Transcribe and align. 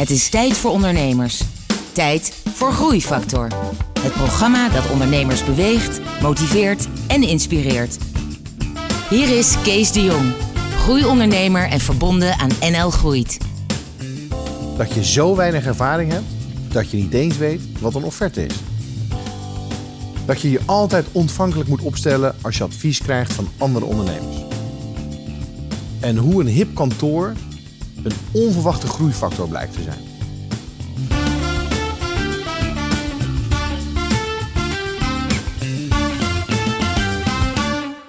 Het 0.00 0.10
is 0.10 0.28
tijd 0.28 0.56
voor 0.56 0.70
ondernemers. 0.70 1.42
Tijd 1.92 2.42
voor 2.54 2.72
Groeifactor. 2.72 3.48
Het 4.00 4.12
programma 4.12 4.68
dat 4.68 4.90
ondernemers 4.90 5.44
beweegt, 5.44 6.00
motiveert 6.22 6.88
en 7.06 7.22
inspireert. 7.22 7.98
Hier 9.10 9.38
is 9.38 9.54
Kees 9.62 9.92
de 9.92 10.02
Jong, 10.02 10.32
groeiondernemer 10.76 11.68
en 11.68 11.80
verbonden 11.80 12.38
aan 12.38 12.50
NL 12.60 12.90
Groeit. 12.90 13.38
Dat 14.76 14.94
je 14.94 15.04
zo 15.04 15.36
weinig 15.36 15.66
ervaring 15.66 16.12
hebt 16.12 16.26
dat 16.68 16.90
je 16.90 16.96
niet 16.96 17.14
eens 17.14 17.36
weet 17.36 17.60
wat 17.80 17.94
een 17.94 18.04
offerte 18.04 18.46
is. 18.46 18.54
Dat 20.26 20.40
je 20.40 20.50
je 20.50 20.60
altijd 20.66 21.06
ontvankelijk 21.12 21.68
moet 21.68 21.82
opstellen 21.82 22.34
als 22.40 22.56
je 22.56 22.64
advies 22.64 23.02
krijgt 23.02 23.32
van 23.32 23.48
andere 23.58 23.84
ondernemers. 23.84 24.36
En 26.00 26.16
hoe 26.16 26.40
een 26.40 26.48
hip 26.48 26.74
kantoor 26.74 27.32
een 28.02 28.12
onverwachte 28.32 28.86
groeifactor 28.86 29.48
blijkt 29.48 29.72
te 29.72 29.82
zijn. 29.82 29.98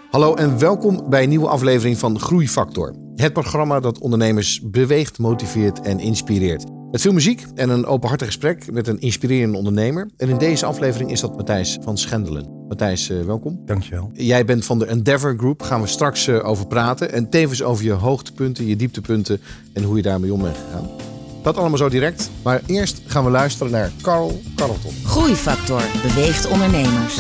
Hallo 0.09 0.35
en 0.35 0.59
welkom 0.59 1.09
bij 1.09 1.23
een 1.23 1.30
nieuwe 1.30 1.48
aflevering 1.48 1.98
van 1.98 2.20
Groeifactor. 2.20 2.96
Het 3.16 3.34
programma 3.34 3.80
dat 3.80 3.99
ondernemers 3.99 4.62
beweegt, 4.63 5.20
motiveert 5.20 5.82
en 5.82 5.99
inspireert. 5.99 6.66
Met 6.91 7.02
veel 7.02 7.13
muziek 7.13 7.45
en 7.55 7.70
een 7.70 7.86
openhartig 7.86 8.27
gesprek 8.27 8.72
met 8.72 8.88
een 8.88 8.99
inspirerende 8.99 9.58
ondernemer. 9.58 10.09
En 10.18 10.30
in 10.30 10.38
deze 10.38 10.66
aflevering 10.66 11.12
is 11.12 11.20
dat 11.20 11.36
Matthijs 11.36 11.77
van 11.82 11.98
Schendelen. 11.98 12.66
Matthijs, 12.68 13.09
eh, 13.09 13.22
welkom. 13.22 13.62
Dankjewel. 13.66 14.09
Jij 14.13 14.45
bent 14.45 14.66
van 14.66 14.80
de 14.80 14.86
Endeavor 14.86 15.35
Group. 15.38 15.62
Gaan 15.62 15.82
we 15.82 15.88
straks 15.88 16.27
eh, 16.27 16.48
over 16.48 16.68
praten. 16.68 17.12
En 17.12 17.30
tevens 17.30 17.63
over 17.63 17.84
je 17.85 17.91
hoogtepunten, 17.91 18.66
je 18.66 18.76
dieptepunten 18.76 19.41
en 19.73 19.84
hoe 19.84 19.96
je 19.96 20.02
daarmee 20.02 20.34
om 20.34 20.41
bent 20.41 20.58
gegaan. 20.58 20.90
Dat 21.44 21.58
allemaal 21.58 21.77
zo 21.77 21.90
direct. 21.90 22.30
Maar 22.44 22.62
eerst 22.66 23.02
gaan 23.05 23.23
we 23.23 23.30
luisteren 23.30 23.71
naar 23.71 23.91
Carl 24.02 24.41
Carlton. 24.55 24.91
Groeifactor 25.04 25.82
beweegt 26.02 26.48
ondernemers. 26.48 27.20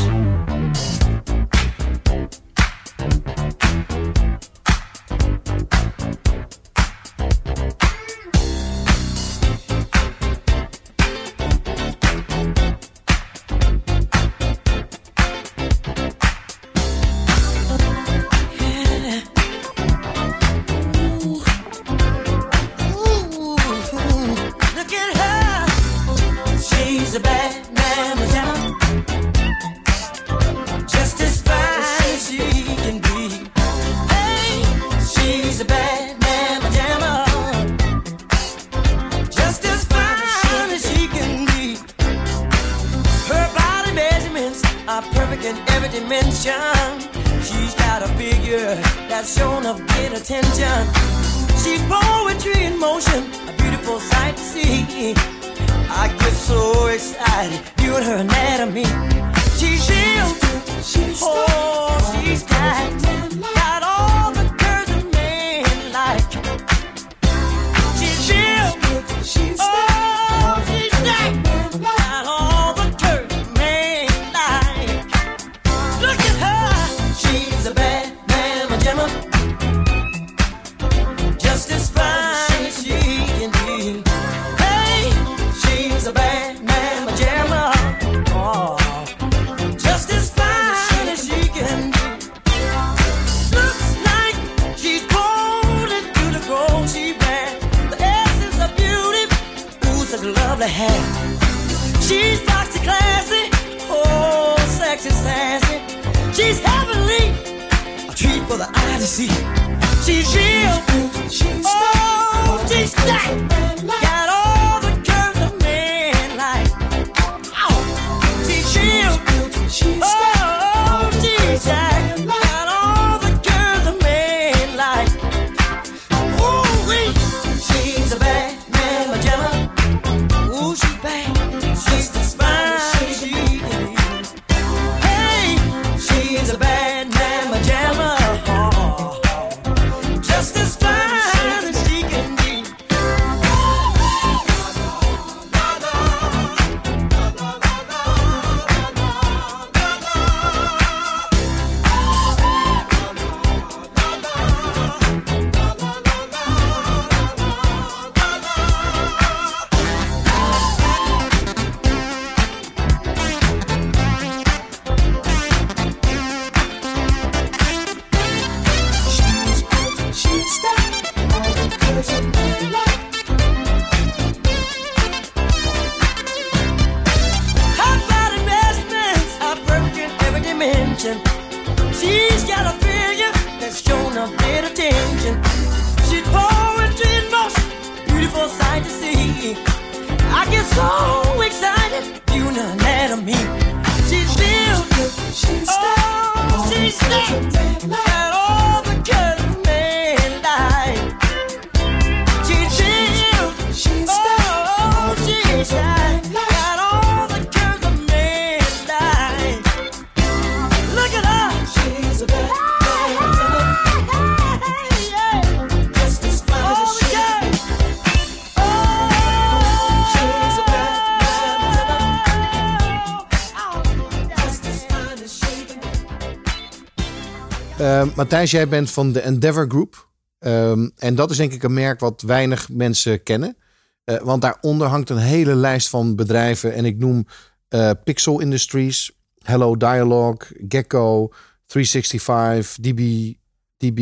Matthijs, 228.21 228.51
jij 228.51 228.67
bent 228.67 228.91
van 228.91 229.11
de 229.11 229.19
Endeavor 229.19 229.65
Group. 229.67 230.09
Ehm, 230.39 230.89
en 230.97 231.15
dat 231.15 231.31
is 231.31 231.37
denk 231.37 231.53
ik 231.53 231.63
een 231.63 231.73
merk 231.73 231.99
wat 231.99 232.21
weinig 232.21 232.69
mensen 232.69 233.23
kennen. 233.23 233.57
Eh, 234.03 234.21
want 234.21 234.41
daaronder 234.41 234.87
hangt 234.87 235.09
een 235.09 235.17
hele 235.17 235.55
lijst 235.55 235.89
van 235.89 236.15
bedrijven. 236.15 236.73
En 236.73 236.85
ik 236.85 236.97
noem 236.97 237.25
eh, 237.67 237.91
Pixel 238.03 238.39
Industries, 238.39 239.11
Hello 239.37 239.77
Dialog, 239.77 240.51
Gecko, 240.67 241.31
365, 241.65 242.75
DB, 242.75 243.33
DB, 243.77 243.99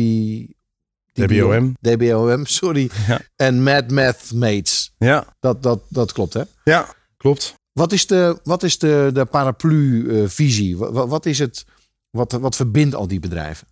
DBOM. 1.12 1.76
DBOM, 1.80 2.46
sorry. 2.46 2.90
En 3.36 3.62
Mad 3.62 3.90
Math 3.90 4.32
Mates. 4.34 4.94
Ja. 4.98 5.36
Dat, 5.38 5.62
dat, 5.62 5.80
dat 5.88 6.12
klopt, 6.12 6.34
hè? 6.34 6.42
Ja, 6.64 6.94
klopt. 7.16 7.54
Wat 7.72 7.92
is 7.92 8.06
de, 8.06 8.40
wat 8.44 8.62
is 8.62 8.78
de, 8.78 9.10
de 9.12 9.24
paraplu-visie? 9.24 10.84
Eh, 10.84 10.90
wat, 10.90 11.26
is 11.26 11.38
het, 11.38 11.64
wat, 12.10 12.32
wat 12.32 12.56
verbindt 12.56 12.94
al 12.94 13.06
die 13.06 13.20
bedrijven? 13.20 13.68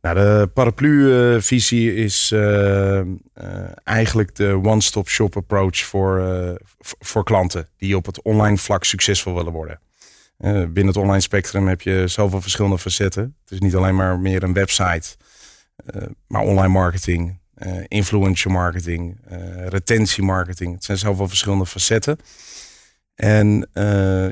Nou, 0.00 0.14
de 0.14 0.50
paraplu-visie 0.54 1.94
is 1.94 2.32
eh, 2.32 2.98
eh, 2.98 3.06
eigenlijk 3.84 4.34
de 4.34 4.60
one-stop 4.62 5.08
shop 5.08 5.36
approach 5.36 5.78
voor, 5.78 6.18
eh, 6.18 6.54
voor 6.78 7.24
klanten 7.24 7.68
die 7.76 7.96
op 7.96 8.06
het 8.06 8.22
online 8.22 8.56
vlak 8.56 8.84
succesvol 8.84 9.34
willen 9.34 9.52
worden. 9.52 9.80
Binnen 10.72 10.86
het 10.86 10.96
online 10.96 11.20
spectrum 11.20 11.68
heb 11.68 11.80
je 11.80 12.06
zoveel 12.06 12.40
verschillende 12.40 12.78
facetten. 12.78 13.36
Het 13.42 13.50
is 13.52 13.58
niet 13.58 13.74
alleen 13.74 13.94
maar 13.94 14.18
meer 14.18 14.42
een 14.42 14.52
website, 14.52 15.16
maar 16.26 16.42
online 16.42 16.68
marketing, 16.68 17.38
eh 17.54 17.84
influencer 17.88 18.50
marketing, 18.50 19.20
eh 19.28 19.66
retentiemarketing. 19.66 20.74
Het 20.74 20.84
zijn 20.84 20.98
zoveel 20.98 21.28
verschillende 21.28 21.66
facetten. 21.66 22.18
En 23.14 23.68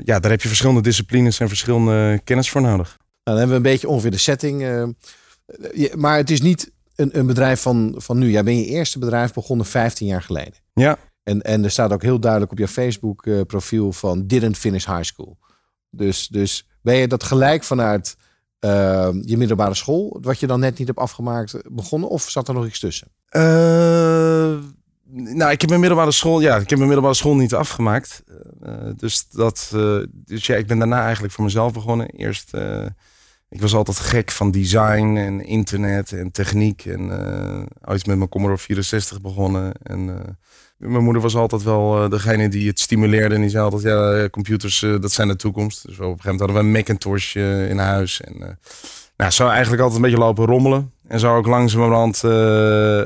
ja, 0.03 0.19
daar 0.19 0.31
heb 0.31 0.41
je 0.41 0.47
verschillende 0.47 0.81
disciplines 0.81 1.39
en 1.39 1.47
verschillende 1.47 2.21
kennis 2.23 2.49
voor 2.49 2.61
nodig. 2.61 2.97
Dan 3.29 3.37
hebben 3.37 3.61
we 3.61 3.67
een 3.67 3.71
beetje 3.71 3.87
ongeveer 3.89 4.11
de 4.11 4.17
setting. 4.17 4.61
eh, 4.63 4.83
je- 5.73 5.93
maar 5.97 6.17
het 6.17 6.29
is 6.29 6.41
niet 6.41 6.71
een, 6.95 7.17
een 7.19 7.25
bedrijf 7.25 7.61
van, 7.61 7.93
van 7.97 8.17
nu. 8.17 8.29
Jij 8.31 8.43
bent 8.43 8.57
je 8.57 8.65
eerste 8.65 8.99
bedrijf 8.99 9.33
begonnen 9.33 9.65
15 9.65 10.07
jaar 10.07 10.21
geleden. 10.21 10.53
Ja, 10.73 10.97
En, 11.23 11.41
en 11.41 11.63
er 11.63 11.71
staat 11.71 11.91
ook 11.93 12.01
heel 12.01 12.19
duidelijk 12.19 12.51
op 12.51 12.57
je 12.57 12.67
Facebook 12.67 13.25
eh, 13.25 13.41
profiel 13.47 13.91
van 13.93 14.27
didn't 14.27 14.57
finish 14.57 14.85
high 14.85 15.03
school. 15.03 15.37
Dus, 15.89 16.27
dus 16.27 16.67
ben 16.81 16.95
je 16.95 17.07
dat 17.07 17.23
gelijk 17.23 17.63
vanuit 17.63 18.17
eh, 18.59 19.09
je 19.21 19.37
middelbare 19.37 19.73
school, 19.73 20.17
wat 20.21 20.39
je 20.39 20.47
dan 20.47 20.59
net 20.59 20.77
niet 20.77 20.87
hebt 20.87 20.99
afgemaakt, 20.99 21.55
begonnen? 21.71 22.09
Of 22.09 22.29
zat 22.29 22.47
er 22.47 22.53
nog 22.53 22.65
iets 22.65 22.79
tussen? 22.79 23.07
Nou, 25.11 25.51
ik 25.51 25.59
heb 25.61 25.69
mijn 25.69 25.81
middelbare 25.81 26.11
school, 26.11 26.39
ja, 26.39 26.53
ik 26.53 26.59
heb 26.59 26.77
mijn 26.77 26.81
middelbare 26.89 27.13
school 27.15 27.35
niet 27.35 27.53
afgemaakt. 27.53 28.23
Dus 28.97 29.29
dat, 29.29 29.69
dus 30.11 30.45
ja, 30.45 30.55
ik 30.55 30.67
ben 30.67 30.77
daarna 30.79 31.03
eigenlijk 31.03 31.33
voor 31.33 31.43
mezelf 31.43 31.73
begonnen. 31.73 32.07
Eerst, 32.07 32.51
ik 33.49 33.61
was 33.61 33.73
altijd 33.73 33.99
gek 33.99 34.31
van 34.31 34.51
design 34.51 35.15
en 35.15 35.45
internet 35.45 36.11
en 36.11 36.31
techniek. 36.31 36.85
En 36.85 37.11
eh 37.11 37.61
ooit 37.91 38.05
met 38.05 38.17
mijn 38.17 38.29
Commodore 38.29 38.59
64 38.59 39.21
begonnen. 39.21 39.73
En 39.83 40.09
eh, 40.09 40.31
mijn 40.77 41.03
moeder 41.03 41.21
was 41.21 41.35
altijd 41.35 41.63
wel 41.63 42.03
eh, 42.03 42.09
degene 42.09 42.49
die 42.49 42.67
het 42.67 42.79
stimuleerde. 42.79 43.35
En 43.35 43.41
die 43.41 43.49
zei 43.49 43.63
altijd, 43.63 43.81
ja, 43.83 44.29
computers, 44.29 44.79
dat 44.79 45.11
zijn 45.11 45.27
de 45.27 45.35
toekomst. 45.35 45.87
Dus 45.87 45.95
op 45.95 45.99
een 45.99 46.05
gegeven 46.05 46.31
moment 46.31 46.39
hadden 46.39 46.57
we 46.57 46.63
een 46.63 46.71
Macintosh 46.71 47.35
in 47.69 47.77
huis. 47.77 48.21
En 48.21 48.59
nou, 49.17 49.31
zo 49.31 49.47
eigenlijk 49.47 49.81
altijd 49.81 49.99
een 49.99 50.09
beetje 50.09 50.25
lopen 50.25 50.45
rommelen. 50.45 50.91
En 51.07 51.19
zo 51.19 51.35
ook 51.35 51.47
langzamerhand 51.47 52.21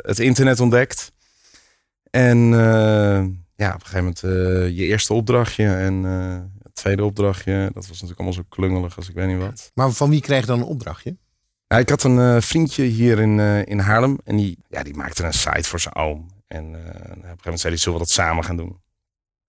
het 0.06 0.20
internet 0.20 0.60
ontdekt. 0.60 1.12
En 2.10 2.38
ja, 3.56 3.74
op 3.74 3.82
een 3.82 3.86
gegeven 3.86 3.98
moment 3.98 4.20
je 4.76 4.86
eerste 4.86 5.14
opdrachtje 5.14 5.66
en 5.66 6.04
tweede 6.74 7.04
opdrachtje. 7.04 7.70
Dat 7.74 7.88
was 7.88 8.02
natuurlijk 8.02 8.20
allemaal 8.20 8.34
zo 8.38 8.44
klungelig 8.50 8.98
als 8.98 9.10
ik 9.10 9.16
weet 9.16 9.28
niet 9.28 9.38
wat. 9.38 9.72
Maar 9.74 9.92
van 9.92 10.10
wie 10.10 10.22
kreeg 10.22 10.40
je 10.40 10.46
dan 10.46 10.60
een 10.60 10.66
opdrachtje? 10.66 11.18
Ja, 11.68 11.78
ik 11.78 11.90
had 11.90 12.04
een 12.04 12.20
eh, 12.20 12.42
vriendje 12.42 12.84
hier 12.84 13.20
in, 13.20 13.40
eh, 13.40 13.66
in 13.66 13.80
Haarlem. 13.80 14.18
En 14.24 14.36
die, 14.38 14.58
ja, 14.70 14.84
die 14.84 14.94
maakte 14.96 15.24
een 15.24 15.34
site 15.34 15.70
voor 15.70 15.80
zijn 15.80 15.96
oom. 15.96 16.28
En 16.48 16.64
eh, 16.64 16.72
op 16.72 16.96
een 16.96 17.04
gegeven 17.04 17.38
moment 17.44 17.60
zei 17.60 17.74
hij, 17.74 17.82
zullen 17.82 18.00
we 18.00 18.06
dat 18.06 18.14
samen 18.14 18.44
gaan 18.44 18.58
doen? 18.58 18.82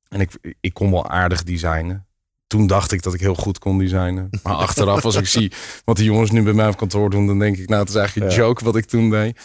En 0.08 0.20
ik, 0.20 0.56
ik 0.60 0.74
kon 0.74 0.90
wel 0.90 1.08
aardig 1.08 1.42
designen. 1.42 2.06
Toen 2.46 2.66
dacht 2.66 2.92
ik 2.92 3.02
dat 3.02 3.14
ik 3.14 3.20
heel 3.20 3.34
goed 3.34 3.58
kon 3.58 3.78
designen. 3.78 4.28
Maar 4.42 4.54
achteraf, 4.66 5.04
als 5.04 5.14
ik 5.16 5.26
zie 5.26 5.52
wat 5.84 5.96
die 5.96 6.04
jongens 6.04 6.30
nu 6.30 6.42
bij 6.42 6.52
mij 6.52 6.68
op 6.68 6.76
kantoor 6.76 7.10
doen, 7.10 7.26
dan 7.26 7.38
denk 7.38 7.56
ik, 7.56 7.68
nou, 7.68 7.80
het 7.80 7.88
is 7.88 7.94
eigenlijk 7.96 8.30
een 8.30 8.36
Ja. 8.36 8.42
joke 8.42 8.64
wat 8.64 8.76
ik 8.76 8.84
toen 8.84 9.10
deed. 9.10 9.40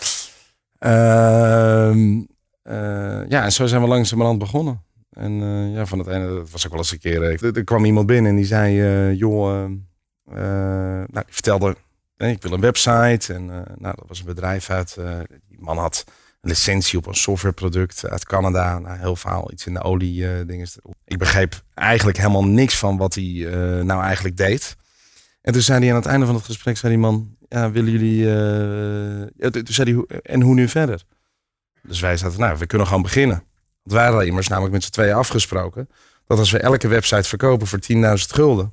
Ehm, 0.78 2.22
eh, 2.62 3.30
ja, 3.30 3.44
en 3.44 3.52
zo 3.52 3.66
zijn 3.68 3.82
we 3.82 3.88
langzamerhand 3.88 4.40
begonnen. 4.40 4.84
En 5.20 5.42
eh, 5.42 5.74
ja, 5.74 5.86
van 5.86 6.00
het 6.00 6.08
ene, 6.08 6.28
dat 6.28 6.50
was 6.52 6.66
ook 6.66 6.72
wel 6.72 6.82
eens 6.82 6.92
een 6.92 7.00
keer. 7.00 7.24
eh, 7.24 7.56
Er, 7.56 7.64
kwam 7.64 7.86
iemand 7.86 8.08
binnen 8.08 8.32
en 8.32 8.38
die 8.38 8.46
zei, 8.46 8.82
eh, 8.82 9.18
joh, 9.20 9.64
eh, 9.64 10.36
nou, 11.08 11.10
die 11.26 11.34
vertelde, 11.34 11.76
ik 12.18 12.42
wil 12.42 12.52
een 12.52 12.62
website. 12.62 13.34
En 13.34 13.46
nou, 13.78 13.96
dat 13.96 14.04
was 14.08 14.20
een 14.20 14.26
bedrijf 14.26 14.70
uit, 14.70 14.98
die 15.48 15.60
man 15.62 15.78
had 15.78 16.04
een 16.42 16.50
licentie 16.50 16.98
op 16.98 17.06
een 17.08 17.14
softwareproduct 17.16 18.10
uit 18.10 18.26
Canada. 18.26 18.80
Nou, 18.80 18.98
heel 19.00 19.16
verhaal, 19.16 19.52
iets 19.52 19.66
in 19.66 19.74
de 19.74 19.82
olie 19.84 20.46
dingen. 20.46 20.68
Ik 21.06 21.18
begreep 21.18 21.62
eigenlijk 21.74 22.18
helemaal 22.18 22.46
niks 22.46 22.78
van 22.78 22.98
wat 22.98 23.16
hij 23.16 23.24
nou 23.84 24.04
eigenlijk 24.04 24.38
deed. 24.38 24.76
En 25.42 25.54
toen 25.54 25.62
zei 25.62 25.80
hij 25.80 25.90
aan 25.90 25.96
het 25.96 26.06
einde 26.06 26.26
van 26.26 26.36
het 26.36 26.44
gesprek, 26.44 26.78
zei 26.78 26.92
die 26.94 27.02
man, 27.02 27.36
ja, 27.50 27.72
willen 27.72 27.92
jullie, 27.92 28.24
toen 29.52 29.74
zei 29.74 29.90
hij, 29.90 29.98
"Hoe- 29.98 30.22
en 30.22 30.42
hoe 30.42 30.54
nu 30.54 30.68
verder? 30.68 31.04
Dus 31.84 32.00
wij 32.00 32.18
zaten, 32.18 32.40
nou, 32.40 32.58
we 32.58 32.66
kunnen 32.66 32.88
gewoon 32.88 33.02
beginnen. 33.02 33.44
Wij 33.92 34.06
hadden 34.06 34.28
immers 34.28 34.48
namelijk 34.48 34.74
met 34.74 34.84
z'n 34.84 34.90
tweeën 34.92 35.14
afgesproken, 35.16 35.90
dat 36.28 36.38
als 36.40 36.52
we 36.52 36.60
elke 36.60 36.88
website 36.88 37.24
verkopen 37.30 37.68
voor 37.68 37.80
10.000 37.94 37.96
gulden, 38.16 38.72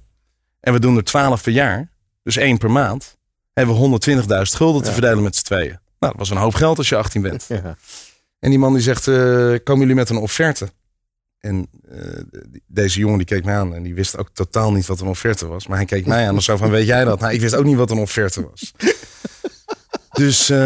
en 0.60 0.72
we 0.72 0.80
doen 0.80 0.96
er 0.96 1.04
12 1.04 1.42
per 1.42 1.52
jaar, 1.52 1.90
dus 2.22 2.36
één 2.36 2.58
per 2.58 2.70
maand, 2.70 3.16
hebben 3.52 3.74
we 3.74 3.80
120.000 3.80 4.56
gulden 4.56 4.82
te 4.82 4.88
Ja. 4.88 4.92
verdelen 4.94 5.22
met 5.22 5.36
z'n 5.36 5.44
tweeën. 5.44 5.78
Nou, 5.98 6.12
dat 6.12 6.16
was 6.16 6.30
een 6.30 6.36
hoop 6.36 6.54
geld 6.54 6.78
als 6.78 6.88
je 6.88 6.96
18 6.96 7.22
bent. 7.22 7.44
Ja. 7.48 7.76
En 8.38 8.50
die 8.50 8.58
man 8.58 8.72
die 8.72 8.82
zegt, 8.82 9.08
eh, 9.08 9.14
komen 9.64 9.78
jullie 9.80 9.94
met 9.94 10.10
een 10.10 10.16
offerte? 10.16 10.68
En 11.40 11.68
eh, 11.90 11.98
deze 12.66 12.98
jongen 12.98 13.16
die 13.18 13.26
keek 13.26 13.44
mij 13.44 13.54
aan 13.56 13.74
en 13.74 13.82
die 13.82 13.94
wist 13.94 14.16
ook 14.18 14.28
totaal 14.32 14.72
niet 14.72 14.86
wat 14.86 15.00
een 15.00 15.06
offerte 15.06 15.46
was. 15.46 15.66
Maar 15.66 15.76
hij 15.76 15.86
keek 15.86 16.06
mij 16.06 16.28
aan 16.28 16.36
of 16.36 16.42
zo 16.42 16.56
van, 16.56 16.70
weet 16.70 16.86
jij 16.86 17.04
dat? 17.04 17.20
Nou, 17.20 17.32
ik 17.32 17.40
wist 17.40 17.54
ook 17.54 17.64
niet 17.64 17.76
wat 17.76 17.90
een 17.90 17.98
offerte 17.98 18.48
was. 18.50 18.72
dus 20.16 20.50
eh, 20.50 20.56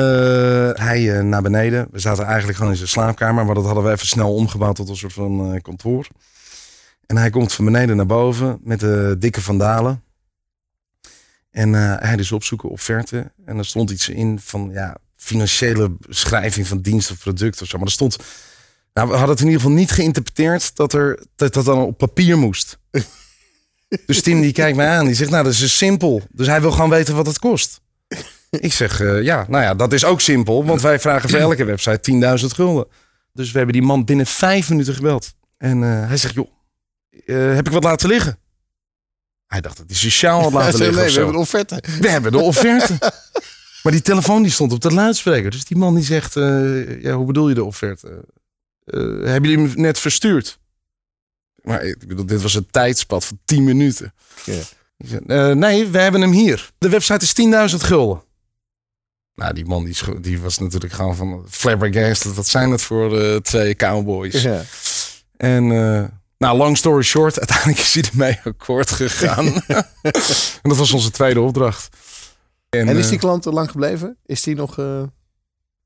hij 0.72 1.16
eh, 1.16 1.22
naar 1.22 1.42
beneden. 1.42 1.88
We 1.90 1.98
zaten 1.98 2.24
eigenlijk 2.24 2.56
gewoon 2.56 2.72
in 2.72 2.78
zijn 2.78 2.88
slaapkamer, 2.88 3.44
maar 3.44 3.54
dat 3.54 3.64
hadden 3.64 3.84
we 3.84 3.90
even 3.90 4.06
snel 4.06 4.34
omgebouwd 4.34 4.76
tot 4.76 4.88
een 4.88 4.96
soort 4.96 5.12
van 5.12 5.54
eh, 5.54 5.60
kantoor. 5.62 6.06
En 7.06 7.16
hij 7.16 7.30
komt 7.30 7.52
van 7.52 7.64
beneden 7.64 7.96
naar 7.96 8.06
boven 8.06 8.58
met 8.62 8.80
de 8.80 9.16
dikke 9.18 9.40
vandalen. 9.40 10.02
En 11.50 11.72
hij 11.72 12.16
dus 12.16 12.32
opzoeken 12.32 12.68
offerte. 12.68 13.32
En 13.44 13.58
er 13.58 13.64
stond 13.64 13.90
iets 13.90 14.08
in 14.08 14.38
van 14.40 14.70
ja, 14.72 14.96
financiële 15.16 15.90
beschrijving 15.90 16.66
van 16.66 16.80
dienst 16.80 17.10
of 17.10 17.18
product 17.18 17.62
of 17.62 17.68
zo. 17.68 17.76
Maar 17.76 17.86
er 17.86 17.92
stond. 17.92 18.16
Nou, 18.94 19.08
we 19.08 19.14
hadden 19.14 19.30
het 19.30 19.40
in 19.40 19.46
ieder 19.46 19.60
geval 19.60 19.76
niet 19.76 19.90
geïnterpreteerd 19.90 20.76
dat 20.76 20.92
er 20.92 21.22
dat, 21.36 21.54
dat 21.54 21.64
dan 21.64 21.78
op 21.78 21.98
papier 21.98 22.38
moest. 22.38 22.78
dus 24.06 24.22
Tim 24.22 24.40
die 24.40 24.52
kijkt 24.52 24.76
mij 24.76 24.88
aan. 24.88 25.06
Die 25.06 25.14
zegt, 25.14 25.30
nou, 25.30 25.44
dat 25.44 25.52
is 25.52 25.58
dus 25.58 25.76
simpel. 25.76 26.22
Dus 26.30 26.46
hij 26.46 26.60
wil 26.60 26.70
gewoon 26.70 26.90
weten 26.90 27.14
wat 27.14 27.26
het 27.26 27.38
kost. 27.38 27.80
Ik 28.60 28.72
zeg, 28.72 29.00
eh, 29.00 29.22
ja, 29.22 29.46
nou 29.48 29.62
ja, 29.62 29.74
dat 29.74 29.92
is 29.92 30.04
ook 30.04 30.20
simpel. 30.20 30.64
Want 30.64 30.80
wij 30.80 31.00
vragen 31.00 31.30
voor 31.30 31.38
elke 31.38 31.64
website 31.64 32.38
10.000 32.40 32.46
gulden. 32.46 32.86
Dus 33.32 33.50
we 33.50 33.56
hebben 33.56 33.76
die 33.76 33.86
man 33.86 34.04
binnen 34.04 34.26
vijf 34.26 34.68
minuten 34.68 34.94
gebeld. 34.94 35.34
En 35.56 35.82
eh, 35.82 36.08
hij 36.08 36.16
zegt, 36.16 36.34
joh, 36.34 36.48
eh, 37.26 37.54
heb 37.54 37.66
ik 37.66 37.72
wat 37.72 37.84
laten 37.84 38.08
liggen? 38.08 38.38
Hij 39.46 39.60
dacht 39.60 39.76
dat 39.76 39.86
hij 39.86 39.96
sociaal 39.96 40.42
had 40.42 40.52
laten 40.52 40.78
zei, 40.78 40.90
liggen 40.90 41.02
nee, 41.02 41.12
we 41.12 41.16
hebben 41.16 41.34
een 41.34 41.40
offerte. 41.40 41.82
We 42.00 42.08
hebben 42.08 42.32
de 42.32 42.38
offerte. 42.38 42.98
maar 43.82 43.92
die 43.92 44.02
telefoon 44.02 44.42
die 44.42 44.52
stond 44.52 44.72
op 44.72 44.80
de 44.80 44.92
luidspreker. 44.92 45.50
Dus 45.50 45.64
die 45.64 45.76
man 45.76 45.94
die 45.94 46.04
zegt, 46.04 46.34
ja, 47.02 47.12
hoe 47.12 47.26
bedoel 47.26 47.48
je 47.48 47.54
de 47.54 47.64
offerte? 47.64 48.24
Hebben 48.84 49.50
jullie 49.50 49.68
hem 49.68 49.80
net 49.80 49.98
verstuurd? 49.98 50.58
Maar 51.62 51.82
ik 51.82 52.08
bedoel, 52.08 52.26
dit 52.26 52.42
was 52.42 52.54
een 52.54 52.66
tijdspad 52.70 53.24
van 53.24 53.38
10 53.44 53.64
minuten. 53.64 54.14
Ja. 54.44 55.54
Nee, 55.54 55.86
we 55.86 55.98
hebben 55.98 56.20
hem 56.20 56.32
hier. 56.32 56.70
De 56.78 56.88
website 56.88 57.24
is 57.24 57.70
10.000 57.72 57.76
gulden. 57.76 58.22
Nou, 59.40 59.54
die 59.54 59.64
man 59.66 59.84
die, 59.84 60.20
die 60.20 60.40
was 60.40 60.58
natuurlijk 60.58 60.92
gewoon 60.92 61.16
van 61.16 61.44
flabbergasted. 61.48 62.34
Wat 62.34 62.46
zijn 62.46 62.70
het 62.70 62.82
voor 62.82 63.20
eh, 63.20 63.36
twee 63.36 63.74
cowboys? 63.74 64.42
Ja. 64.42 64.62
En 65.36 65.64
eh, 65.72 66.04
nou, 66.38 66.56
long 66.56 66.76
story 66.76 67.02
short, 67.02 67.38
uiteindelijk 67.46 67.78
is 67.78 67.94
hij 67.94 68.02
ermee 68.10 68.38
akkoord 68.44 68.90
gegaan. 68.90 69.46
en 70.62 70.68
dat 70.68 70.76
was 70.76 70.92
onze 70.92 71.10
tweede 71.10 71.40
opdracht. 71.40 71.96
En 72.68 72.88
is 72.88 73.04
die 73.06 73.14
eh, 73.14 73.20
klant 73.20 73.44
er 73.44 73.52
lang 73.52 73.70
gebleven? 73.70 74.16
Is 74.26 74.42
die 74.42 74.54
nog... 74.54 74.78
eh, 74.78 75.02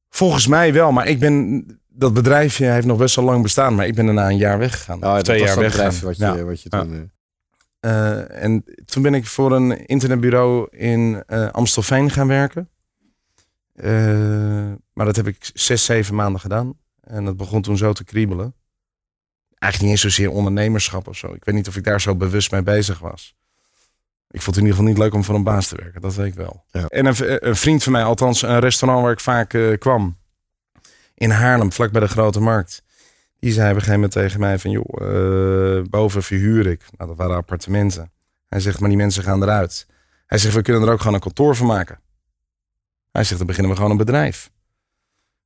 volgens 0.08 0.46
mij 0.46 0.72
wel, 0.72 0.92
maar 0.92 1.06
ik 1.06 1.18
ben 1.18 1.66
dat 1.88 2.14
bedrijfje 2.14 2.66
heeft 2.66 2.86
nog 2.86 2.98
best 2.98 3.16
wel 3.16 3.24
lang 3.24 3.42
bestaan, 3.42 3.74
maar 3.74 3.86
ik 3.86 3.94
ben 3.94 4.06
daarna 4.06 4.28
een 4.30 4.36
jaar 4.36 4.58
weggegaan. 4.58 4.96
Oh, 4.96 5.02
ja, 5.02 5.20
twee 5.22 5.38
jaar 5.38 5.48
dat 5.48 5.58
weggegaan. 5.58 6.00
wat 6.02 6.16
je, 6.16 6.24
Ja. 6.24 6.42
wat 6.42 6.62
je 6.62 6.68
toen... 6.68 7.10
en 8.30 8.64
toen 8.84 9.02
ben 9.02 9.14
ik 9.14 9.26
voor 9.26 9.52
een 9.52 9.86
internetbureau 9.86 10.68
in 10.70 11.22
eh, 11.26 11.48
Amstelveen 11.48 12.10
gaan 12.10 12.28
werken. 12.28 12.68
Eh, 13.74 14.72
maar 14.92 15.06
dat 15.06 15.16
heb 15.16 15.26
ik 15.26 15.50
zes, 15.54 15.84
zeven 15.84 16.14
maanden 16.14 16.40
gedaan. 16.40 16.78
En 17.00 17.24
dat 17.24 17.36
begon 17.36 17.62
toen 17.62 17.76
zo 17.76 17.92
te 17.92 18.04
kriebelen. 18.04 18.54
Eigenlijk 19.58 19.92
niet 19.92 20.04
eens 20.04 20.14
zozeer 20.14 20.30
ondernemerschap 20.30 21.08
of 21.08 21.16
zo. 21.16 21.34
Ik 21.34 21.44
weet 21.44 21.54
niet 21.54 21.68
of 21.68 21.76
ik 21.76 21.84
daar 21.84 22.00
zo 22.00 22.14
bewust 22.16 22.50
mee 22.50 22.62
bezig 22.62 22.98
was. 22.98 23.34
Ik 24.30 24.42
vond 24.42 24.56
het 24.56 24.64
in 24.64 24.70
ieder 24.70 24.78
geval 24.78 24.92
niet 24.92 24.98
leuk 24.98 25.14
om 25.14 25.24
voor 25.24 25.34
een 25.34 25.42
baas 25.42 25.68
te 25.68 25.76
werken. 25.76 26.00
Dat 26.00 26.14
weet 26.14 26.26
ik 26.26 26.34
wel. 26.34 26.64
Ja. 26.70 26.86
En 26.86 27.06
een, 27.06 27.48
een 27.48 27.56
vriend 27.56 27.82
van 27.82 27.92
mij, 27.92 28.04
althans 28.04 28.42
een 28.42 28.58
restaurant 28.58 29.02
waar 29.02 29.12
ik 29.12 29.20
vaak 29.20 29.54
eh, 29.54 29.78
kwam. 29.78 30.18
In 31.14 31.30
Haarlem, 31.30 31.72
vlak 31.72 31.92
bij 31.92 32.00
de 32.00 32.08
Grote 32.08 32.40
Markt. 32.40 32.82
Die 33.38 33.52
zei 33.52 33.68
op 33.68 33.74
een 33.74 33.82
gegeven 33.82 34.00
moment 34.00 34.12
tegen 34.12 34.40
mij 34.40 34.58
van, 34.58 34.70
joh, 34.70 35.78
eh, 35.78 35.84
boven 35.84 36.22
verhuur 36.22 36.66
ik. 36.66 36.82
Nou, 36.96 37.08
dat 37.08 37.18
waren 37.18 37.36
appartementen. 37.36 38.10
Hij 38.46 38.60
zegt, 38.60 38.80
maar 38.80 38.88
die 38.88 38.98
mensen 38.98 39.22
gaan 39.22 39.42
eruit. 39.42 39.86
Hij 40.26 40.38
zegt, 40.38 40.54
we 40.54 40.62
kunnen 40.62 40.82
er 40.82 40.92
ook 40.92 40.98
gewoon 40.98 41.14
een 41.14 41.20
kantoor 41.20 41.56
van 41.56 41.66
maken. 41.66 41.98
Hij 43.14 43.24
zegt, 43.24 43.38
dan 43.38 43.46
beginnen 43.46 43.70
we 43.70 43.76
gewoon 43.76 43.90
een 43.90 44.04
bedrijf. 44.04 44.50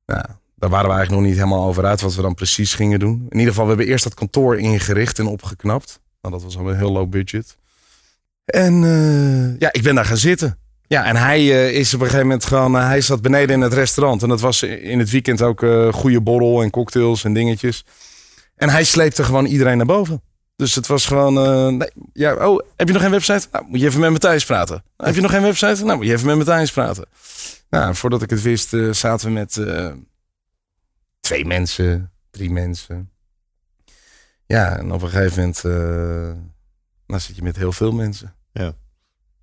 Nou, 0.05 0.25
daar 0.55 0.69
waren 0.69 0.89
we 0.89 0.95
eigenlijk 0.95 1.21
nog 1.21 1.31
niet 1.31 1.39
helemaal 1.43 1.67
over 1.67 1.85
uit 1.85 2.01
wat 2.01 2.15
we 2.15 2.21
dan 2.21 2.33
precies 2.33 2.73
gingen 2.73 2.99
doen. 2.99 3.25
In 3.29 3.37
ieder 3.37 3.47
geval, 3.47 3.63
we 3.63 3.69
hebben 3.69 3.87
eerst 3.87 4.03
dat 4.03 4.13
kantoor 4.13 4.59
ingericht 4.59 5.19
en 5.19 5.27
opgeknapt. 5.27 5.99
Nou, 6.21 6.33
dat 6.33 6.43
was 6.43 6.57
al 6.57 6.69
een 6.69 6.77
heel 6.77 6.91
low 6.91 7.09
budget. 7.09 7.57
En 8.45 8.83
eh, 8.83 9.59
ja, 9.59 9.69
ik 9.71 9.83
ben 9.83 9.95
daar 9.95 10.05
gaan 10.05 10.17
zitten. 10.17 10.57
Ja, 10.87 11.05
en 11.05 11.15
hij 11.15 11.39
eh, 11.39 11.75
is 11.75 11.93
op 11.93 11.99
een 11.99 12.05
gegeven 12.05 12.27
moment 12.27 12.45
gewoon, 12.45 12.75
eh, 12.75 12.85
hij 12.85 13.01
zat 13.01 13.21
beneden 13.21 13.55
in 13.55 13.61
het 13.61 13.73
restaurant. 13.73 14.23
En 14.23 14.29
dat 14.29 14.41
was 14.41 14.63
in 14.63 14.99
het 14.99 15.09
weekend 15.09 15.41
ook 15.41 15.65
goede 15.91 16.21
borrel 16.21 16.61
en 16.61 16.69
cocktails 16.69 17.23
en 17.23 17.33
dingetjes. 17.33 17.85
En 18.55 18.69
hij 18.69 18.83
sleepte 18.83 19.23
gewoon 19.23 19.45
iedereen 19.45 19.77
naar 19.77 19.85
boven. 19.85 20.21
Dus 20.59 20.75
het 20.75 20.87
was 20.87 21.05
gewoon, 21.05 21.37
eh, 21.37 21.67
nee, 21.67 21.89
ja, 22.13 22.47
oh, 22.47 22.59
heb 22.75 22.87
je 22.87 22.93
nog 22.93 23.01
geen 23.01 23.11
website? 23.11 23.47
Nou, 23.51 23.65
moet 23.67 23.79
je 23.79 23.85
even 23.85 23.99
met 23.99 24.09
Matthijs 24.09 24.45
praten. 24.45 24.83
heb 24.97 25.15
je 25.15 25.21
nog 25.21 25.31
geen 25.31 25.41
website? 25.41 25.83
Nou, 25.83 25.97
moet 25.97 26.05
je 26.05 26.13
even 26.13 26.27
met 26.27 26.37
Matthijs 26.37 26.71
praten. 26.71 27.05
Nou, 27.69 27.95
voordat 27.95 28.21
ik 28.21 28.29
het 28.29 28.41
wist, 28.41 28.73
eh, 28.73 28.91
zaten 28.91 29.27
we 29.27 29.33
met 29.33 29.57
eh, 29.57 29.91
twee 31.19 31.45
mensen, 31.45 32.11
drie 32.31 32.51
mensen. 32.51 33.09
Ja, 34.45 34.77
en 34.77 34.91
op 34.91 35.01
een 35.01 35.09
gegeven 35.09 35.39
moment, 35.39 35.61
dan 37.07 37.19
zit 37.21 37.35
je 37.35 37.43
met 37.43 37.55
heel 37.55 37.71
veel 37.71 37.91
mensen. 37.91 38.33
Ja. 38.51 38.73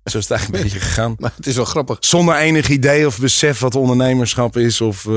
Zo 0.03 0.17
is 0.17 0.27
het 0.27 0.31
eigenlijk 0.31 0.63
een 0.63 0.69
beetje 0.69 0.87
gegaan. 0.87 1.15
Maar 1.19 1.33
het 1.35 1.47
is 1.47 1.55
wel 1.55 1.65
grappig. 1.65 1.97
Zonder 1.99 2.35
enig 2.35 2.69
idee 2.69 3.07
of 3.07 3.19
besef 3.19 3.59
wat 3.59 3.75
ondernemerschap 3.75 4.57
is. 4.57 4.81
Of, 4.81 5.07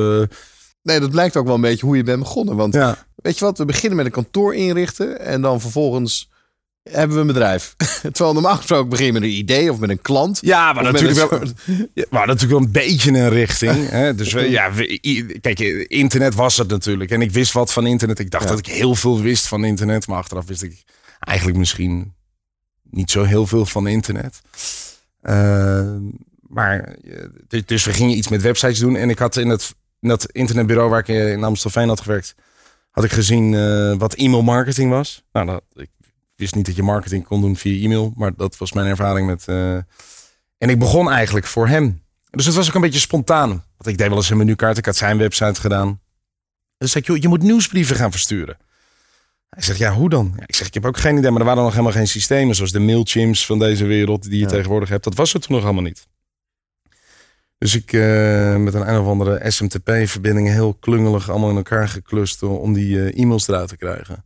Nee, 0.83 1.01
dat 1.01 1.11
blijkt 1.11 1.37
ook 1.37 1.47
wel 1.47 1.55
een 1.55 1.61
beetje 1.61 1.87
hoe 1.87 1.97
je 1.97 2.03
bent 2.03 2.19
begonnen. 2.19 2.57
Want 2.57 2.75
ja. 2.75 3.07
weet 3.15 3.39
je 3.39 3.45
wat, 3.45 3.59
we 3.59 3.65
beginnen 3.65 3.97
met 3.97 4.07
een 4.07 4.13
kantoor 4.13 4.55
inrichten. 4.55 5.21
En 5.21 5.41
dan 5.43 5.61
vervolgens 5.61 6.31
hebben 6.83 7.15
we 7.17 7.21
een 7.21 7.27
bedrijf. 7.27 7.75
Terwijl 8.03 8.33
normaal 8.33 8.57
gesproken 8.57 8.89
begin 8.89 9.07
je 9.07 9.13
met 9.13 9.23
een 9.23 9.29
idee 9.29 9.73
of 9.73 9.79
met 9.79 9.91
een 9.91 10.01
klant. 10.03 10.39
Ja, 10.43 10.73
maar 10.73 10.83
natuurlijk 10.85 11.33
een 11.33 11.55
wel, 11.75 12.07
maar 12.11 12.27
natuurlijk 12.27 12.59
wel 12.59 12.61
een 12.61 12.73
beetje 12.73 13.11
een 13.11 13.29
richting. 13.29 13.89
Hè? 14.01 14.15
Dus 14.15 14.33
we, 14.33 14.51
ja, 14.51 14.73
we- 14.73 15.39
kijk, 15.41 15.61
internet 15.89 16.35
was 16.35 16.57
het 16.57 16.69
natuurlijk. 16.69 17.11
En 17.11 17.21
ik 17.23 17.31
wist 17.31 17.53
wat 17.53 17.73
van 17.73 17.87
internet. 17.87 18.19
Ik 18.19 18.31
dacht 18.31 18.45
Ja. 18.45 18.51
dat 18.51 18.59
ik 18.59 18.67
heel 18.67 18.95
veel 18.95 19.21
wist 19.21 19.47
van 19.47 19.65
internet. 19.65 20.07
Maar 20.07 20.19
achteraf 20.19 20.47
wist 20.47 20.63
ik 20.63 20.85
eigenlijk 21.19 21.59
misschien 21.59 22.15
niet 22.83 23.11
zo 23.11 23.23
heel 23.25 23.47
veel 23.47 23.67
van 23.67 23.87
internet. 23.87 24.41
Eh, 25.21 25.95
maar 26.41 26.97
eh, 27.49 27.61
dus 27.67 27.85
we 27.85 27.93
gingen 27.93 28.17
iets 28.17 28.29
met 28.29 28.43
websites 28.43 28.79
doen. 28.79 28.97
En 28.97 29.11
ik 29.11 29.19
had 29.19 29.37
in 29.37 29.49
het, 29.49 29.75
in 30.00 30.09
dat 30.09 30.30
internetbureau 30.30 30.90
waar 30.90 30.99
ik 31.00 31.09
eh, 31.09 31.33
in 31.33 31.45
Amstelveen 31.45 31.88
had 31.88 32.00
gewerkt, 32.00 32.35
had 32.90 33.04
ik 33.04 33.11
gezien 33.12 33.54
eh, 33.54 33.95
wat 33.99 34.14
e-mail 34.14 34.42
marketing 34.42 34.90
was. 34.90 35.23
Nou, 35.33 35.47
dat, 35.47 35.62
ik 35.75 35.90
wist 36.37 36.54
niet 36.54 36.66
dat 36.66 36.76
je 36.76 36.83
marketing 36.83 37.25
kon 37.25 37.40
doen 37.40 37.57
via 37.57 37.85
e-mail, 37.85 38.12
maar 38.16 38.35
dat 38.37 38.57
was 38.57 38.73
mijn 38.73 38.87
ervaring 38.87 39.26
met. 39.26 39.45
eh, 39.49 39.75
en 40.59 40.69
ik 40.69 40.78
begon 40.78 41.11
eigenlijk 41.11 41.47
voor 41.47 41.69
hem. 41.69 42.02
Dus 42.30 42.47
het 42.47 42.54
was 42.54 42.69
ook 42.69 42.75
een 42.75 42.80
beetje 42.80 42.99
spontaan. 43.00 43.49
Want 43.49 43.87
ik 43.87 43.99
deed 43.99 44.09
wel 44.09 44.16
eens 44.16 44.30
een 44.30 44.37
menukaart. 44.37 44.78
Ik 44.78 44.87
had 44.87 44.97
zijn 44.97 45.19
website 45.19 45.61
gedaan. 45.61 46.00
Dus 46.78 46.90
zei 46.90 47.04
ik, 47.04 47.11
joh, 47.11 47.21
je 47.23 47.28
moet 47.28 47.42
nieuwsbrieven 47.42 47.97
gaan 47.97 48.11
versturen. 48.11 48.57
Hij 49.49 49.62
zegt, 49.62 49.78
ja, 49.78 49.92
hoe 49.95 50.09
dan? 50.09 50.33
Ja, 50.37 50.42
ik 50.47 50.54
zeg, 50.54 50.66
ik 50.66 50.75
heb 50.75 50.85
ook 50.87 50.97
geen 50.97 51.16
idee. 51.16 51.30
Maar 51.30 51.40
er 51.40 51.47
waren 51.47 51.62
nog 51.62 51.73
helemaal 51.73 51.92
geen 51.92 52.09
systemen 52.09 52.54
zoals 52.54 52.73
de 52.73 52.78
Mailchimps 52.80 53.47
van 53.47 53.59
deze 53.59 53.85
wereld 53.87 54.23
die 54.23 54.33
je 54.33 54.38
Ja. 54.38 54.47
tegenwoordig 54.47 54.88
hebt. 54.88 55.04
Dat 55.04 55.14
was 55.14 55.35
er 55.35 55.40
toen 55.40 55.54
nog 55.57 55.64
allemaal 55.64 55.83
niet. 55.83 56.07
Dus 57.61 57.75
ik 57.75 57.93
eh, 57.93 58.57
met 58.57 58.75
een, 58.75 58.88
een 58.88 59.00
of 59.00 59.07
andere 59.07 59.50
SMTP-verbindingen 59.50 60.52
heel 60.52 60.75
klungelig 60.75 61.31
allemaal 61.31 61.50
in 61.50 61.57
elkaar 61.57 61.88
geklust 61.88 62.43
om 62.43 62.73
die 62.73 63.05
eh, 63.05 63.23
e-mails 63.23 63.49
eruit 63.49 63.69
te 63.69 63.76
krijgen. 63.76 64.25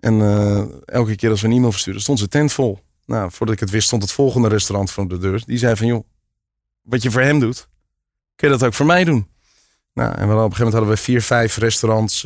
En 0.00 0.20
eh, 0.20 0.64
elke 0.84 1.16
keer 1.16 1.30
als 1.30 1.40
we 1.40 1.46
een 1.46 1.52
e-mail 1.52 1.70
verstuurden, 1.72 2.02
stond 2.02 2.18
zijn 2.18 2.30
tent 2.30 2.52
vol. 2.52 2.78
Nou, 3.06 3.30
voordat 3.30 3.54
ik 3.54 3.60
het 3.60 3.70
wist, 3.70 3.86
stond 3.86 4.02
het 4.02 4.12
volgende 4.12 4.48
restaurant 4.48 4.90
voor 4.90 5.08
de 5.08 5.18
deur. 5.18 5.42
Die 5.46 5.58
zei 5.58 5.76
van, 5.76 5.86
joh, 5.86 6.04
wat 6.82 7.02
je 7.02 7.10
voor 7.10 7.20
hem 7.20 7.40
doet, 7.40 7.68
kun 8.36 8.48
je 8.48 8.58
dat 8.58 8.66
ook 8.66 8.74
voor 8.74 8.86
mij 8.86 9.04
doen? 9.04 9.26
Nou, 9.94 10.14
en 10.14 10.28
we 10.28 10.34
op 10.34 10.38
een 10.38 10.42
gegeven 10.42 10.64
moment 10.64 10.72
hadden 10.72 10.94
we 10.94 10.96
vier, 10.96 11.22
vijf 11.22 11.56
restaurants 11.56 12.24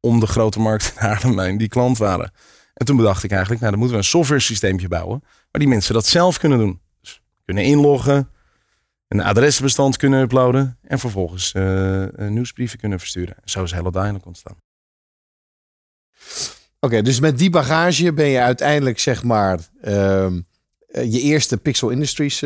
om 0.00 0.20
de 0.20 0.26
grote 0.26 0.60
markt 0.60 0.92
in 0.96 1.06
Haarlem 1.06 1.56
die 1.56 1.68
klant 1.68 1.98
waren. 1.98 2.32
En 2.74 2.86
toen 2.86 2.96
bedacht 2.96 3.24
ik 3.24 3.30
eigenlijk, 3.30 3.60
nou, 3.60 3.72
dan 3.72 3.80
moeten 3.80 3.98
we 3.98 4.02
een 4.04 4.10
software 4.10 4.40
systeempje 4.40 4.88
bouwen, 4.88 5.20
waar 5.22 5.60
die 5.60 5.68
mensen 5.68 5.94
dat 5.94 6.06
zelf 6.06 6.38
kunnen 6.38 6.58
doen. 6.58 6.80
Dus 7.00 7.22
kunnen 7.44 7.64
inloggen, 7.64 8.28
een 9.10 9.22
adresbestand 9.22 9.96
kunnen 9.96 10.20
uploaden 10.20 10.78
en 10.82 10.98
vervolgens 10.98 11.52
eh, 11.52 12.02
eh, 12.02 12.30
nieuwsbrieven 12.30 12.78
kunnen 12.78 12.98
versturen. 12.98 13.36
Zo 13.44 13.62
is 13.62 13.72
Hello 13.72 13.90
Dialog 13.90 14.24
ontstaan. 14.24 14.56
Oké, 16.80 17.02
dus 17.02 17.20
met 17.20 17.38
die 17.38 17.50
bagage 17.50 18.12
ben 18.12 18.26
je 18.26 18.38
uiteindelijk 18.38 18.98
zeg 18.98 19.22
maar 19.22 19.58
ehm, 19.80 20.40
eh, 20.88 21.12
je 21.12 21.20
eerste 21.20 21.56
Pixel 21.56 21.88
Industries 21.88 22.44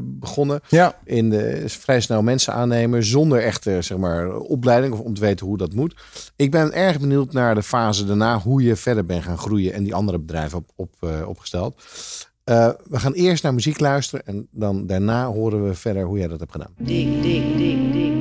begonnen. 0.00 0.60
Ja, 0.68 0.98
In 1.04 1.30
de, 1.30 1.64
vrij 1.66 2.00
snel 2.00 2.22
mensen 2.22 2.52
aannemen 2.52 3.04
zonder 3.04 3.42
echte 3.42 3.82
zeg 3.82 3.98
maar, 3.98 4.36
opleiding 4.36 4.92
of 4.92 5.00
om 5.00 5.14
te 5.14 5.20
weten 5.20 5.46
hoe 5.46 5.58
dat 5.58 5.74
moet. 5.74 5.94
Ik 6.36 6.50
ben 6.50 6.72
erg 6.72 7.00
benieuwd 7.00 7.32
naar 7.32 7.54
de 7.54 7.62
fase 7.62 8.06
daarna, 8.06 8.38
hoe 8.38 8.62
je 8.62 8.76
verder 8.76 9.06
bent 9.06 9.24
gaan 9.24 9.38
groeien 9.38 9.72
en 9.72 9.82
die 9.82 9.94
andere 9.94 10.18
bedrijven 10.18 10.58
op, 10.58 10.70
op, 10.76 11.24
opgesteld. 11.26 11.82
Eh, 12.44 12.68
we 12.88 12.98
gaan 12.98 13.12
eerst 13.12 13.42
naar 13.42 13.54
muziek 13.54 13.80
luisteren 13.80 14.26
en 14.26 14.48
dan 14.50 14.86
daarna 14.86 15.26
horen 15.26 15.68
we 15.68 15.74
verder 15.74 16.04
hoe 16.04 16.18
jij 16.18 16.28
dat 16.28 16.40
hebt 16.40 16.52
gedaan. 16.52 16.74
Thank 16.86 18.19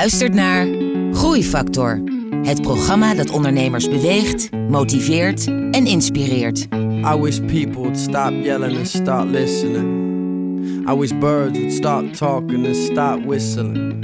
luistert 0.00 0.34
naar 0.34 0.66
Groeifactor. 1.12 2.02
Het 2.42 2.62
programma 2.62 3.14
dat 3.14 3.30
ondernemers 3.30 3.88
beweegt, 3.88 4.50
motiveert 4.68 5.46
en 5.46 5.86
inspireert. 5.86 6.66
I 7.04 7.20
wish 7.20 7.38
people 7.38 7.80
would 7.80 7.98
stop 7.98 8.32
yelling 8.42 8.76
and 8.76 8.88
start 8.88 9.30
listening. 9.30 9.88
I 10.88 10.94
wish 10.98 11.12
birds 11.18 11.58
would 11.58 11.72
stop 11.72 12.12
talking 12.12 12.66
and 12.66 12.76
stop 12.76 13.24
whistling. 13.26 13.98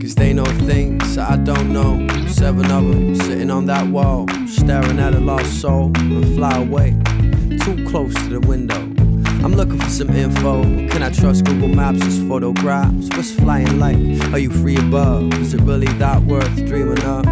Cause 0.00 0.14
they 0.14 0.32
know 0.32 0.66
things 0.66 1.16
I 1.16 1.42
don't 1.42 1.70
know. 1.70 2.06
Seven 2.28 2.70
of 2.70 2.94
them 2.94 3.14
sitting 3.14 3.50
on 3.50 3.66
that 3.66 3.86
wall, 3.90 4.26
staring 4.46 4.98
at 4.98 5.14
a 5.14 5.20
lost 5.20 5.60
soul 5.60 5.92
and 5.94 6.34
fly 6.34 6.56
away. 6.56 6.96
Too 7.64 7.84
close 7.84 8.14
to 8.14 8.40
the 8.40 8.48
window. 8.48 8.85
Looking 9.56 9.78
for 9.78 9.88
some 9.88 10.10
info. 10.10 10.64
Can 10.64 11.02
I 11.02 11.08
trust 11.10 11.46
Google 11.46 11.68
Maps 11.68 12.02
as 12.02 12.18
photographs? 12.28 13.08
What's 13.16 13.32
flying 13.32 13.78
like? 13.78 13.96
Are 14.34 14.38
you 14.38 14.50
free 14.50 14.76
above? 14.76 15.32
Is 15.40 15.54
it 15.54 15.62
really 15.62 15.86
that 15.94 16.22
worth 16.24 16.54
dreaming 16.66 17.02
of? 17.04 17.24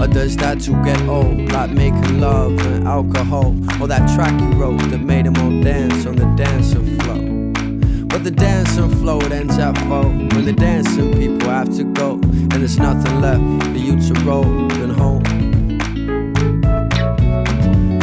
Or 0.00 0.06
does 0.06 0.36
that 0.36 0.60
too 0.60 0.80
get 0.84 1.00
old? 1.08 1.50
Like 1.50 1.72
making 1.72 2.20
love 2.20 2.56
and 2.64 2.86
alcohol? 2.86 3.46
Or 3.82 3.88
that 3.88 4.08
track 4.14 4.40
you 4.40 4.46
wrote 4.52 4.78
that 4.90 5.00
made 5.00 5.26
them 5.26 5.36
all 5.38 5.60
dance 5.60 6.06
on 6.06 6.14
the 6.14 6.26
dancing 6.36 7.00
floor? 7.00 8.06
But 8.06 8.22
the 8.22 8.30
dancing 8.30 8.90
floor 9.00 9.20
ends 9.24 9.58
at 9.58 9.76
four 9.88 10.04
When 10.04 10.44
the 10.44 10.52
dancing 10.52 11.14
people 11.18 11.50
have 11.50 11.76
to 11.78 11.82
go 11.82 12.12
And 12.12 12.52
there's 12.52 12.78
nothing 12.78 13.20
left 13.20 13.42
for 13.72 13.76
you 13.76 13.98
to 13.98 14.20
roll 14.20 14.72
and 14.72 14.92
home 14.92 15.24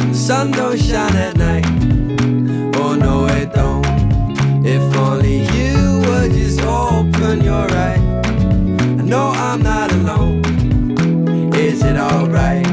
The 0.10 0.14
sun 0.14 0.52
don't 0.52 0.78
shine 0.78 1.16
at 1.16 1.38
night 1.38 1.81
If 4.64 4.96
only 4.96 5.40
you 5.58 6.02
would 6.06 6.32
just 6.32 6.62
open 6.62 7.44
your 7.44 7.70
eyes 7.72 8.00
I 9.00 9.04
know 9.04 9.32
I'm 9.36 9.62
not 9.64 9.92
alone 9.92 10.44
Is 11.56 11.84
it 11.84 11.98
alright 11.98 12.66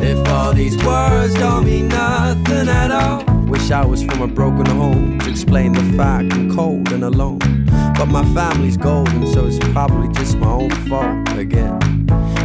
If 0.00 0.28
all 0.28 0.52
these 0.52 0.76
words 0.84 1.34
don't 1.34 1.64
mean 1.64 1.88
nothing 1.88 2.68
at 2.68 2.90
all 2.90 3.32
Wish 3.52 3.70
I 3.70 3.84
was 3.84 4.02
from 4.02 4.22
a 4.22 4.26
broken 4.26 4.64
home 4.64 5.18
to 5.18 5.28
explain 5.28 5.72
the 5.72 5.84
fact 5.96 6.32
I'm 6.32 6.54
cold 6.54 6.90
and 6.90 7.04
alone. 7.04 7.38
But 7.98 8.06
my 8.06 8.24
family's 8.32 8.78
golden, 8.78 9.26
so 9.26 9.46
it's 9.46 9.58
probably 9.72 10.08
just 10.14 10.38
my 10.38 10.48
own 10.48 10.70
fault 10.88 11.28
again. 11.36 11.78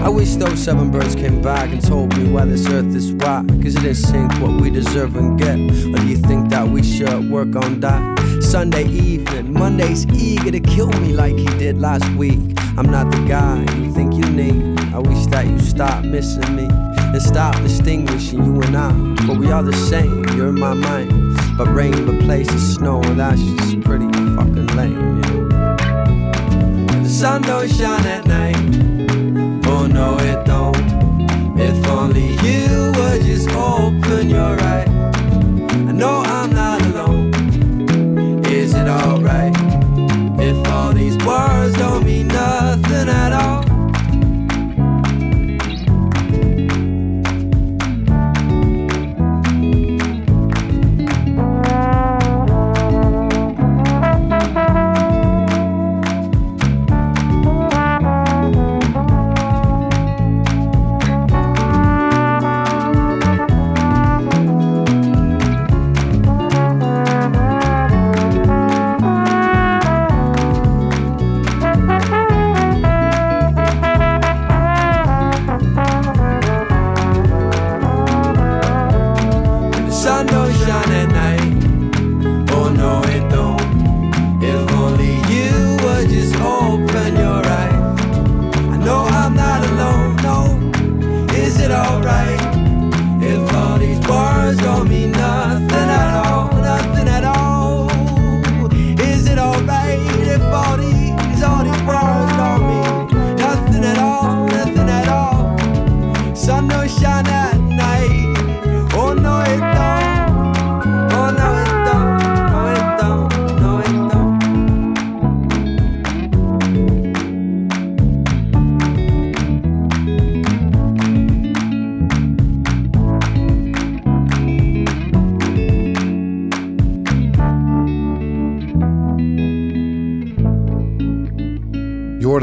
I 0.04 0.10
wish 0.10 0.36
those 0.36 0.60
seven 0.60 0.92
birds 0.92 1.16
came 1.16 1.42
back 1.42 1.70
and 1.70 1.82
told 1.82 2.18
me 2.18 2.30
why 2.30 2.44
this 2.44 2.68
earth 2.68 2.94
is 2.94 3.14
right. 3.14 3.48
Cause 3.64 3.82
it 3.84 3.96
sink 3.96 4.34
what 4.42 4.60
we 4.60 4.70
deserve 4.70 5.16
and 5.16 5.40
get. 5.40 5.56
Or 5.56 5.98
do 5.98 6.08
you 6.08 6.18
think 6.18 6.50
that 6.50 6.68
we 6.68 6.84
should 6.84 7.32
work 7.32 7.56
on 7.56 7.80
that? 7.80 8.17
Sunday 8.58 8.88
evening, 8.88 9.54
Monday's 9.54 10.08
eager 10.08 10.50
to 10.50 10.60
kill 10.60 10.88
me 10.88 11.14
like 11.14 11.38
he 11.38 11.46
did 11.60 11.78
last 11.78 12.10
week. 12.16 12.40
I'm 12.76 12.90
not 12.90 13.12
the 13.12 13.24
guy 13.28 13.60
you 13.76 13.94
think 13.94 14.16
you 14.16 14.28
need. 14.32 14.80
I 14.96 14.98
wish 14.98 15.28
that 15.28 15.46
you 15.46 15.60
stop 15.60 16.04
missing 16.04 16.56
me 16.56 16.68
and 16.68 17.22
stop 17.22 17.56
distinguishing 17.58 18.44
you 18.44 18.60
and 18.64 18.76
I. 18.76 18.92
But 19.28 19.38
we 19.38 19.52
are 19.52 19.62
the 19.62 19.74
same, 19.74 20.28
you're 20.30 20.48
in 20.48 20.60
my 20.60 20.74
mind. 20.74 21.38
But 21.56 21.68
rain 21.68 22.08
replaces 22.08 22.78
snow, 22.78 23.00
and 23.04 23.20
that's 23.20 23.40
just 23.40 23.82
pretty 23.82 24.12
fucking 24.36 24.76
lame, 24.76 25.22
yeah. 25.22 27.04
The 27.04 27.10
sun 27.10 27.44
don't 27.44 27.70
shine 27.70 28.08
at 28.08 28.26
night. 28.26 28.58
Oh 29.68 29.86
no, 29.86 30.18
it 30.18 30.44
don't. 30.48 30.76
If 31.60 31.88
only 31.90 32.30
you 32.42 32.92
would 32.96 33.22
just 33.22 33.52
open 33.52 34.32
your 34.32 34.60
eyes. 34.60 34.67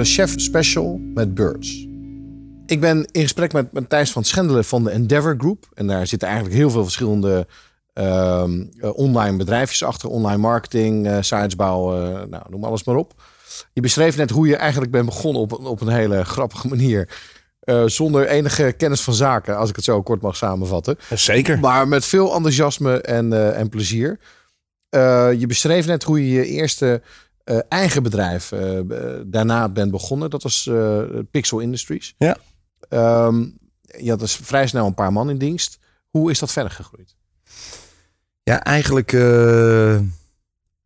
Chef 0.05 0.33
Special 0.37 1.01
met 1.15 1.35
Birds. 1.35 1.87
Ik 2.67 2.81
ben 2.81 3.07
in 3.11 3.23
gesprek 3.23 3.53
met 3.53 3.73
Matthijs 3.73 4.11
van 4.13 4.25
Schendelen 4.25 4.65
van 4.65 4.85
de 4.85 4.91
Endeavor 4.91 5.35
Group. 5.39 5.67
En 5.75 5.87
daar 5.87 6.07
zitten 6.07 6.29
eigenlijk 6.29 6.57
heel 6.59 6.71
veel 6.71 6.83
verschillende 6.83 7.47
ehm, 7.93 8.65
eh, 8.81 8.97
online 8.99 9.37
bedrijfjes 9.37 9.83
achter. 9.85 10.09
Online 10.09 10.37
marketing, 10.39 11.07
eh 11.07 11.17
sites 11.21 11.57
bouwen, 11.57 12.21
eh, 12.23 12.27
nou, 12.29 12.43
noem 12.51 12.65
alles 12.65 12.85
maar 12.85 12.97
op. 12.97 13.23
Je 13.73 13.81
beschreef 13.81 14.17
net 14.17 14.31
hoe 14.31 14.47
je 14.47 14.57
eigenlijk 14.57 14.91
bent 14.93 15.05
begonnen 15.05 15.43
op, 15.43 15.53
een- 15.59 15.67
op 15.67 15.81
een 15.81 15.89
hele 15.89 16.25
grappige 16.25 16.69
manier. 16.69 17.09
Zonder 17.87 18.27
enige 18.29 18.75
kennis 18.77 19.01
van 19.01 19.15
zaken, 19.15 19.57
als 19.57 19.69
ik 19.71 19.77
het 19.77 19.85
zo 19.85 20.03
kort 20.03 20.21
mag 20.23 20.37
samenvatten. 20.37 20.97
Zeker. 21.15 21.59
Maar 21.59 21.89
met 21.89 22.05
veel 22.05 22.35
enthousiasme 22.35 23.01
en, 23.01 23.55
en 23.57 23.69
plezier. 23.69 24.19
Je 25.39 25.45
beschreef 25.47 25.87
net 25.87 26.03
hoe 26.03 26.27
je 26.27 26.33
je 26.33 26.47
eerste 26.47 27.03
eh, 27.45 27.59
eigen 27.69 28.03
bedrijf 28.03 28.53
eh, 28.53 28.79
b- 28.79 29.23
daarna 29.27 29.69
bent 29.69 29.91
begonnen. 29.91 30.31
Dat 30.31 30.43
was 30.43 30.67
eh, 30.67 31.01
Pixel 31.31 31.59
Industries. 31.59 32.15
Ja. 32.19 32.37
Ehm, 32.89 33.47
je 33.99 34.11
had 34.11 34.19
dus 34.19 34.37
vrij 34.37 34.67
snel 34.67 34.87
een 34.87 34.95
paar 34.95 35.13
man 35.13 35.31
in 35.31 35.39
dienst. 35.39 35.79
Hoe 36.11 36.31
is 36.31 36.39
dat 36.39 36.53
verder 36.53 36.73
gegroeid? 36.73 37.15
Ja, 38.43 38.63
eigenlijk 38.63 39.13
eh, 39.13 39.95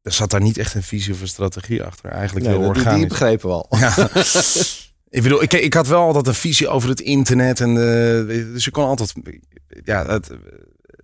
er 0.02 0.12
zat 0.14 0.30
daar 0.30 0.40
niet 0.40 0.58
echt 0.58 0.74
een 0.74 0.82
visie 0.82 1.12
of 1.14 1.20
een 1.20 1.28
strategie 1.28 1.82
achter. 1.82 2.10
Eigenlijk 2.10 2.46
heel 2.46 2.62
die, 2.62 2.72
die 2.72 2.78
organisch. 2.82 3.08
begrepen 3.08 3.48
we 3.48 3.54
al. 3.54 3.66
Ja. 3.78 3.94
ik 5.18 5.22
bedoel, 5.22 5.42
ik, 5.42 5.52
ik 5.52 5.74
had 5.74 5.86
wel 5.86 6.02
altijd 6.02 6.26
een 6.26 6.34
visie 6.34 6.68
over 6.68 6.88
het 6.88 7.00
internet. 7.00 7.60
En, 7.60 7.68
eh, 7.70 8.26
dus 8.52 8.66
ik 8.66 8.72
kon 8.72 8.84
altijd... 8.84 9.12
Ja, 9.84 10.06
het, 10.06 10.30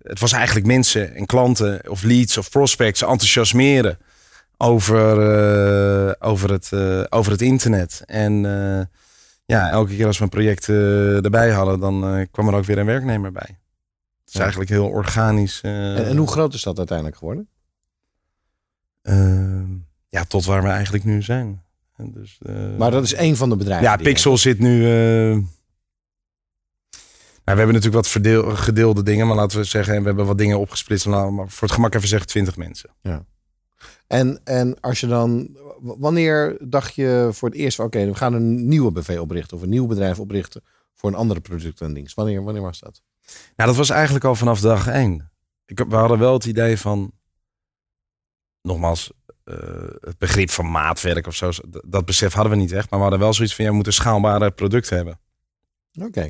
het 0.03 0.19
was 0.19 0.31
eigenlijk 0.31 0.65
mensen 0.65 1.15
en 1.15 1.25
klanten 1.25 1.89
of 1.89 2.03
leads 2.03 2.37
of 2.37 2.49
prospects 2.49 3.01
enthousiasmeren 3.01 3.97
over, 4.57 5.19
eh, 5.21 6.13
over, 6.29 6.51
het, 6.51 6.71
eh, 6.73 7.03
over 7.09 7.31
het 7.31 7.41
internet. 7.41 8.01
En 8.05 8.45
eh, 8.45 8.85
ja, 9.45 9.69
elke 9.69 9.95
keer 9.95 10.05
als 10.07 10.17
we 10.17 10.23
een 10.23 10.29
project 10.29 10.69
erbij 10.69 11.49
hadden, 11.51 11.79
dan 11.79 12.27
kwam 12.31 12.47
er 12.47 12.53
ook 12.53 12.65
weer 12.65 12.77
een 12.77 12.85
werknemer 12.85 13.31
bij. 13.31 13.47
Het 14.19 14.27
is 14.27 14.33
Ja. 14.33 14.39
eigenlijk 14.39 14.69
heel 14.69 14.87
organisch. 14.87 15.61
En, 15.61 16.05
en 16.05 16.17
hoe 16.17 16.27
groot 16.27 16.53
is 16.53 16.63
dat 16.63 16.77
uiteindelijk 16.77 17.17
geworden? 17.17 17.47
Ehm, 19.01 19.65
ja, 20.09 20.23
tot 20.23 20.45
waar 20.45 20.61
we 20.63 20.67
eigenlijk 20.69 21.03
nu 21.03 21.21
zijn. 21.21 21.63
En 21.97 22.11
Dus, 22.11 22.39
Maar 22.77 22.91
dat 22.91 23.03
is 23.03 23.13
één 23.13 23.35
van 23.35 23.49
de 23.49 23.55
bedrijven. 23.55 23.85
ja, 23.85 23.95
je 23.97 24.03
Pixel 24.03 24.37
zit 24.37 24.59
nu. 24.59 24.79
nou, 24.79 25.43
we 27.43 27.51
hebben 27.63 27.65
natuurlijk 27.67 27.93
wat 27.95 28.07
verdeel, 28.07 28.55
gedeelde 28.55 29.03
dingen, 29.03 29.27
maar 29.27 29.35
laten 29.35 29.57
we 29.57 29.63
zeggen, 29.63 29.99
we 29.99 30.05
hebben 30.07 30.25
wat 30.25 30.37
dingen 30.37 30.59
opgesplitst. 30.59 31.05
Maar 31.07 31.31
voor 31.31 31.67
het 31.67 31.71
gemak 31.71 31.93
even 31.95 32.07
zeggen 32.07 32.27
20 32.27 32.55
mensen. 32.57 32.89
En, 34.07 34.41
en 34.43 34.79
als 34.79 34.99
je 34.99 35.07
dan, 35.07 35.57
wanneer 35.79 36.57
dacht 36.59 36.95
je 36.95 37.29
voor 37.31 37.49
het 37.49 37.57
eerst 37.57 37.75
van 37.75 37.85
oké, 37.85 38.05
we 38.05 38.15
gaan 38.15 38.33
een 38.33 38.67
nieuwe 38.67 38.91
BV 38.91 39.17
oprichten 39.19 39.57
of 39.57 39.63
een 39.63 39.69
nieuw 39.69 39.87
bedrijf 39.87 40.19
oprichten 40.19 40.63
voor 40.93 41.09
een 41.09 41.15
andere 41.15 41.39
product 41.39 41.81
en 41.81 41.93
dienst? 41.93 42.15
Wanneer, 42.15 42.43
wanneer 42.43 42.61
was 42.61 42.79
dat? 42.79 43.01
Nou, 43.55 43.69
dat 43.69 43.75
was 43.75 43.89
eigenlijk 43.89 44.25
al 44.25 44.35
vanaf 44.35 44.59
dag 44.59 44.87
één. 44.87 45.31
Ik, 45.65 45.79
we 45.89 45.95
hadden 45.95 46.19
wel 46.19 46.33
het 46.33 46.45
idee 46.45 46.77
van, 46.77 47.11
nogmaals, 48.61 49.11
eh, 49.43 49.55
het 49.99 50.17
begrip 50.17 50.49
van 50.49 50.71
maatwerk 50.71 51.27
of 51.27 51.35
zo, 51.35 51.49
dat, 51.85 52.05
besef 52.05 52.33
hadden 52.33 52.51
we 52.51 52.57
niet 52.57 52.71
echt. 52.71 52.89
Maar 52.89 52.99
we 52.99 53.05
hadden 53.05 53.23
wel 53.23 53.33
zoiets 53.33 53.55
van, 53.55 53.63
ja, 53.63 53.69
we 53.69 53.75
moeten 53.75 53.93
schaalbare 53.93 54.51
producten 54.51 54.95
hebben. 54.95 55.19
Oké. 56.01 56.29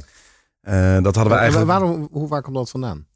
Eh, 0.61 1.01
dat 1.01 1.15
hadden 1.15 1.33
we 1.33 1.39
eigenlijk... 1.39 1.67
Waarom, 1.67 2.07
hoe, 2.11 2.27
waar 2.27 2.41
komt 2.41 2.55
dat 2.55 2.69
vandaan? 2.69 3.07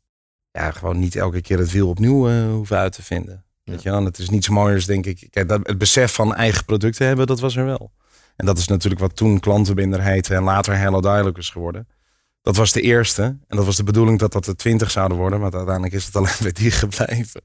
ja, 0.51 0.71
gewoon 0.71 0.99
niet 0.99 1.15
elke 1.15 1.41
keer 1.41 1.57
het 1.57 1.71
wiel 1.71 1.89
opnieuw 1.89 2.29
eh, 2.29 2.49
hoeven 2.49 2.77
uit 2.77 2.93
te 2.93 3.03
vinden. 3.03 3.45
Weet 3.69 3.81
je 3.81 3.89
wel? 3.89 3.97
En 3.99 4.05
het 4.05 4.17
is 4.17 4.29
niets 4.29 4.49
mooiers, 4.49 4.85
denk 4.85 5.05
ik. 5.05 5.27
Kijk, 5.29 5.49
dat, 5.49 5.59
het 5.63 5.77
besef 5.77 6.13
van 6.13 6.35
eigen 6.35 6.65
producten 6.65 7.07
hebben, 7.07 7.27
dat 7.27 7.39
was 7.39 7.55
er 7.55 7.65
wel. 7.65 7.91
En 8.35 8.45
dat 8.45 8.57
is 8.57 8.67
natuurlijk 8.67 9.01
wat 9.01 9.15
toen 9.15 9.39
klantenbinder 9.39 10.01
heette 10.01 10.35
en 10.35 10.43
later 10.43 10.77
Hello 10.77 11.01
Dialogue 11.01 11.37
is 11.37 11.49
geworden. 11.49 11.87
Dat 12.41 12.55
was 12.55 12.71
de 12.71 12.81
eerste. 12.81 13.21
En 13.23 13.57
dat 13.57 13.65
was 13.65 13.75
de 13.75 13.83
bedoeling 13.83 14.19
dat 14.19 14.31
dat 14.31 14.45
de 14.45 14.55
twintig 14.55 14.91
zouden 14.91 15.17
worden. 15.17 15.39
Maar 15.39 15.53
uiteindelijk 15.53 15.93
is 15.93 16.05
het 16.05 16.15
alleen 16.15 16.33
bij 16.41 16.51
die 16.51 16.71
gebleven. 16.71 17.41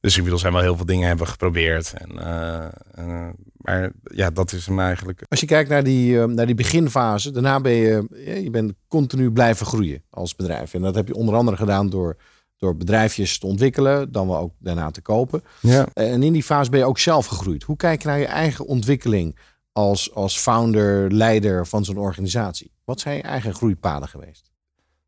Dus 0.00 0.14
inmiddels 0.14 0.40
zijn 0.40 0.52
wel 0.52 0.62
heel 0.62 0.76
veel 0.76 0.86
dingen 0.86 1.08
hebben 1.08 1.26
we 1.26 1.32
geprobeerd. 1.32 1.92
En, 1.92 2.18
eh, 2.18 2.64
eh, 2.94 3.28
maar 3.56 3.90
ja, 4.02 4.30
dat 4.30 4.52
is 4.52 4.66
hem 4.66 4.80
eigenlijk. 4.80 5.22
Als 5.28 5.40
je 5.40 5.46
kijkt 5.46 5.70
naar 5.70 5.84
die, 5.84 6.20
eh, 6.20 6.24
naar 6.24 6.46
die 6.46 6.54
beginfase, 6.54 7.30
daarna 7.30 7.60
ben 7.60 7.72
je, 7.72 8.06
je 8.42 8.50
bent 8.50 8.72
continu 8.88 9.30
blijven 9.30 9.66
groeien 9.66 10.02
als 10.10 10.36
bedrijf. 10.36 10.74
En 10.74 10.82
dat 10.82 10.94
heb 10.94 11.06
je 11.08 11.14
onder 11.14 11.34
andere 11.34 11.56
gedaan 11.56 11.90
door, 11.90 12.16
door 12.58 12.76
bedrijfjes 12.76 13.38
te 13.38 13.46
ontwikkelen, 13.46 14.12
dan 14.12 14.28
wel 14.28 14.38
ook 14.38 14.52
daarna 14.58 14.90
te 14.90 15.00
kopen. 15.00 15.42
Ja. 15.60 15.86
En 15.92 16.22
in 16.22 16.32
die 16.32 16.42
fase 16.42 16.70
ben 16.70 16.78
je 16.78 16.86
ook 16.86 16.98
zelf 16.98 17.26
gegroeid. 17.26 17.62
Hoe 17.62 17.76
kijk 17.76 18.02
je 18.02 18.08
naar 18.08 18.18
je 18.18 18.26
eigen 18.26 18.66
ontwikkeling 18.66 19.38
als, 19.72 20.14
als 20.14 20.38
founder, 20.38 21.12
leider 21.12 21.66
van 21.66 21.84
zo'n 21.84 21.98
organisatie? 21.98 22.72
Wat 22.84 23.00
zijn 23.00 23.16
je 23.16 23.22
eigen 23.22 23.54
groeipaden 23.54 24.08
geweest? 24.08 24.50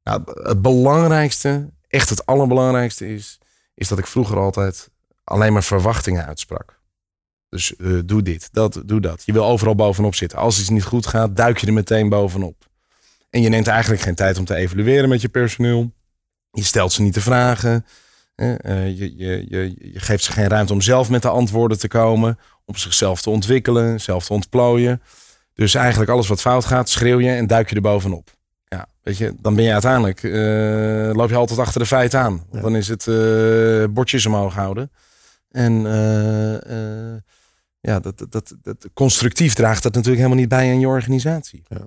Nou, 0.02 0.22
het 0.24 0.62
belangrijkste, 0.62 1.70
echt 1.88 2.08
het 2.08 2.26
allerbelangrijkste 2.26 3.14
is, 3.14 3.38
is 3.74 3.88
dat 3.88 3.98
ik 3.98 4.06
vroeger 4.06 4.38
altijd 4.38 4.90
alleen 5.24 5.52
maar 5.52 5.62
verwachtingen 5.62 6.26
uitsprak. 6.26 6.80
Dus 7.48 7.76
eh, 7.76 7.98
doe 8.04 8.22
dit, 8.22 8.48
dat, 8.52 8.82
doe 8.84 9.00
dat. 9.00 9.22
Je 9.24 9.32
wil 9.32 9.44
overal 9.44 9.74
bovenop 9.74 10.14
zitten. 10.14 10.38
Als 10.38 10.60
iets 10.60 10.68
niet 10.68 10.84
goed 10.84 11.06
gaat, 11.06 11.36
duik 11.36 11.58
je 11.58 11.66
er 11.66 11.72
meteen 11.72 12.08
bovenop. 12.08 12.68
En 13.30 13.40
je 13.40 13.48
neemt 13.48 13.66
eigenlijk 13.66 14.02
geen 14.02 14.14
tijd 14.14 14.38
om 14.38 14.44
te 14.44 14.54
evalueren 14.54 15.08
met 15.08 15.20
je 15.20 15.28
personeel. 15.28 15.92
Je 16.50 16.64
stelt 16.64 16.92
ze 16.92 17.02
niet 17.02 17.14
de 17.14 17.20
vragen. 17.20 17.84
Eh, 18.40 18.98
je, 18.98 19.16
je, 19.16 19.46
je, 19.48 19.74
je 19.92 20.00
geeft 20.00 20.24
ze 20.24 20.32
geen 20.32 20.48
ruimte 20.48 20.72
om 20.72 20.80
zelf 20.80 21.10
met 21.10 21.22
de 21.22 21.28
antwoorden 21.28 21.78
te 21.78 21.88
komen. 21.88 22.38
Om 22.64 22.76
zichzelf 22.76 23.22
te 23.22 23.30
ontwikkelen, 23.30 24.00
zelf 24.00 24.26
te 24.26 24.32
ontplooien. 24.32 25.02
Dus 25.54 25.74
eigenlijk 25.74 26.10
alles 26.10 26.28
wat 26.28 26.40
fout 26.40 26.64
gaat, 26.64 26.88
schreeuw 26.88 27.20
je 27.20 27.30
en 27.30 27.46
duik 27.46 27.68
je 27.68 27.74
er 27.74 27.80
bovenop. 27.80 28.36
Ja, 28.64 28.86
weet 29.02 29.16
je, 29.16 29.34
dan 29.40 29.54
ben 29.54 29.64
je 29.64 29.72
uiteindelijk, 29.72 30.22
eh, 30.22 31.16
loop 31.16 31.28
je 31.28 31.36
altijd 31.36 31.58
achter 31.58 31.80
de 31.80 31.86
feiten 31.86 32.20
aan. 32.20 32.44
Dan 32.50 32.76
is 32.76 32.88
het 32.88 33.06
eh, 33.06 33.84
bordjes 33.90 34.26
omhoog 34.26 34.54
houden. 34.54 34.90
En 35.50 35.82
ja, 37.80 38.00
dat, 38.00 38.18
dat, 38.18 38.32
dat, 38.32 38.54
dat, 38.62 38.88
constructief 38.94 39.54
draagt 39.54 39.82
dat 39.82 39.94
natuurlijk 39.94 40.22
helemaal 40.22 40.40
niet 40.40 40.48
bij 40.48 40.70
aan 40.70 40.80
je 40.80 40.86
organisatie. 40.86 41.62
Ja. 41.66 41.86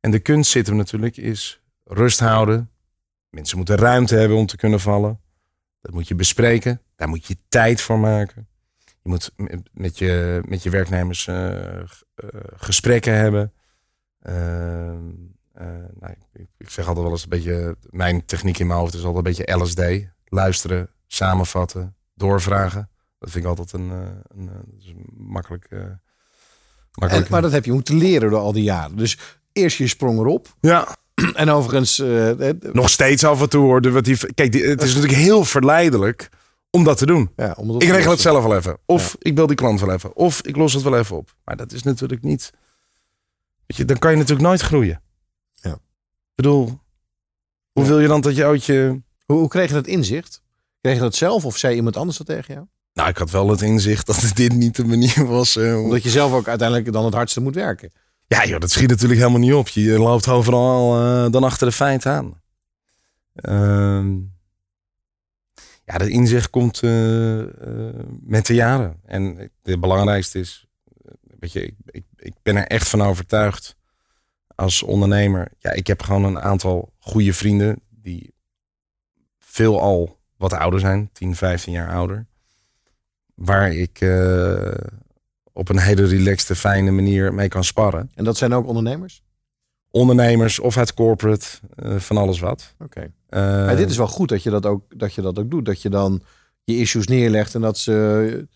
En 0.00 0.10
de 0.10 0.18
kunst 0.18 0.50
zit 0.50 0.66
hem 0.66 0.76
natuurlijk 0.76 1.16
is 1.16 1.60
rust 1.84 2.20
houden. 2.20 2.70
Mensen 3.30 3.56
moeten 3.56 3.76
ruimte 3.76 4.14
hebben 4.16 4.36
om 4.36 4.46
te 4.46 4.56
kunnen 4.56 4.80
vallen. 4.80 5.20
Dat 5.80 5.92
moet 5.92 6.08
je 6.08 6.14
bespreken. 6.14 6.80
Daar 6.96 7.08
moet 7.08 7.26
je 7.26 7.36
tijd 7.48 7.80
voor 7.80 7.98
maken. 7.98 8.48
Je 9.02 9.08
moet 9.08 9.32
met- 9.72 9.98
je, 9.98 10.40
met 10.44 10.62
je 10.62 10.70
werknemers 10.70 11.26
eh, 11.26 11.78
eh, 11.80 11.86
gesprekken 12.56 13.14
hebben. 13.14 13.52
Ehm, 14.20 15.10
eh, 15.52 15.66
nou, 16.00 16.14
ik, 16.32 16.46
ik 16.56 16.70
zeg 16.70 16.86
altijd 16.86 17.04
wel 17.04 17.12
eens 17.14 17.22
een 17.22 17.28
beetje... 17.28 17.76
Mijn 17.90 18.24
techniek 18.24 18.58
in 18.58 18.66
mijn 18.66 18.78
hoofd 18.78 18.94
is 18.94 19.04
altijd 19.04 19.26
een 19.26 19.32
beetje 19.32 19.56
LSD. 19.64 20.08
Luisteren, 20.24 20.90
samenvatten, 21.06 21.96
doorvragen. 22.14 22.90
Dat 23.18 23.30
vind 23.30 23.44
ik 23.44 23.50
altijd 23.50 23.72
een, 23.72 23.90
een, 23.90 24.22
een 24.28 25.06
makkelijk... 25.16 25.64
En, 25.70 26.02
makkelijk 26.92 27.28
maar 27.28 27.42
dat 27.42 27.52
heb 27.52 27.64
je 27.64 27.72
moeten 27.72 27.96
leren 27.96 28.30
door 28.30 28.40
al 28.40 28.52
die 28.52 28.62
jaren. 28.62 28.96
Dus 28.96 29.18
eerst 29.52 29.78
je 29.78 29.86
sprong 29.86 30.18
erop. 30.18 30.56
ja, 30.60 30.96
En 31.34 31.50
overigens, 31.50 31.98
eh, 31.98 32.24
het- 32.38 32.72
nog 32.74 32.90
steeds 32.90 33.24
af 33.24 33.40
en 33.42 33.48
toe 33.48 33.64
hoor. 33.64 33.80
de- 33.80 33.90
Wat 33.90 34.04
die, 34.04 34.34
kijk, 34.34 34.52
die, 34.52 34.64
het 34.64 34.82
is 34.82 34.94
natuurlijk 34.94 35.20
heel 35.20 35.44
verleidelijk 35.44 36.28
om 36.70 36.84
dat 36.84 36.98
te 36.98 37.06
doen. 37.06 37.30
ja, 37.36 37.54
om 37.56 37.80
Ik 37.80 37.88
regel 37.88 38.10
het 38.10 38.20
zelf 38.20 38.44
wel 38.44 38.56
even. 38.56 38.78
Of 38.86 39.16
ik 39.18 39.34
bel 39.34 39.46
die 39.46 39.56
klant 39.56 39.80
wel 39.80 39.92
even. 39.92 40.16
Of 40.16 40.40
ik 40.42 40.56
los 40.56 40.72
het 40.72 40.82
wel 40.82 40.98
even 40.98 41.16
op. 41.16 41.34
Maar 41.44 41.56
dat 41.56 41.72
is 41.72 41.82
natuurlijk 41.82 42.22
niet. 42.22 42.50
Weet 43.66 43.76
je, 43.78 43.84
dan 43.84 43.98
kan 43.98 44.10
je 44.10 44.16
natuurlijk 44.16 44.48
nooit 44.48 44.60
groeien. 44.60 45.02
Ja. 45.54 45.72
Ik 45.72 46.34
bedoel, 46.34 46.78
hoe 47.72 47.84
wil 47.86 48.00
je 48.00 48.08
dan 48.08 48.20
dat 48.20 48.36
je 48.36 48.44
ooit 48.44 48.64
je. 48.64 49.00
Hoe, 49.26 49.38
hoe 49.38 49.48
kreeg 49.48 49.68
je 49.68 49.74
dat 49.74 49.86
inzicht? 49.86 50.42
Kreeg 50.80 50.94
je 50.94 51.00
dat 51.00 51.14
zelf 51.14 51.44
of 51.44 51.56
zei 51.56 51.74
iemand 51.76 51.96
anders 51.96 52.18
dat 52.18 52.26
tegen 52.26 52.54
jou? 52.54 52.66
Nou, 52.92 53.08
ik 53.08 53.16
had 53.16 53.30
wel 53.30 53.48
het 53.50 53.62
inzicht 53.62 54.06
dat 54.10 54.30
dit 54.34 54.52
niet 54.52 54.76
de 54.76 54.84
manier 54.84 55.26
was. 55.26 55.56
eh, 55.56 55.76
om- 55.78 55.84
Omdat 55.84 56.02
je 56.02 56.10
zelf 56.10 56.32
ook 56.32 56.48
uiteindelijk 56.48 56.92
dan 56.92 57.04
het 57.04 57.14
hardste 57.14 57.40
moet 57.40 57.54
werken. 57.54 57.90
Ja, 58.28 58.46
joh, 58.46 58.60
dat 58.60 58.70
schiet 58.70 58.88
natuurlijk 58.88 59.20
helemaal 59.20 59.40
niet 59.40 59.52
op. 59.52 59.68
Je 59.68 59.98
loopt 59.98 60.28
overal 60.28 61.00
eh, 61.00 61.30
dan 61.30 61.44
achter 61.44 61.66
de 61.66 61.72
feiten 61.72 62.12
aan. 62.12 62.42
Ehm, 63.34 64.16
ja, 65.84 65.98
dat 65.98 66.08
inzicht 66.08 66.50
komt 66.50 66.82
eh, 66.82 67.40
eh, 67.40 68.06
met 68.20 68.46
de 68.46 68.54
jaren. 68.54 69.00
En 69.04 69.50
het 69.62 69.80
belangrijkste 69.80 70.38
is, 70.38 70.66
weet 71.38 71.52
je, 71.52 71.62
ik, 71.62 71.74
ik, 71.86 72.04
ik 72.16 72.34
ben 72.42 72.56
er 72.56 72.66
echt 72.66 72.88
van 72.88 73.02
overtuigd 73.02 73.76
als 74.54 74.82
ondernemer. 74.82 75.52
Ja, 75.58 75.70
ik 75.70 75.86
heb 75.86 76.02
gewoon 76.02 76.24
een 76.24 76.40
aantal 76.40 76.92
goede 76.98 77.32
vrienden 77.32 77.80
die 77.90 78.34
veel 79.38 79.80
al 79.80 80.18
wat 80.36 80.52
ouder 80.52 80.80
zijn, 80.80 81.10
10, 81.12 81.36
15 81.36 81.72
jaar 81.72 81.92
ouder. 81.92 82.26
Waar 83.34 83.72
ik 83.72 84.00
op 85.58 85.68
een 85.68 85.78
hele 85.78 86.06
relaxte, 86.06 86.54
fijne 86.54 86.90
manier 86.90 87.34
mee 87.34 87.48
kan 87.48 87.64
sparren 87.64 88.10
En 88.14 88.24
dat 88.24 88.36
zijn 88.36 88.52
ook 88.54 88.66
ondernemers? 88.66 89.22
ondernemers 89.90 90.58
of 90.58 90.76
uit 90.76 90.94
corporate, 90.94 91.46
eh, 91.74 91.96
van 91.96 92.16
alles 92.16 92.40
wat. 92.40 92.74
Oké. 92.78 93.12
Eh, 93.28 93.40
Maar 93.40 93.76
dit 93.76 93.90
is 93.90 93.96
wel 93.96 94.06
goed 94.06 94.28
dat 94.28 94.42
je 94.42 94.50
dat, 94.50 94.66
ook, 94.66 94.98
dat 94.98 95.14
je 95.14 95.22
dat 95.22 95.38
ook 95.38 95.50
doet. 95.50 95.64
Dat 95.64 95.82
je 95.82 95.88
dan 95.88 96.22
je 96.64 96.76
issues 96.76 97.06
neerlegt 97.06 97.54
en 97.54 97.60
dat 97.60 97.78
ze... 97.78 98.46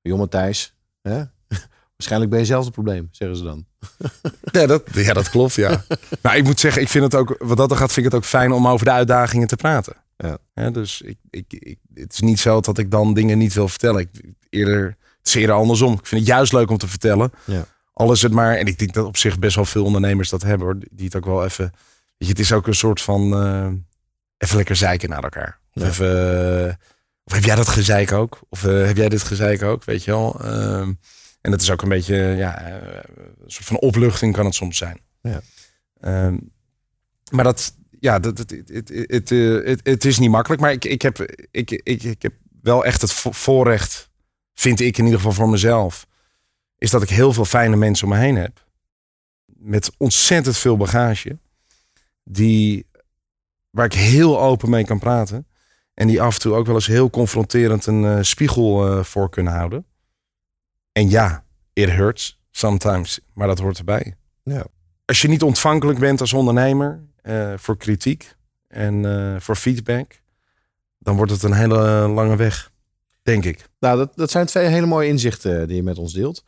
Jonge 0.00 0.28
Thijs, 0.28 0.74
hè? 1.02 1.24
waarschijnlijk 1.96 2.30
ben 2.30 2.40
je 2.40 2.46
zelf 2.46 2.64
het 2.64 2.72
probleem, 2.72 3.08
zeggen 3.10 3.36
ze 3.36 3.44
dan. 3.44 3.66
ja, 4.60 4.66
dat, 4.66 4.82
ja, 4.92 5.12
dat 5.12 5.30
klopt, 5.30 5.54
ja. 5.54 5.84
nou, 6.22 6.36
ik 6.36 6.44
moet 6.44 6.60
zeggen, 6.60 6.82
ik 6.82 6.88
vind 6.88 7.04
het 7.04 7.14
ook, 7.14 7.36
wat 7.38 7.56
dat 7.56 7.70
er 7.70 7.76
gaat, 7.76 7.92
vind 7.92 8.06
ik 8.06 8.12
het 8.12 8.22
ook 8.22 8.28
fijn 8.28 8.52
om 8.52 8.68
over 8.68 8.84
de 8.84 8.92
uitdagingen 8.92 9.46
te 9.46 9.56
praten. 9.56 9.96
Ja. 10.16 10.70
dus 10.70 11.00
ik, 11.00 11.18
ik, 11.30 11.52
ik, 11.52 11.78
het 11.94 12.12
is 12.12 12.20
niet 12.20 12.38
zo 12.38 12.60
dat 12.60 12.78
ik 12.78 12.90
dan 12.90 13.14
dingen 13.14 13.38
niet 13.38 13.54
wil 13.54 13.68
vertellen. 13.68 14.00
Ik, 14.00 14.34
eerder, 14.48 14.96
eerder 15.34 15.56
andersom. 15.56 15.92
Ik 15.92 16.06
vind 16.06 16.20
het 16.20 16.30
juist 16.30 16.52
leuk 16.52 16.70
om 16.70 16.78
te 16.78 16.88
vertellen. 16.88 17.32
Ja. 17.44 17.66
Al 17.92 18.12
is 18.12 18.22
het 18.22 18.32
maar, 18.32 18.56
en 18.56 18.66
ik 18.66 18.78
denk 18.78 18.92
dat 18.92 19.06
op 19.06 19.16
zich 19.16 19.38
best 19.38 19.56
wel 19.56 19.64
veel 19.64 19.84
ondernemers 19.84 20.28
dat 20.28 20.42
hebben 20.42 20.66
hoor, 20.66 20.78
die 20.90 21.04
het 21.04 21.16
ook 21.16 21.24
wel 21.24 21.44
even, 21.44 21.64
weet 21.64 21.74
je, 22.16 22.26
het 22.28 22.38
is 22.38 22.52
ook 22.52 22.66
een 22.66 22.74
soort 22.74 23.00
van, 23.00 23.32
eh, 23.34 23.68
even 24.38 24.56
lekker 24.56 24.76
zeiken 24.76 25.08
naar 25.08 25.22
elkaar. 25.22 25.58
Of 25.72 25.82
Ja. 25.82 25.88
even, 25.88 26.78
of 27.24 27.32
heb 27.32 27.44
jij 27.44 27.54
dat 27.54 27.68
gezeik 27.68 28.12
ook? 28.12 28.40
Of 28.48 28.64
eh, 28.64 28.86
heb 28.86 28.96
jij 28.96 29.08
dit 29.08 29.22
gezeik 29.22 29.62
ook, 29.62 29.84
weet 29.84 30.04
je 30.04 30.10
wel? 30.10 30.40
Ehm, 30.40 30.92
en 31.40 31.52
het 31.52 31.62
is 31.62 31.70
ook 31.70 31.82
een 31.82 31.88
beetje, 31.88 32.14
ja, 32.16 32.60
eh, 32.60 32.74
een 33.44 33.50
soort 33.50 33.64
van 33.66 33.78
opluchting 33.78 34.32
kan 34.34 34.44
het 34.44 34.54
soms 34.54 34.76
zijn. 34.76 35.00
Ja. 35.20 35.40
Ehm, 36.00 36.36
maar 37.30 37.44
dat, 37.44 37.74
ja, 38.00 38.18
dat, 38.18 38.38
het, 38.38 38.50
het, 38.50 38.88
het, 38.88 39.28
het, 39.64 39.80
het, 39.82 40.04
is 40.04 40.18
niet 40.18 40.30
makkelijk. 40.30 40.60
Maar 40.60 40.72
ik, 40.72 40.84
ik, 40.84 41.02
heb, 41.02 41.18
ik, 41.50 41.70
ik, 41.70 42.02
ik 42.02 42.22
heb 42.22 42.32
wel 42.62 42.84
echt 42.84 43.00
het 43.00 43.12
vo- 43.12 43.32
voorrecht, 43.32 44.05
vind 44.60 44.80
ik 44.80 44.98
in 44.98 45.04
ieder 45.04 45.18
geval 45.18 45.34
voor 45.34 45.48
mezelf, 45.48 46.06
is 46.78 46.90
dat 46.90 47.02
ik 47.02 47.08
heel 47.08 47.32
veel 47.32 47.44
fijne 47.44 47.76
mensen 47.76 48.06
om 48.06 48.12
me 48.12 48.18
heen 48.18 48.36
heb. 48.36 48.64
Met 49.46 49.90
ontzettend 49.96 50.56
veel 50.56 50.76
bagage. 50.76 51.38
Die, 52.24 52.86
waar 53.70 53.84
ik 53.84 53.92
heel 53.92 54.40
open 54.40 54.70
mee 54.70 54.84
kan 54.84 54.98
praten. 54.98 55.46
En 55.94 56.06
die 56.06 56.22
af 56.22 56.34
en 56.34 56.40
toe 56.40 56.54
ook 56.54 56.66
wel 56.66 56.74
eens 56.74 56.86
heel 56.86 57.10
confronterend 57.10 57.86
een 57.86 58.04
eh, 58.04 58.18
spiegel 58.22 58.86
eh, 58.86 59.04
voor 59.04 59.30
kunnen 59.30 59.52
houden. 59.52 59.86
En 60.92 61.10
ja, 61.10 61.44
it 61.72 61.90
hurts 61.90 62.40
sometimes, 62.50 63.20
maar 63.32 63.46
dat 63.46 63.58
hoort 63.58 63.78
erbij. 63.78 64.16
Ja. 64.42 64.66
Als 65.04 65.22
je 65.22 65.28
niet 65.28 65.42
ontvankelijk 65.42 65.98
bent 65.98 66.20
als 66.20 66.32
ondernemer 66.32 67.00
eh, 67.22 67.52
voor 67.56 67.76
kritiek 67.76 68.34
en 68.68 69.04
voor 69.42 69.56
feedback, 69.56 70.20
dan 70.98 71.16
wordt 71.16 71.32
het 71.32 71.42
een 71.42 71.52
hele 71.52 72.08
lange 72.08 72.36
weg, 72.36 72.70
Denk 73.26 73.44
ik. 73.44 73.68
Nou, 73.78 73.98
dat, 73.98 74.12
dat 74.14 74.30
zijn 74.30 74.46
twee 74.46 74.66
hele 74.66 74.86
mooie 74.86 75.08
inzichten 75.08 75.60
eh, 75.60 75.66
die 75.66 75.76
je 75.76 75.82
met 75.82 75.98
ons 75.98 76.12
deelt. 76.12 76.44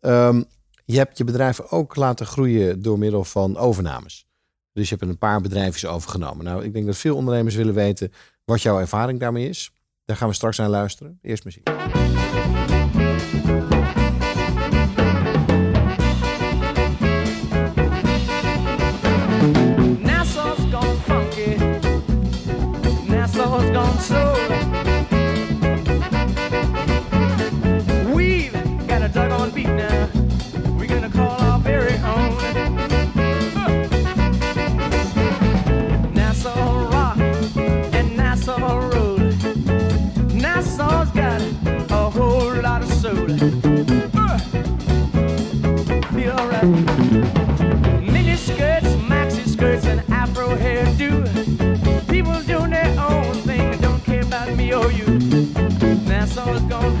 Ehm, 0.00 0.42
je 0.84 0.96
hebt 0.96 1.18
je 1.18 1.24
bedrijf 1.24 1.60
ook 1.60 1.96
laten 1.96 2.26
groeien 2.26 2.82
door 2.82 2.98
middel 2.98 3.24
van 3.24 3.56
overnames. 3.56 4.26
Dus 4.72 4.88
je 4.88 4.96
hebt 4.98 5.10
een 5.10 5.18
paar 5.18 5.40
bedrijfjes 5.40 5.86
overgenomen. 5.86 6.44
Nou, 6.44 6.64
ik 6.64 6.72
denk 6.72 6.86
dat 6.86 6.96
veel 6.96 7.16
ondernemers 7.16 7.54
willen 7.54 7.74
weten 7.74 8.12
wat 8.44 8.62
jouw 8.62 8.80
ervaring 8.80 9.20
daarmee 9.20 9.48
is. 9.48 9.70
Daar 10.04 10.16
gaan 10.16 10.28
we 10.28 10.34
straks 10.34 10.56
naar 10.56 10.68
luisteren. 10.68 11.18
Eerst 11.22 11.44
muziek. 11.44 11.68
Mini 46.60 48.34
skirts, 48.34 48.88
maxi 49.06 49.46
skirts, 49.46 49.86
and 49.86 50.00
afro 50.10 50.56
hairdo. 50.56 51.22
People 52.08 52.40
doing 52.42 52.70
their 52.70 52.98
own 52.98 53.32
thing, 53.46 53.78
don't 53.80 54.02
care 54.04 54.22
about 54.22 54.52
me 54.56 54.74
or 54.74 54.90
you. 54.90 55.06
That's 56.04 56.36
all 56.36 56.56
it's 56.56 56.64
gonna 56.64 57.00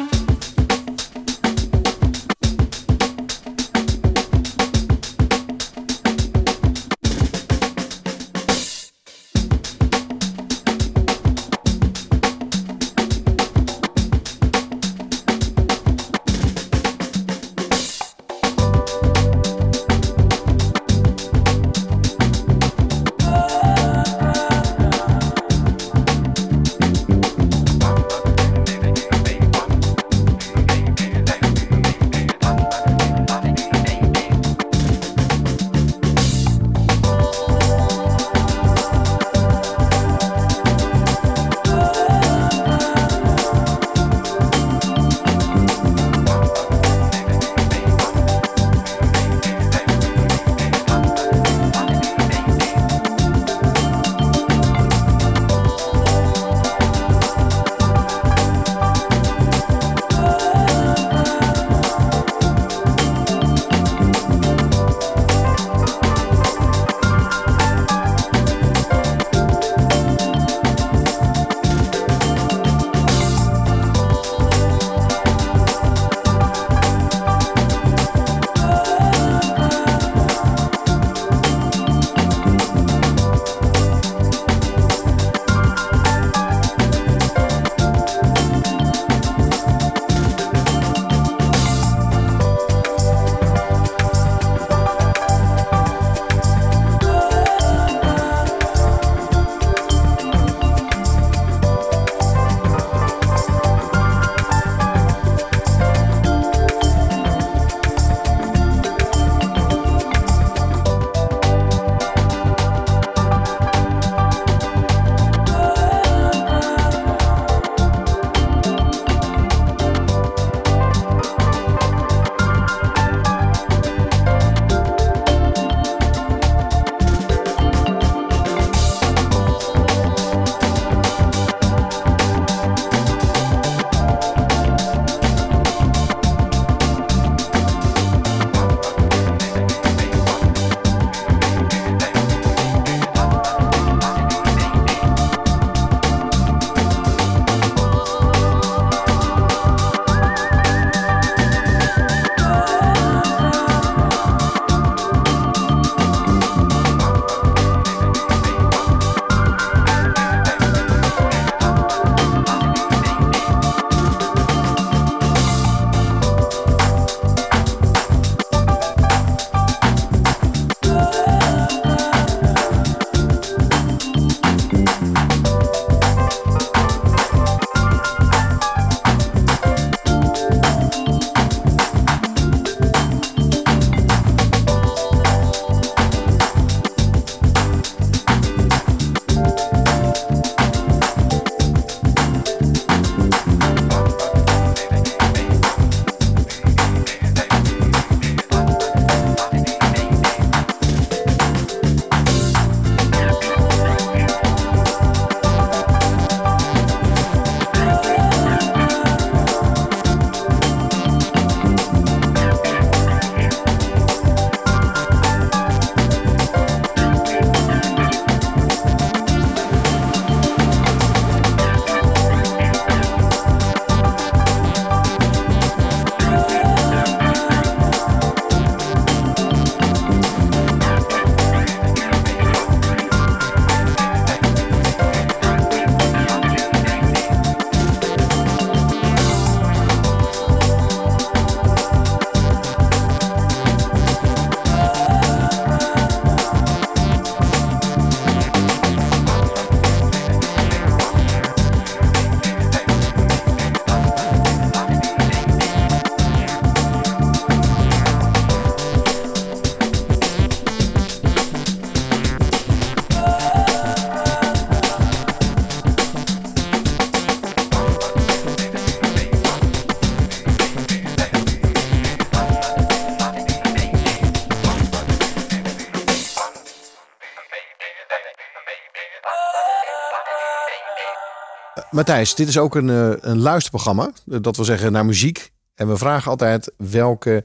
Matthijs, 281.91 282.35
dit 282.35 282.47
is 282.47 282.57
ook 282.57 282.75
een, 282.75 282.89
eh, 282.89 283.11
een 283.19 283.39
luisterprogramma. 283.39 284.11
Dat 284.25 284.55
wil 284.55 284.65
zeggen 284.65 284.91
naar 284.91 285.05
muziek. 285.05 285.51
En 285.75 285.87
we 285.87 285.97
vragen 285.97 286.31
altijd 286.31 286.71
welke 286.77 287.43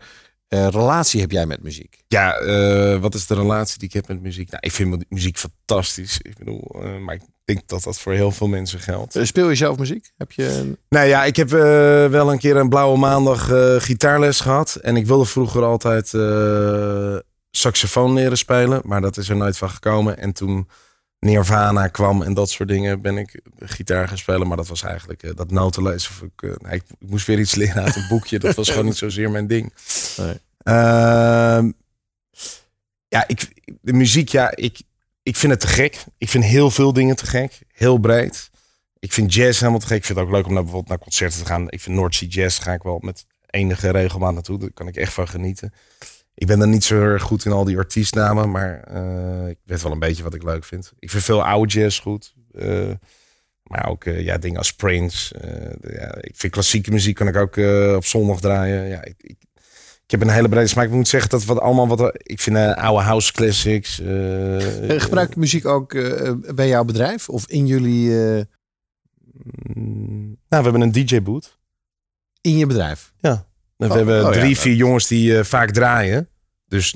eh, 0.49 0.69
relatie 0.69 1.21
heb 1.21 1.31
jij 1.31 1.47
met 1.47 1.63
muziek? 1.63 2.03
Ja, 2.09 2.35
eh, 2.35 2.99
wat 3.01 3.15
is 3.15 3.27
de 3.27 3.35
relatie 3.35 3.79
die 3.79 3.89
ik 3.89 3.95
heb 3.95 4.09
met 4.09 4.23
muziek? 4.23 4.51
Nou, 4.51 4.63
ik 4.67 4.73
vind 4.73 4.91
mu- 4.91 5.05
muziek 5.09 5.39
fantastisch. 5.39 6.19
Ik 6.23 6.39
bedoel, 6.39 6.77
maar 7.05 7.15
ik 7.15 7.23
denk 7.45 7.69
dat 7.69 7.83
dat 7.83 7.99
voor 7.99 8.13
heel 8.13 8.31
veel 8.31 8.47
mensen 8.49 8.81
geldt. 8.81 9.19
Speel 9.23 9.49
je 9.49 9.55
zelf 9.55 9.79
muziek? 9.79 10.13
Heb 10.17 10.33
je. 10.33 10.77
Nou 10.89 11.07
ja, 11.07 11.25
ik 11.25 11.37
heb 11.37 11.49
wel 12.11 12.33
een 12.33 12.39
keer 12.39 12.57
een 12.57 12.69
blauwe 12.69 12.99
maandag 12.99 13.51
gitaarles 13.83 14.41
gehad. 14.41 14.75
En 14.75 14.97
ik 14.97 15.07
wilde 15.07 15.25
vroeger 15.25 15.63
altijd 15.65 16.13
saxofoon 17.51 18.13
leren 18.13 18.39
spelen. 18.39 18.81
Maar 18.85 19.01
dat 19.01 19.17
is 19.17 19.29
er 19.29 19.37
nooit 19.37 19.59
van 19.59 19.71
gekomen. 19.71 20.19
En 20.19 20.33
toen 20.33 20.69
Nirvana 21.19 21.89
kwam 21.89 22.23
en 22.23 22.35
dat 22.35 22.51
soort 22.51 22.69
dingen, 22.69 23.01
ben 23.01 23.19
ik 23.19 23.41
gitaar 23.59 24.09
gaan 24.09 24.19
spelen. 24.19 24.49
Maar 24.49 24.57
dat 24.57 24.69
was 24.69 24.83
eigenlijk 24.83 25.23
eh, 25.23 25.31
dat 25.35 25.51
notenlezen. 25.51 26.11
Of 26.11 26.23
ik, 26.23 26.43
eh, 26.43 26.57
nee, 26.57 26.75
ik, 26.75 26.83
ik 26.99 27.09
moest 27.09 27.27
weer 27.27 27.39
iets 27.39 27.55
leren 27.55 27.83
uit 27.83 27.97
een 27.97 28.09
boekje. 28.09 28.39
Dat 28.39 28.55
was 28.55 28.69
gewoon 28.69 28.85
niet 28.85 28.97
zozeer 28.97 29.31
mijn 29.31 29.47
ding. 29.47 29.73
Nee. 30.17 30.41
Ehm, 30.59 31.71
ja, 33.09 33.25
ik, 33.27 33.49
de 33.81 33.93
muziek, 33.93 34.29
ja, 34.29 34.57
ik, 34.57 34.81
ik 35.23 35.37
vind 35.37 35.53
het 35.53 35.61
te 35.61 35.67
gek. 35.67 36.05
Ik 36.19 36.29
vind 36.29 36.45
heel 36.45 36.71
veel 36.71 36.93
dingen 36.93 37.17
te 37.17 37.27
gek. 37.27 37.59
Heel 37.73 37.99
breed. 37.99 38.51
Ik 38.99 39.13
vind 39.13 39.35
jazz 39.35 39.59
helemaal 39.61 39.81
te 39.81 39.87
gek. 39.87 39.97
Ik 39.97 40.05
vind 40.05 40.19
het 40.19 40.27
ook 40.27 40.35
leuk 40.35 40.47
om 40.47 40.53
naar, 40.53 40.63
bijvoorbeeld 40.63 40.91
naar 40.91 41.03
concerten 41.03 41.39
te 41.39 41.47
gaan. 41.47 41.71
Ik 41.71 41.81
vind 41.81 41.97
North 41.97 42.15
Sea 42.15 42.29
Jazz 42.29 42.63
ga 42.63 42.73
ik 42.73 42.83
wel 42.83 42.99
met 43.03 43.27
enige 43.47 43.91
regelmaat 43.91 44.35
naartoe. 44.35 44.59
Daar 44.59 44.73
kan 44.73 44.89
ik 44.89 44.97
echt 44.97 45.13
van 45.13 45.29
genieten. 45.29 45.73
Ik 46.39 46.47
ben 46.47 46.59
dan 46.59 46.71
niet 46.71 46.85
zo 46.85 47.01
erg 47.01 47.23
goed 47.23 47.45
in 47.45 47.53
al 47.53 47.65
die 47.65 47.77
artiestnamen, 47.79 48.51
maar 48.51 48.81
eh, 48.85 49.49
ik 49.49 49.59
weet 49.65 49.83
wel 49.83 49.93
een 49.93 49.99
beetje 49.99 50.23
wat 50.23 50.35
ik 50.35 50.43
leuk 50.43 50.65
vind. 50.65 50.93
Ik 50.99 51.11
vind 51.11 51.23
veel 51.23 51.45
oude 51.45 51.73
jazz 51.73 52.01
goed. 52.01 52.35
eh, 52.53 52.91
maar 53.63 53.89
ook 53.89 54.05
eh, 54.05 54.21
ja, 54.25 54.39
dingen 54.39 54.59
als 54.59 54.73
Prince. 54.75 55.35
de- 55.81 55.93
ja, 55.93 56.15
ik 56.21 56.37
vind 56.37 56.53
klassieke 56.53 56.91
muziek 56.91 57.15
kan 57.15 57.29
ik 57.29 57.37
ook 57.37 57.57
op 57.97 58.05
zondag 58.05 58.41
draaien. 58.41 58.89
Ja, 58.89 59.05
ik, 59.05 59.15
ik, 59.19 59.37
ik 60.05 60.11
heb 60.11 60.21
een 60.21 60.29
hele 60.31 60.49
brede 60.49 60.67
smaak. 60.67 60.85
Ik 60.87 60.93
moet 60.93 61.09
zeggen 61.09 61.31
dat 61.31 61.45
wat 61.45 61.59
allemaal 61.61 61.89
wat 61.89 62.11
ik 62.23 62.41
vind 62.41 62.57
oude 62.57 63.03
house 63.05 63.33
classics. 63.33 63.97
Gebruik 65.01 65.35
je 65.35 65.41
muziek 65.41 65.67
ook 65.67 65.93
bij 66.55 66.69
jouw 66.69 66.85
bedrijf? 66.85 67.29
Of 67.29 67.47
in 67.49 67.67
jullie... 67.67 68.09
nou, 69.69 70.37
we 70.49 70.57
hebben 70.71 70.81
een 70.81 70.93
DJ 70.93 71.23
boot. 71.23 71.59
in 72.41 72.57
je 72.57 72.67
bedrijf? 72.67 73.13
We 73.77 73.87
Oh, 73.87 73.93
hebben 73.95 74.25
oh 74.25 74.31
drie, 74.33 74.49
ja. 74.55 74.61
vier 74.61 74.75
jongens 74.75 75.07
die 75.07 75.39
eh, 75.39 75.45
vaak 75.45 75.71
draaien. 75.71 76.29
Dus 76.69 76.95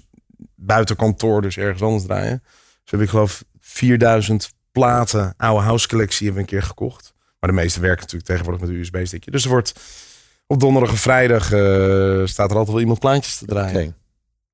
buiten 0.54 0.96
kantoor, 0.96 1.42
dus 1.42 1.56
ergens 1.56 1.82
anders 1.82 2.04
draaien. 2.04 2.42
Dus 2.82 2.90
heb 2.90 3.00
ik 3.00 3.08
geloof 3.08 3.44
4000 3.60 4.50
platen 4.72 5.34
oude 5.36 5.62
house 5.64 5.88
collectie 5.88 6.26
hebben 6.26 6.44
we 6.44 6.52
een 6.52 6.58
keer 6.58 6.68
gekocht. 6.68 7.14
Maar 7.40 7.50
de 7.50 7.56
meeste 7.56 7.80
werken 7.80 8.00
natuurlijk 8.00 8.26
tegenwoordig 8.28 8.60
met 8.60 8.70
een 8.70 8.76
USB-stickje. 8.76 9.30
Dus 9.30 9.44
er 9.44 9.50
wordt 9.50 9.72
op 10.46 10.60
donderdag 10.60 10.90
en 10.90 10.96
vrijdag 10.98 11.52
eh, 11.52 12.26
staat 12.26 12.50
er 12.50 12.56
altijd 12.56 12.68
wel 12.68 12.80
iemand 12.80 12.98
plaatjes 13.00 13.36
te 13.38 13.44
draaien. 13.46 13.94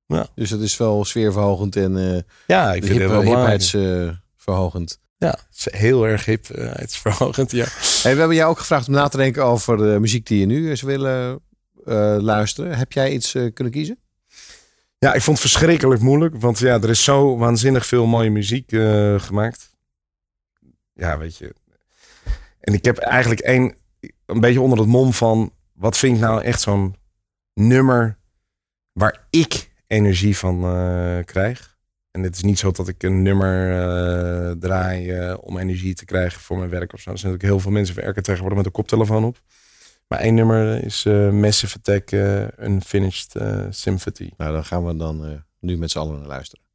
Ja. 0.06 0.26
Dus 0.34 0.50
het 0.50 0.60
is 0.60 0.76
wel 0.76 1.04
sfeerverhogend 1.04 1.76
en 1.76 2.14
eh 2.14 2.22
Ja, 2.46 2.72
ik 2.74 2.84
vind 2.84 3.00
het 3.00 3.10
hip, 3.10 3.22
hipheidsverhogend. 3.22 4.98
Ja, 5.18 5.28
het 5.50 5.56
is 5.56 5.68
heel 5.70 6.06
erg 6.06 6.24
hip. 6.24 6.46
het 6.48 6.90
is 6.90 6.96
verhogend, 6.96 7.50
ja. 7.50 7.66
Hey, 8.02 8.12
we 8.12 8.18
hebben 8.18 8.36
jou 8.36 8.50
ook 8.50 8.58
gevraagd 8.58 8.88
om 8.88 8.94
na 8.94 9.08
te 9.08 9.16
denken 9.16 9.44
over 9.44 9.76
de 9.76 9.96
muziek 10.00 10.26
die 10.26 10.40
je 10.40 10.46
nu 10.46 10.70
eens 10.70 10.82
willen 10.82 11.40
luisteren. 12.20 12.76
Heb 12.76 12.92
jij 12.92 13.12
iets 13.12 13.34
eh, 13.34 13.52
kunnen 13.52 13.72
kiezen? 13.72 13.98
Ja, 14.98 15.14
ik 15.14 15.22
vond 15.22 15.38
het 15.38 15.50
verschrikkelijk 15.50 16.00
moeilijk. 16.00 16.36
Want 16.36 16.58
ja, 16.58 16.74
er 16.74 16.90
is 16.90 17.04
zo 17.04 17.36
waanzinnig 17.36 17.86
veel 17.86 18.06
mooie 18.06 18.30
muziek 18.30 18.72
eh, 18.72 19.20
gemaakt. 19.20 19.74
Ja, 20.92 21.18
weet 21.18 21.36
je. 21.36 21.54
En 22.60 22.74
ik 22.74 22.84
heb 22.84 22.98
eigenlijk 22.98 23.40
één, 23.40 23.74
een 24.26 24.40
beetje 24.40 24.60
onder 24.60 24.78
het 24.78 24.88
mom 24.88 25.12
van... 25.12 25.52
wat 25.72 25.96
vind 25.96 26.16
ik 26.16 26.22
nou 26.22 26.42
echt 26.42 26.60
zo'n 26.60 26.96
nummer 27.54 28.18
waar 28.92 29.26
ik 29.30 29.70
energie 29.86 30.36
van 30.36 30.64
eh, 30.64 31.24
krijg. 31.24 31.76
En 32.10 32.22
het 32.22 32.36
is 32.36 32.42
niet 32.42 32.58
zo 32.58 32.70
dat 32.70 32.88
ik 32.88 33.02
een 33.02 33.22
nummer 33.22 33.70
eh, 33.70 34.50
draai 34.50 35.10
eh, 35.10 35.36
om 35.40 35.58
energie 35.58 35.94
te 35.94 36.04
krijgen 36.04 36.40
voor 36.40 36.58
mijn 36.58 36.70
werk 36.70 36.92
of 36.92 37.00
zo. 37.00 37.10
Er 37.10 37.18
zijn 37.18 37.32
natuurlijk 37.32 37.58
heel 37.58 37.70
veel 37.70 37.78
mensen 37.78 37.94
werken 37.94 38.22
tegenwoordig 38.22 38.56
met 38.56 38.66
een 38.66 38.72
koptelefoon 38.72 39.24
op. 39.24 39.40
Maar 40.08 40.18
één 40.18 40.34
nummer 40.34 40.84
is 40.84 41.04
eh, 41.04 41.30
Massive 41.30 41.76
Attack 41.78 42.10
eh, 42.10 42.66
Unfinished 42.68 43.34
eh, 43.34 43.66
Symphony. 43.70 44.32
Nou, 44.36 44.52
dan 44.52 44.64
gaan 44.64 44.86
we 44.86 44.96
dan 44.96 45.44
nu 45.60 45.78
met 45.78 45.90
z'n 45.90 45.98
allen 45.98 46.18
naar 46.18 46.26
luisteren. 46.26 46.65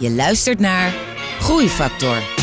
Je 0.00 0.10
luistert 0.10 0.60
naar 0.60 0.94
Groeifactor. 1.40 2.39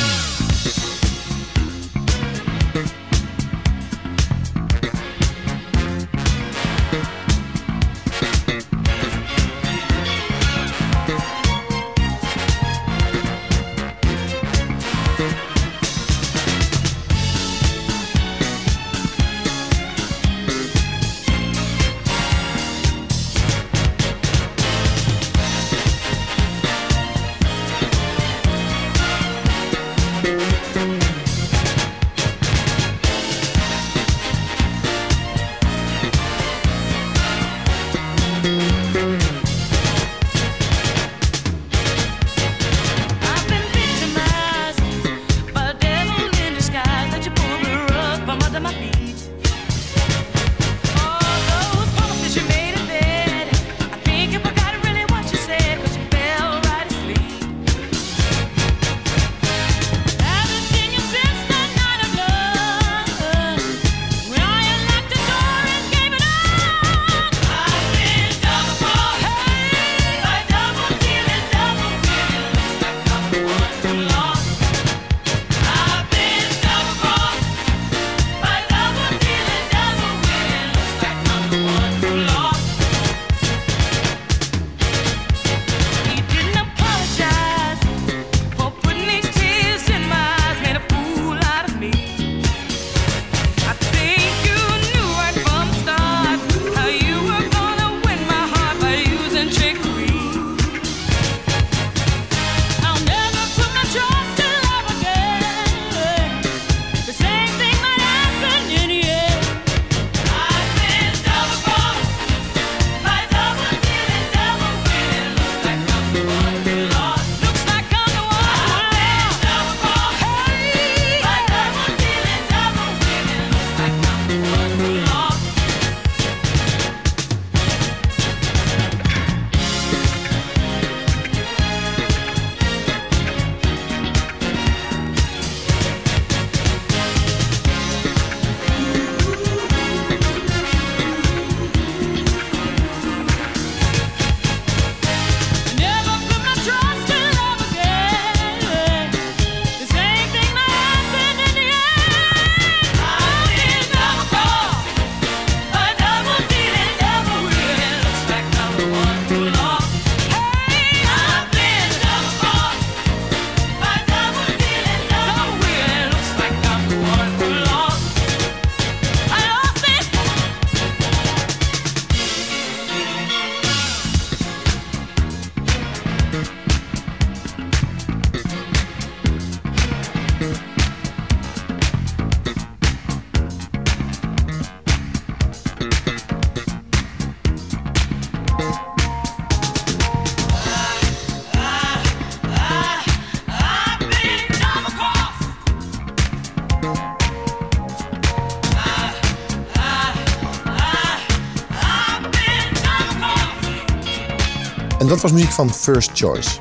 Was 205.28 205.36
muziek 205.36 205.51
van 205.55 205.73
First 205.73 206.11
Choice. 206.13 206.59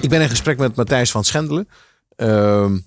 Ik 0.00 0.08
ben 0.08 0.20
in 0.20 0.28
gesprek 0.28 0.58
met 0.58 0.76
Matthijs 0.76 1.10
van 1.10 1.24
Schendelen. 1.24 1.68
Ehm, 2.16 2.78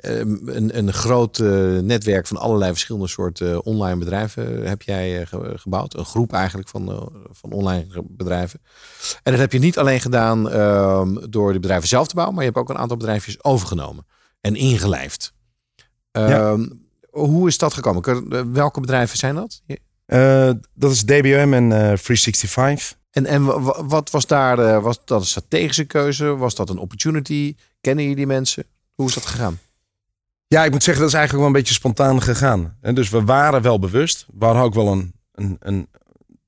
ehm, 0.00 0.36
een, 0.48 0.78
een 0.78 0.92
groot 0.92 1.38
eh, 1.38 1.48
netwerk 1.78 2.26
van 2.26 2.36
allerlei 2.36 2.70
verschillende 2.70 3.08
soorten 3.08 3.64
online 3.64 3.98
bedrijven 3.98 4.66
heb 4.68 4.82
jij 4.82 5.20
eh, 5.20 5.26
ge- 5.26 5.52
gebouwd. 5.58 5.96
Een 5.96 6.04
groep 6.04 6.32
eigenlijk 6.32 6.68
van, 6.68 6.88
eh, 6.92 7.06
van 7.30 7.52
online 7.52 7.86
bedrijven. 8.04 8.60
En 9.22 9.32
dat 9.32 9.40
heb 9.40 9.52
je 9.52 9.58
niet 9.58 9.78
alleen 9.78 10.00
gedaan 10.00 10.50
ehm, 10.50 11.14
door 11.30 11.52
de 11.52 11.60
bedrijven 11.60 11.88
zelf 11.88 12.06
te 12.08 12.14
bouwen, 12.14 12.34
maar 12.36 12.44
je 12.44 12.50
hebt 12.50 12.62
ook 12.62 12.70
een 12.74 12.80
aantal 12.82 12.96
bedrijfjes 12.96 13.44
overgenomen 13.44 14.06
en 14.40 14.54
ingelijfd. 14.56 15.32
Ehm, 16.12 16.66
Hoe 17.10 17.48
is 17.48 17.58
dat 17.58 17.74
gekomen? 17.74 18.02
Eh, 18.02 18.40
Welke 18.52 18.80
bedrijven 18.80 19.18
zijn 19.18 19.34
dat? 19.34 19.62
Eh, 20.06 20.50
dat 20.74 20.90
is 20.90 21.04
DBM 21.04 21.50
en 21.54 21.72
eh 21.72 21.78
365. 21.78 22.96
En, 23.18 23.26
en 23.26 23.44
wa- 23.44 23.60
wa- 23.60 23.84
wat 23.84 24.10
was 24.10 24.26
daar? 24.26 24.58
eh, 24.58 24.82
was 24.82 25.00
dat 25.04 25.20
een 25.20 25.26
strategische 25.26 25.84
keuze? 25.84 26.36
Was 26.36 26.54
dat 26.54 26.68
een 26.70 26.78
opportunity? 26.78 27.54
Kennen 27.80 28.02
jullie 28.04 28.16
die 28.18 28.26
mensen? 28.26 28.64
Hoe 28.94 29.06
is 29.08 29.14
dat 29.14 29.26
gegaan? 29.26 29.58
Ja, 30.46 30.64
ik 30.64 30.70
moet 30.70 30.82
zeggen, 30.82 31.02
dat 31.02 31.12
is 31.12 31.18
eigenlijk 31.18 31.46
wel 31.48 31.54
een 31.56 31.60
beetje 31.60 31.78
spontaan 31.80 32.22
gegaan. 32.22 32.76
En 32.80 32.94
dus 32.94 33.08
we 33.10 33.24
waren 33.24 33.62
wel 33.62 33.78
bewust. 33.78 34.26
We 34.38 34.44
hadden 34.44 34.62
ook 34.62 34.74
wel 34.74 34.86
een, 34.92 35.12
een, 35.32 35.56
een 35.60 35.88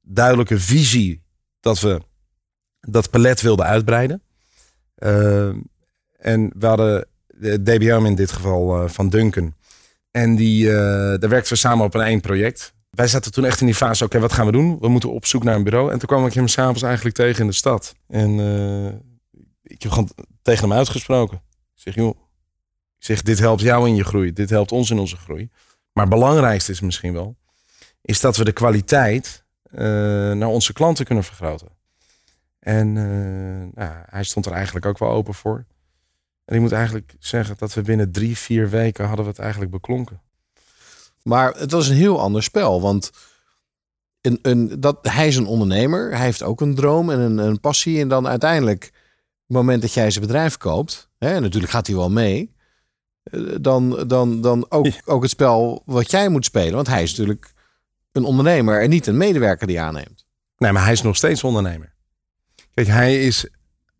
duidelijke 0.02 0.58
visie 0.60 1.22
dat 1.60 1.80
we 1.80 2.00
dat 2.80 3.10
palet 3.10 3.40
wilden 3.40 3.66
uitbreiden. 3.66 4.22
Ehm, 4.94 5.56
en 6.18 6.52
we 6.58 6.66
hadden 6.66 7.06
de 7.26 7.62
DBM 7.62 8.02
in 8.06 8.14
dit 8.14 8.32
geval 8.32 8.82
eh, 8.82 8.88
van 8.88 9.08
Duncan. 9.08 9.54
En 10.10 10.36
die, 10.36 10.68
eh, 10.68 10.74
daar 11.18 11.28
werkten 11.28 11.52
we 11.52 11.58
samen 11.58 11.84
op 11.84 11.94
een 11.94 12.00
één 12.00 12.20
project. 12.20 12.74
Wij 13.00 13.08
zaten 13.08 13.32
toen 13.32 13.44
echt 13.44 13.60
in 13.60 13.66
die 13.66 13.74
fase, 13.74 14.04
oké, 14.04 14.18
wat 14.18 14.32
gaan 14.32 14.46
we 14.46 14.52
doen? 14.52 14.78
We 14.78 14.88
moeten 14.88 15.12
op 15.12 15.26
zoek 15.26 15.42
naar 15.42 15.54
een 15.54 15.64
bureau. 15.64 15.92
En 15.92 15.98
toen 15.98 16.08
kwam 16.08 16.26
ik 16.26 16.32
hem 16.32 16.48
s'avonds 16.48 16.82
eigenlijk 16.82 17.16
tegen 17.16 17.40
in 17.40 17.46
de 17.46 17.52
stad. 17.52 17.94
En 18.08 18.40
eh, 18.40 18.86
ik 19.62 19.82
heb 19.82 19.92
gewoon 19.92 20.10
tegen 20.42 20.68
hem 20.68 20.78
uitgesproken. 20.78 21.42
Ik 21.74 21.82
zeg, 21.82 21.94
joh, 21.94 22.16
ik 22.98 23.04
zeg, 23.04 23.22
dit 23.22 23.38
helpt 23.38 23.60
jou 23.60 23.88
in 23.88 23.94
je 23.94 24.04
groei. 24.04 24.32
Dit 24.32 24.50
helpt 24.50 24.72
ons 24.72 24.90
in 24.90 24.98
onze 24.98 25.16
groei. 25.16 25.50
Maar 25.92 26.04
het 26.04 26.14
belangrijkste 26.14 26.72
is 26.72 26.80
misschien 26.80 27.12
wel, 27.12 27.36
is 28.02 28.20
dat 28.20 28.36
we 28.36 28.44
de 28.44 28.52
kwaliteit 28.52 29.44
eh, 29.62 29.78
naar 30.32 30.48
onze 30.48 30.72
klanten 30.72 31.04
kunnen 31.04 31.24
vergroten. 31.24 31.68
En 32.58 32.96
eh, 32.96 33.84
nou, 33.84 34.04
hij 34.06 34.24
stond 34.24 34.46
er 34.46 34.52
eigenlijk 34.52 34.86
ook 34.86 34.98
wel 34.98 35.10
open 35.10 35.34
voor. 35.34 35.66
En 36.44 36.54
ik 36.54 36.60
moet 36.60 36.72
eigenlijk 36.72 37.14
zeggen 37.18 37.54
dat 37.58 37.74
we 37.74 37.82
binnen 37.82 38.12
drie, 38.12 38.38
vier 38.38 38.70
weken 38.70 39.06
hadden 39.06 39.24
we 39.24 39.30
het 39.30 39.40
eigenlijk 39.40 39.70
beklonken. 39.70 40.20
Maar 41.22 41.54
het 41.56 41.70
was 41.70 41.88
een 41.88 41.96
heel 41.96 42.20
ander 42.20 42.42
spel. 42.42 42.80
Want 42.80 43.10
een, 44.20 44.38
een, 44.42 44.80
dat, 44.80 44.98
hij 45.02 45.26
is 45.26 45.36
een 45.36 45.46
ondernemer. 45.46 46.10
Hij 46.10 46.24
heeft 46.24 46.42
ook 46.42 46.60
een 46.60 46.74
droom 46.74 47.10
en 47.10 47.18
een, 47.18 47.38
een 47.38 47.60
passie. 47.60 48.00
En 48.00 48.08
dan 48.08 48.28
uiteindelijk 48.28 48.92
moment 49.50 49.82
dat 49.82 49.94
jij 49.94 50.10
zijn 50.10 50.26
bedrijf 50.26 50.56
koopt, 50.56 51.08
hè, 51.18 51.34
en 51.34 51.42
natuurlijk 51.42 51.72
gaat 51.72 51.86
hij 51.86 51.96
wel 51.96 52.10
mee, 52.10 52.54
eh, 53.22 53.40
dan, 53.60 54.04
dan, 54.08 54.40
dan 54.40 54.66
ook, 54.68 54.86
ook 55.04 55.22
het 55.22 55.30
spel 55.30 55.82
wat 55.84 56.10
jij 56.10 56.28
moet 56.28 56.44
spelen. 56.44 56.74
Want 56.74 56.86
hij 56.86 57.02
is 57.02 57.10
natuurlijk 57.10 57.52
een 58.12 58.24
ondernemer 58.24 58.82
en 58.82 58.90
niet 58.90 59.06
een 59.06 59.16
medewerker 59.16 59.66
die 59.66 59.80
aanneemt. 59.80 60.26
Nee, 60.56 60.72
maar 60.72 60.82
hij 60.82 60.92
is 60.92 61.02
nog 61.02 61.16
steeds 61.16 61.44
ondernemer. 61.44 61.92
Kijk, 62.74 62.86
hij, 62.86 63.24
is, 63.26 63.48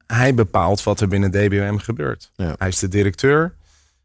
hij 0.07 0.35
bepaalt 0.35 0.83
wat 0.83 1.01
er 1.01 1.09
binnen 1.09 1.31
DBOM 1.31 1.79
gebeurt. 1.79 2.31
Ja. 2.35 2.55
Hij 2.59 2.69
is 2.69 2.79
de 2.79 2.89
directeur. 2.89 3.57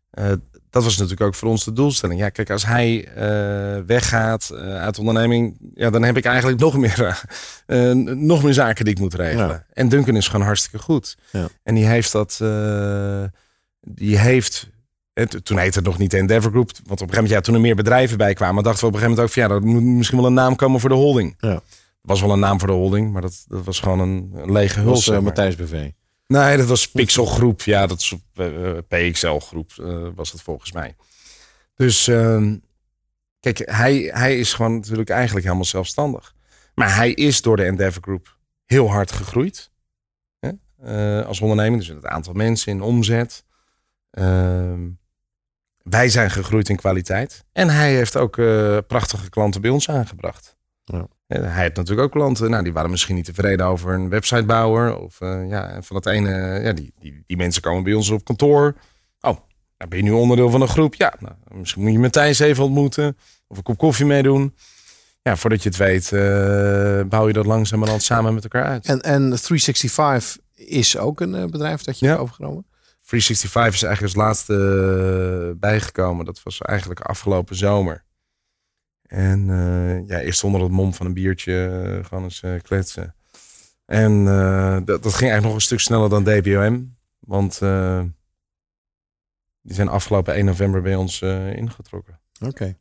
Eh, 0.09 0.31
dat 0.75 0.83
was 0.83 0.93
natuurlijk 0.97 1.21
ook 1.21 1.35
voor 1.35 1.49
ons 1.49 1.63
de 1.63 1.73
doelstelling. 1.73 2.19
Ja, 2.19 2.29
kijk, 2.29 2.49
als 2.49 2.65
hij 2.65 3.07
eh, 3.07 3.81
weggaat 3.85 4.49
eh, 4.49 4.57
uit 4.77 4.93
de 4.95 4.99
onderneming, 4.99 5.57
ja, 5.73 5.89
dan 5.89 6.03
heb 6.03 6.17
ik 6.17 6.25
eigenlijk 6.25 6.59
nog 6.59 6.77
meer, 6.77 7.23
eh, 7.65 7.91
nog 8.15 8.43
meer 8.43 8.53
zaken 8.53 8.85
die 8.85 8.93
ik 8.93 8.99
moet 8.99 9.13
regelen. 9.13 9.47
Ja. 9.47 9.65
En 9.73 9.89
Duncan 9.89 10.15
is 10.15 10.27
gewoon 10.27 10.45
hartstikke 10.45 10.79
goed. 10.85 11.17
Ja. 11.31 11.47
En 11.63 11.75
die 11.75 11.85
heeft 11.85 12.11
dat, 12.11 12.37
die 13.81 14.17
heeft, 14.17 14.69
eh, 15.13 15.25
t- 15.25 15.45
toen 15.45 15.57
heette 15.57 15.77
het 15.77 15.87
nog 15.87 15.97
niet 15.97 16.11
de 16.11 16.17
Endeavor 16.17 16.51
Group, 16.51 16.67
want 16.71 16.77
op 16.83 16.89
een 16.91 16.97
gegeven 16.97 17.13
moment, 17.23 17.33
ja, 17.33 17.41
toen 17.41 17.55
er 17.55 17.61
meer 17.61 17.75
bedrijven 17.75 18.17
bij 18.17 18.33
kwamen, 18.33 18.63
dachten 18.63 18.81
we 18.81 18.87
op 18.87 18.93
een 18.93 18.99
gegeven 18.99 19.23
moment 19.23 19.37
ook 19.37 19.43
van, 19.43 19.57
ja, 19.59 19.65
er 19.65 19.81
moet 19.81 19.95
misschien 19.97 20.17
wel 20.17 20.27
een 20.27 20.33
naam 20.33 20.55
komen 20.55 20.79
voor 20.79 20.89
de 20.89 20.95
holding. 20.95 21.35
Ja. 21.39 21.49
Er 21.51 21.61
was 22.01 22.21
wel 22.21 22.31
een 22.31 22.39
naam 22.39 22.59
voor 22.59 22.67
de 22.67 22.73
holding, 22.73 23.11
maar 23.13 23.21
dat, 23.21 23.45
dat 23.47 23.65
was 23.65 23.79
gewoon 23.79 23.99
een, 23.99 24.31
een 24.35 24.51
lege 24.51 24.79
maar. 24.79 25.23
Matthijs 25.23 25.55
BV. 25.55 25.89
Nee, 26.27 26.57
dat 26.57 26.67
was 26.67 26.91
Pixel 26.91 27.25
Groep. 27.25 27.61
Ja, 27.61 27.87
dat 27.87 27.99
is 27.99 28.11
op 28.11 28.21
eh, 28.33 28.77
PXL 28.87 29.37
Groep 29.37 29.71
eh, 29.77 30.07
was 30.15 30.31
het 30.31 30.41
volgens 30.41 30.71
mij. 30.71 30.95
Dus 31.75 32.07
ehm, 32.07 32.55
kijk, 33.39 33.57
hij, 33.71 34.09
hij 34.13 34.39
is 34.39 34.53
gewoon 34.53 34.75
natuurlijk 34.75 35.09
eigenlijk 35.09 35.45
helemaal 35.45 35.65
zelfstandig. 35.65 36.35
Maar 36.75 36.95
hij 36.95 37.11
is 37.11 37.41
door 37.41 37.57
de 37.57 37.63
Endeavor 37.63 38.01
Group 38.01 38.37
heel 38.65 38.89
hard 38.89 39.11
gegroeid. 39.11 39.71
Hè? 40.39 40.49
Eh, 40.81 41.25
als 41.25 41.41
onderneming, 41.41 41.79
dus 41.85 41.95
het 41.95 42.05
aantal 42.05 42.33
mensen, 42.33 42.71
in 42.71 42.81
omzet. 42.81 43.43
Ehm, 44.11 44.89
wij 45.83 46.09
zijn 46.09 46.31
gegroeid 46.31 46.69
in 46.69 46.75
kwaliteit. 46.75 47.45
En 47.51 47.69
hij 47.69 47.95
heeft 47.95 48.17
ook 48.17 48.35
prachtige 48.87 49.29
klanten 49.29 49.61
bij 49.61 49.69
ons 49.69 49.89
aangebracht. 49.89 50.57
Ja. 50.83 51.07
Hij 51.27 51.61
heeft 51.61 51.75
natuurlijk 51.75 52.07
ook 52.07 52.11
klanten, 52.11 52.49
nou, 52.49 52.63
die 52.63 52.73
waren 52.73 52.89
misschien 52.89 53.15
niet 53.15 53.25
tevreden 53.25 53.65
over 53.65 53.93
een 53.93 54.09
websitebouwer. 54.09 54.97
Of 54.97 55.21
eh, 55.21 55.49
ja, 55.49 55.81
van 55.81 55.95
het 55.95 56.05
ene, 56.05 56.59
ja, 56.63 56.73
die, 56.73 56.93
die, 56.99 57.23
die 57.27 57.37
mensen 57.37 57.61
komen 57.61 57.83
bij 57.83 57.93
ons 57.93 58.09
op 58.09 58.23
kantoor. 58.25 58.75
Oh, 59.21 59.37
nou 59.77 59.89
ben 59.89 59.97
je 59.97 60.03
nu 60.03 60.11
onderdeel 60.11 60.49
van 60.49 60.61
een 60.61 60.67
groep? 60.67 60.95
Ja, 60.95 61.13
nou, 61.19 61.35
misschien 61.53 61.81
moet 61.81 61.91
je 61.91 61.99
Matthijs 61.99 62.39
even 62.39 62.63
ontmoeten. 62.63 63.17
Of 63.47 63.57
een 63.57 63.63
kop 63.63 63.77
koffie 63.77 64.05
meedoen. 64.05 64.55
Ja, 65.21 65.35
voordat 65.35 65.63
je 65.63 65.69
het 65.69 65.77
weet, 65.77 66.11
eh, 66.11 67.01
bouw 67.09 67.27
je 67.27 67.33
dat 67.33 67.45
langzamerhand 67.45 68.03
samen 68.03 68.33
met 68.33 68.43
elkaar 68.43 68.63
uit. 68.65 68.85
En, 68.85 69.01
en 69.01 69.21
365 69.41 70.37
is 70.55 70.97
ook 70.97 71.19
een 71.21 71.35
eh, 71.35 71.45
bedrijf 71.45 71.81
dat 71.83 71.99
je 71.99 72.05
Ja. 72.05 72.11
hebt 72.11 72.23
overgenomen. 72.23 72.65
365 73.01 73.73
is 73.73 73.83
eigenlijk 73.83 74.15
als 74.15 74.25
laatste 74.25 75.55
bijgekomen. 75.59 76.25
Dat 76.25 76.43
was 76.43 76.61
eigenlijk 76.61 76.99
afgelopen 76.99 77.55
zomer. 77.55 78.03
En 79.07 79.49
eh, 79.49 80.07
ja, 80.07 80.19
eerst 80.19 80.43
onder 80.43 80.61
het 80.61 80.71
mom 80.71 80.93
van 80.93 81.05
een 81.05 81.13
biertje 81.13 81.67
eh, 81.67 82.05
gewoon 82.05 82.23
eens 82.23 82.41
eh, 82.41 82.59
kletsen. 82.61 83.15
En 83.85 84.25
dat, 84.85 85.03
dat 85.03 85.13
ging 85.13 85.31
eigenlijk 85.31 85.43
nog 85.43 85.53
een 85.53 85.61
stuk 85.61 85.79
sneller 85.79 86.09
dan 86.09 86.23
DBOM. 86.23 86.97
Want 87.19 87.59
die 89.61 89.75
zijn 89.75 89.87
afgelopen 89.87 90.33
1 90.33 90.45
november 90.45 90.81
bij 90.81 90.95
ons 90.95 91.21
ingetrokken. 91.21 92.19
Oké. 92.39 92.77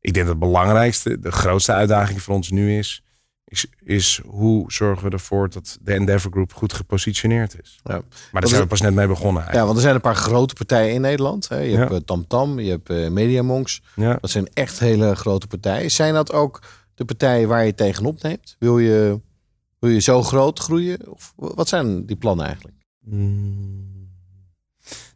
Ik 0.00 0.14
denk 0.14 0.26
dat 0.26 0.34
het 0.34 0.38
belangrijkste, 0.38 1.18
de 1.18 1.32
grootste 1.32 1.72
uitdaging 1.72 2.22
voor 2.22 2.34
ons 2.34 2.50
nu 2.50 2.78
is, 2.78 3.04
is, 3.52 3.66
is 3.84 4.20
hoe 4.26 4.72
zorgen 4.72 5.04
we 5.04 5.10
ervoor 5.10 5.50
dat 5.50 5.78
de 5.82 5.92
Endeavor 5.92 6.30
Group 6.30 6.52
goed 6.52 6.72
gepositioneerd 6.72 7.60
is. 7.62 7.80
Ja. 7.84 8.02
Maar 8.32 8.40
daar 8.40 8.50
zijn 8.50 8.62
we 8.62 8.68
pas 8.68 8.80
net 8.80 8.94
mee 8.94 9.06
begonnen. 9.06 9.46
Ja, 9.52 9.64
want 9.64 9.76
er 9.76 9.82
zijn 9.82 9.94
een 9.94 10.00
paar 10.00 10.14
grote 10.16 10.54
partijen 10.54 10.94
in 10.94 11.00
Nederland. 11.00 11.48
Hè. 11.48 11.58
Je 11.58 11.70
Ja. 11.70 11.78
hebt 11.78 11.92
eh, 11.92 11.98
TamTam, 11.98 12.58
je 12.60 12.70
hebt 12.70 12.90
eh, 12.90 13.08
Mediamonks. 13.08 13.82
Ja. 13.96 14.18
Dat 14.20 14.30
zijn 14.30 14.46
echt 14.52 14.78
hele 14.78 15.14
grote 15.14 15.46
partijen. 15.46 15.90
Zijn 15.90 16.14
dat 16.14 16.32
ook 16.32 16.62
de 16.94 17.04
partijen 17.04 17.48
waar 17.48 17.66
je 17.66 17.74
tegenop 17.74 18.22
neemt? 18.22 18.56
Wil 18.58 18.78
je, 18.78 19.20
wil 19.78 19.90
je 19.90 20.00
zo 20.00 20.22
groot 20.22 20.58
groeien? 20.58 21.10
Of 21.12 21.32
wat 21.36 21.68
zijn 21.68 22.06
die 22.06 22.16
plannen 22.16 22.46
eigenlijk? 22.46 22.76
Mm. 23.00 23.90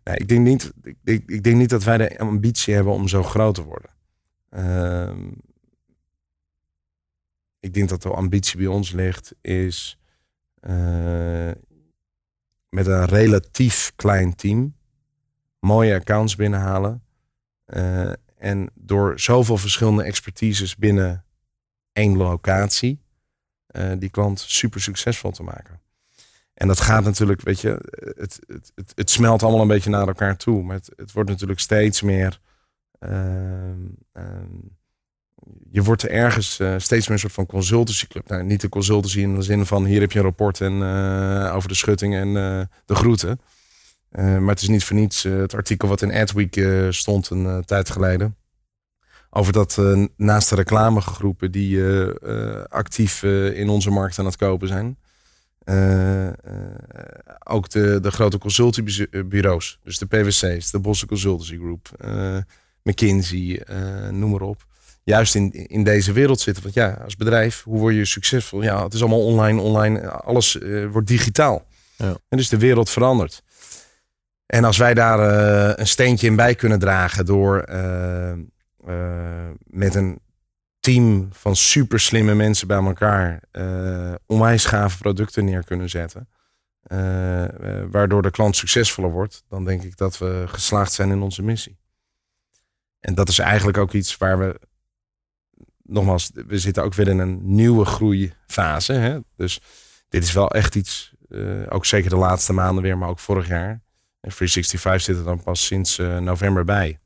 Nee, 0.05 0.17
ik 0.17 0.29
denk, 0.29 0.41
niet, 0.47 0.73
ik, 0.83 0.97
ik, 1.05 1.23
ik 1.27 1.43
denk 1.43 1.57
niet 1.57 1.71
dat 1.71 1.85
wij 1.85 1.97
de 1.99 2.19
ambitie 2.19 2.75
hebben 2.75 2.93
om 2.93 3.09
zo 3.09 3.23
groot 3.23 3.55
te 3.55 3.63
worden. 3.65 3.91
Ehm, 4.51 5.19
ik 7.67 7.75
denk 7.75 7.89
dat 7.89 8.03
de 8.03 8.11
ambitie 8.11 8.59
bij 8.59 8.67
ons 8.67 8.93
ligt, 8.93 9.35
is 9.41 9.99
eh, 10.61 11.51
met 12.69 12.87
een 12.87 13.05
relatief 13.05 13.93
klein 13.97 14.35
team 14.35 14.77
mooie 15.61 15.95
accounts 15.95 16.37
binnenhalen. 16.37 17.03
eh, 17.65 18.13
en 18.37 18.71
door 18.75 19.21
zoveel 19.21 19.57
verschillende 19.57 20.03
expertises 20.03 20.77
binnen 20.77 21.25
één 21.93 22.17
locatie, 22.17 23.03
eh, 23.67 23.93
die 23.99 24.11
klant 24.11 24.41
super 24.41 24.81
succesvol 24.81 25.31
te 25.31 25.43
maken. 25.43 25.81
En 26.55 26.69
dat 26.69 26.81
gaat 26.81 27.05
natuurlijk, 27.05 27.41
weet 27.41 27.61
je, 27.61 27.79
het, 28.17 28.41
het, 28.47 28.73
het, 28.75 28.93
het 28.95 29.11
smelt 29.11 29.43
allemaal 29.43 29.61
een 29.61 29.69
beetje 29.69 29.91
naar 29.91 30.07
elkaar 30.07 30.37
toe. 30.37 30.63
Maar 30.63 30.77
het, 30.77 30.93
het 30.97 31.13
wordt 31.13 31.31
natuurlijk 31.31 31.61
steeds 31.61 32.03
meer. 32.03 32.41
ehm, 32.99 33.87
ehm, 34.13 34.59
je 35.71 35.83
wordt 35.83 36.03
er 36.03 36.11
ergens 36.11 36.59
eh, 36.59 36.75
steeds 36.77 37.05
meer 37.05 37.13
een 37.15 37.19
soort 37.19 37.33
van 37.33 37.47
consultancyclub. 37.47 38.29
Nou, 38.29 38.45
niet 38.45 38.61
de 38.61 38.69
consultancy 38.69 39.21
in 39.21 39.35
de 39.35 39.43
zin 39.43 39.67
van 39.67 39.85
hier 39.85 40.01
heb 40.01 40.13
je 40.13 40.19
een 40.19 40.25
rapport 40.25 40.61
en, 40.61 40.83
eh, 40.83 41.55
over 41.55 41.69
de 41.69 41.75
schutting 41.75 42.15
en 42.15 42.29
eh, 42.37 42.61
de 42.85 42.95
groeten. 42.95 43.41
Maar 44.11 44.49
het 44.49 44.63
is 44.63 44.69
niet 44.69 44.85
voor 44.85 44.97
niets 44.97 45.23
het 45.23 45.55
artikel 45.55 45.89
wat 45.89 46.03
in 46.03 46.13
Adweek 46.13 46.61
stond 46.91 47.31
een 47.31 47.65
tijd 47.65 47.91
geleden. 47.91 48.37
Over 49.31 49.53
dat 49.53 49.81
naast 50.17 50.49
de 50.49 50.55
reclamegroepen 50.55 51.51
die 51.51 51.83
actief 52.69 53.23
in 53.53 53.69
onze 53.69 53.91
markt 53.91 54.19
aan 54.19 54.25
het 54.25 54.37
kopen 54.37 54.69
zijn. 54.69 54.99
ook 57.45 57.69
de, 57.69 57.99
de 58.01 58.11
grote 58.11 58.39
consultiebureaus. 58.39 59.79
Dus 59.83 59.99
de 59.99 60.07
PwC's, 60.07 60.71
de 60.71 60.79
Bosse 60.79 61.07
Consultancy 61.07 61.57
Group, 61.57 61.91
McKinsey, 62.83 63.63
noem 64.11 64.31
maar 64.31 64.41
op. 64.41 64.67
Juist 65.07 65.35
in, 65.35 65.53
in 65.53 65.85
deze 65.85 66.13
wereld 66.13 66.41
zitten. 66.41 66.63
Want 66.63 66.75
ja, 66.75 66.99
als 67.05 67.17
bedrijf, 67.17 67.63
hoe 67.63 67.79
word 67.79 67.95
je 67.95 68.05
succesvol? 68.05 68.63
Ja, 68.63 68.85
het 68.85 68.95
is 68.95 69.01
allemaal 69.01 69.25
online, 69.25 69.61
online. 69.61 70.11
Alles 70.11 70.59
eh, 70.59 70.87
wordt 70.87 71.09
digitaal. 71.09 71.67
Ja. 71.97 72.17
En 72.29 72.37
dus 72.37 72.49
de 72.49 72.59
wereld 72.59 72.91
verandert. 72.91 73.43
En 74.47 74.65
als 74.65 74.77
wij 74.77 74.95
daar 74.95 75.19
eh, 75.19 75.79
een 75.79 75.87
steentje 75.87 76.27
in 76.27 76.37
bij 76.37 76.55
kunnen 76.55 76.79
dragen 76.79 77.27
door 77.27 77.59
eh, 77.61 78.33
met 79.59 79.95
een 79.95 80.21
team 80.81 81.29
van 81.33 81.57
super 81.57 82.01
slimme 82.01 82.35
mensen 82.35 82.67
bij 82.67 82.85
elkaar 82.85 83.41
onwijs 84.27 84.65
gave 84.65 84.99
producten 84.99 85.45
neer 85.45 85.65
kunnen 85.65 85.89
zetten. 85.89 86.29
waardoor 87.91 88.23
de 88.23 88.31
klant 88.31 88.57
succesvoller 88.57 89.11
wordt, 89.11 89.45
dan 89.49 89.65
denk 89.65 89.83
ik 89.83 89.97
dat 89.97 90.19
we 90.19 90.45
geslaagd 90.47 90.93
zijn 90.93 91.11
in 91.11 91.21
onze 91.23 91.43
missie. 91.43 91.79
En 93.01 93.15
dat 93.15 93.29
is 93.29 93.39
eigenlijk 93.39 93.79
ook 93.79 93.93
iets 93.93 94.17
waar 94.17 94.39
we, 94.39 94.61
nogmaals, 95.87 96.31
we 96.47 96.59
zitten 96.59 96.83
ook 96.83 96.95
weer 96.95 97.09
in 97.09 97.19
een 97.19 97.39
nieuwe 97.43 97.85
groeifase. 97.85 98.93
Hè? 98.93 99.19
Dus 99.37 99.61
dit 100.09 100.23
is 100.23 100.33
wel 100.33 100.51
echt 100.51 100.75
iets, 100.75 101.13
eh, 101.29 101.41
ook 101.69 101.85
zeker 101.87 102.11
de 102.11 102.17
laatste 102.17 102.53
maanden 102.53 102.83
weer, 102.83 102.99
maar 102.99 103.09
ook 103.09 103.19
vorig 103.19 103.49
jaar. 103.49 103.83
En 104.21 104.31
365 104.33 105.03
zit 105.03 105.17
er 105.17 105.25
dan 105.25 105.43
pas 105.43 105.67
sinds 105.67 105.99
eh, 105.99 106.19
november 106.19 106.65
bij. 106.65 106.99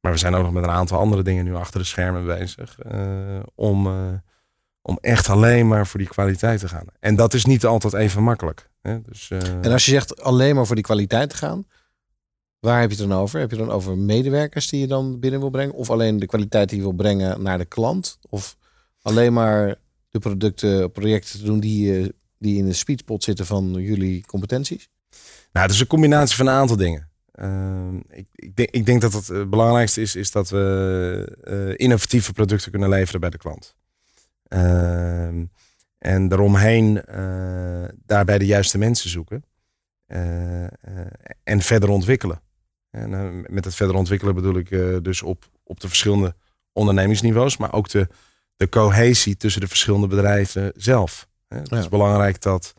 Maar 0.00 0.12
we 0.12 0.18
zijn 0.18 0.34
ook 0.34 0.42
nog 0.42 0.52
met 0.52 0.62
een 0.64 0.70
aantal 0.70 0.98
andere 0.98 1.22
dingen 1.22 1.44
nu 1.44 1.54
achter 1.54 1.80
de 1.80 1.86
schermen 1.86 2.26
bezig. 2.26 2.78
eh, 2.78 3.40
om, 3.54 3.86
om 4.82 4.98
echt 5.00 5.28
alleen 5.28 5.68
maar 5.68 5.86
voor 5.86 5.98
die 5.98 6.08
kwaliteit 6.08 6.60
te 6.60 6.68
gaan. 6.68 6.86
En 7.00 7.16
dat 7.16 7.34
is 7.34 7.44
niet 7.44 7.64
altijd 7.66 7.92
even 7.92 8.22
makkelijk. 8.22 8.70
Hè? 8.82 9.00
Dus, 9.02 9.30
En 9.30 9.72
als 9.72 9.84
je 9.84 9.90
zegt 9.90 10.22
alleen 10.22 10.54
maar 10.54 10.66
voor 10.66 10.74
die 10.74 10.84
kwaliteit 10.84 11.30
te 11.30 11.36
gaan, 11.36 11.66
waar 12.60 12.80
heb 12.80 12.90
je 12.90 12.96
het 12.96 13.08
dan 13.08 13.18
over? 13.18 13.40
Heb 13.40 13.50
je 13.50 13.56
het 13.56 13.66
dan 13.66 13.74
over 13.74 13.98
medewerkers 13.98 14.68
die 14.68 14.80
je 14.80 14.86
dan 14.86 15.20
binnen 15.20 15.40
wil 15.40 15.50
brengen? 15.50 15.74
Of 15.74 15.90
alleen 15.90 16.18
de 16.18 16.26
kwaliteit 16.26 16.68
die 16.68 16.78
je 16.78 16.84
wil 16.84 16.92
brengen 16.92 17.42
naar 17.42 17.58
de 17.58 17.64
klant? 17.64 18.18
Of 18.28 18.56
alleen 19.02 19.32
maar 19.32 19.74
de 20.10 20.18
producten, 20.18 20.92
projecten 20.92 21.38
te 21.38 21.44
doen 21.44 21.60
die, 21.60 21.98
eh, 21.98 22.08
die 22.38 22.58
in 22.58 22.66
de 22.66 22.72
sweet 22.72 22.98
spot 22.98 23.24
zitten 23.24 23.46
van 23.46 23.72
jullie 23.72 24.26
competenties? 24.26 24.88
Nou, 25.52 25.66
het 25.66 25.74
is 25.74 25.80
een 25.80 25.86
combinatie 25.86 26.36
van 26.36 26.46
een 26.46 26.52
aantal 26.52 26.76
dingen. 26.76 27.08
Ehm, 27.32 27.96
ik, 27.96 28.26
ik, 28.34 28.56
denk, 28.56 28.70
ik 28.70 28.86
denk 28.86 29.00
dat 29.00 29.12
het 29.12 29.30
eh, 29.30 29.48
belangrijkste 29.48 30.00
is, 30.00 30.16
is 30.16 30.30
dat 30.30 30.48
we 30.48 31.36
eh, 31.44 31.84
innovatieve 31.86 32.32
producten 32.32 32.70
kunnen 32.70 32.88
leveren 32.88 33.20
bij 33.20 33.30
de 33.30 33.38
klant. 33.38 33.74
Ehm, 34.48 35.44
en 35.98 36.28
daaromheen 36.28 37.02
daarbij 38.06 38.38
de 38.38 38.46
juiste 38.46 38.78
mensen 38.78 39.10
zoeken. 39.10 39.44
En 41.42 41.60
verder 41.60 41.88
ontwikkelen. 41.88 42.40
En 42.90 43.14
eh, 43.14 43.50
met 43.50 43.64
het 43.64 43.74
verder 43.74 43.96
ontwikkelen 43.96 44.34
bedoel 44.34 44.56
ik 44.56 44.70
eh, 44.70 44.96
dus 45.02 45.22
op, 45.22 45.50
op 45.62 45.80
de 45.80 45.88
verschillende 45.88 46.34
ondernemingsniveaus, 46.72 47.56
maar 47.56 47.72
ook 47.72 47.88
de, 47.88 48.08
de 48.56 48.68
cohesie 48.68 49.36
tussen 49.36 49.60
de 49.60 49.68
verschillende 49.68 50.06
bedrijven 50.06 50.72
zelf. 50.76 51.28
Hè, 51.48 51.58
Het 51.58 51.68
Ja. 51.68 51.78
is 51.78 51.88
belangrijk 51.88 52.40
dat 52.42 52.74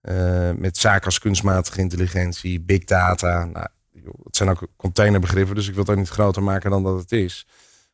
eh, 0.00 0.52
met 0.52 0.76
zaken 0.78 1.04
als 1.04 1.18
kunstmatige 1.18 1.80
intelligentie, 1.80 2.60
big 2.60 2.84
data. 2.84 3.44
Nou, 3.44 3.66
joh, 3.92 4.24
het 4.24 4.36
zijn 4.36 4.48
ook 4.48 4.66
containerbegrippen, 4.76 5.54
dus 5.54 5.66
ik 5.68 5.74
wil 5.74 5.82
het 5.82 5.92
ook 5.92 5.98
niet 5.98 6.08
groter 6.08 6.42
maken 6.42 6.70
dan 6.70 6.82
dat 6.82 6.98
het 6.98 7.12
is. 7.12 7.46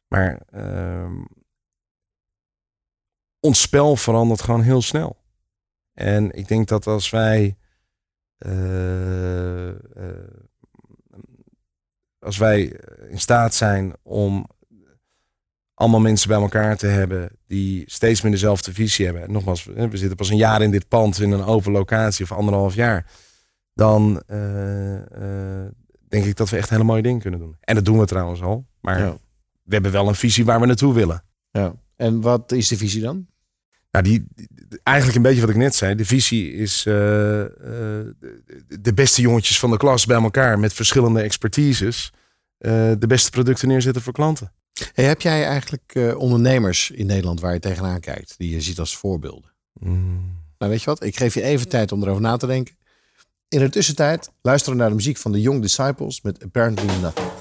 Maar 0.09 0.41
ehm, 0.51 1.23
ons 3.41 3.61
spel 3.61 3.97
verandert 3.97 4.43
gewoon 4.43 4.63
heel 4.63 4.83
snel. 4.83 5.17
En 5.93 6.31
ik 6.33 6.49
denk 6.49 6.69
dat 6.69 6.87
als 6.87 7.11
wij. 7.11 7.57
Als 12.33 12.41
wij 12.41 12.73
in 13.11 13.21
staat 13.21 13.55
zijn 13.55 13.93
om 14.03 14.47
allemaal 15.75 16.01
mensen 16.01 16.29
bij 16.29 16.41
elkaar 16.41 16.77
te 16.77 16.87
hebben 16.87 17.31
die 17.47 17.83
steeds 17.87 18.23
meer 18.23 18.33
dezelfde 18.33 18.73
visie 18.73 19.05
hebben. 19.05 19.23
En 19.23 19.33
nogmaals, 19.33 19.65
we 19.65 19.89
zitten 19.93 20.17
pas 20.17 20.31
een 20.31 20.37
jaar 20.37 20.63
in 20.63 20.71
dit 20.71 20.89
pand 20.89 21.21
in 21.21 21.31
een 21.31 21.45
open 21.45 21.73
locatie 21.73 22.25
of 22.25 22.33
anderhalf 22.33 22.75
jaar. 22.75 23.07
Dan 23.75 24.23
eh, 24.27 24.95
eh, 24.95 25.71
denk 26.09 26.25
ik 26.25 26.37
dat 26.37 26.51
we 26.51 26.57
echt 26.57 26.71
hele 26.71 26.85
mooie 26.85 27.03
dingen 27.03 27.21
kunnen 27.21 27.41
doen. 27.41 27.57
En 27.61 27.75
dat 27.75 27.85
doen 27.85 27.99
we 27.99 28.07
trouwens 28.07 28.43
al. 28.43 28.67
Maar 28.81 28.99
Ja. 28.99 29.19
we 29.63 29.75
hebben 29.75 29.93
wel 29.93 30.09
een 30.09 30.15
visie 30.15 30.45
waar 30.45 30.61
we 30.61 30.67
naartoe 30.67 30.95
willen. 30.95 31.25
Ja. 31.51 31.75
En 31.97 32.21
wat 32.21 32.53
is 32.53 32.69
de 32.69 32.77
visie 32.77 33.03
dan? 33.03 33.27
Nou, 33.91 34.05
die, 34.05 34.27
eigenlijk 34.83 35.17
een 35.17 35.23
beetje 35.23 35.41
wat 35.41 35.51
ik 35.51 35.57
net 35.57 35.75
zei. 35.75 35.95
De 35.95 36.05
visie 36.05 36.53
is 36.53 36.87
eh, 36.87 37.41
eh, 37.41 37.49
de 38.81 38.95
beste 38.95 39.21
jongetjes 39.23 39.59
van 39.59 39.71
de 39.71 39.77
klas 39.77 40.07
bij 40.07 40.23
elkaar 40.23 40.59
met 40.59 40.73
verschillende 40.73 41.21
expertises. 41.21 42.13
Eh, 42.63 42.93
de 42.99 43.07
beste 43.07 43.31
producten 43.31 43.69
neerzetten 43.69 44.03
voor 44.03 44.13
klanten. 44.13 44.53
Hey, 44.93 45.05
heb 45.05 45.21
jij 45.21 45.45
eigenlijk 45.45 45.95
eh, 45.95 46.19
ondernemers 46.19 46.91
in 46.91 47.07
Nederland 47.07 47.41
waar 47.41 47.53
je 47.53 47.59
tegenaan 47.59 48.01
kijkt, 48.01 48.35
die 48.39 48.51
je 48.51 48.61
ziet 48.61 48.79
als 48.79 48.97
voorbeelden? 48.97 49.51
Nou, 50.59 50.71
weet 50.71 50.81
je 50.81 50.87
wat? 50.87 51.05
Ik 51.05 51.17
geef 51.17 51.35
je 51.35 51.43
even 51.43 51.69
tijd 51.69 51.93
om 51.93 52.03
erover 52.03 52.23
na 52.23 52.37
te 52.37 52.47
denken. 52.47 52.77
In 53.49 53.59
de 53.59 53.69
tussentijd 53.69 54.31
luisteren 54.43 54.75
we 54.75 54.81
naar 54.81 54.91
de 54.91 54.97
muziek 54.97 55.17
van 55.17 55.33
de 55.33 55.41
Young 55.41 55.63
Disciples 55.63 56.21
met 56.21 56.45
Apparently 56.45 57.01
Nothing. 57.01 57.32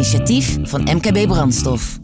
Initiatief 0.00 0.58
van 0.62 0.80
MKB 0.82 1.26
Brandstof. 1.26 1.98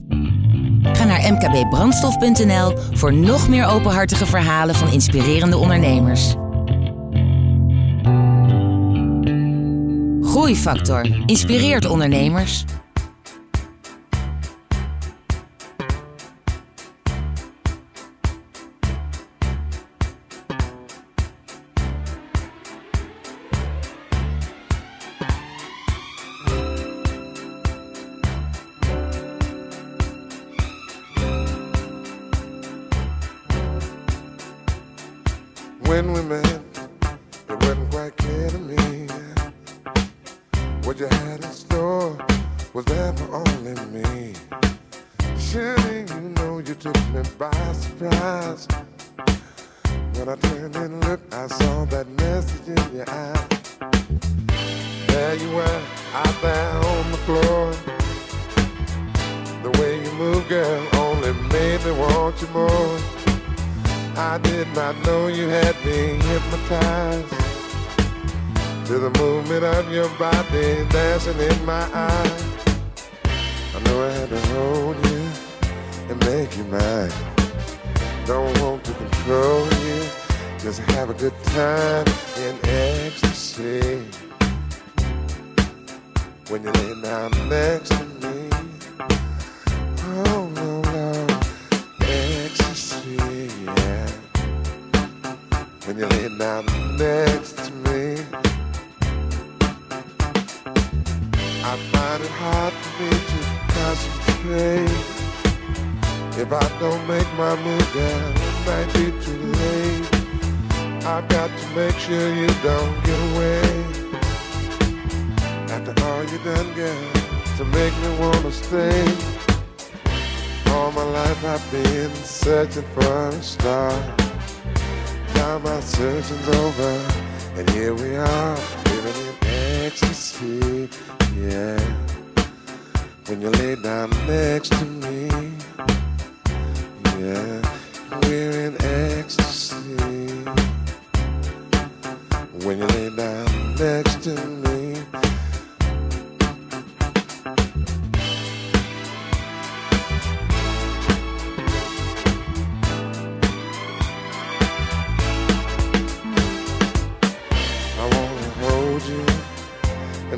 Ga 0.82 1.04
naar 1.04 1.32
mkbbrandstof.nl 1.32 2.72
voor 2.92 3.14
nog 3.14 3.48
meer 3.48 3.66
openhartige 3.66 4.26
verhalen 4.26 4.74
van 4.74 4.92
inspirerende 4.92 5.56
ondernemers. 5.56 6.34
Groeifactor 10.20 11.22
inspireert 11.26 11.86
ondernemers. 11.86 12.64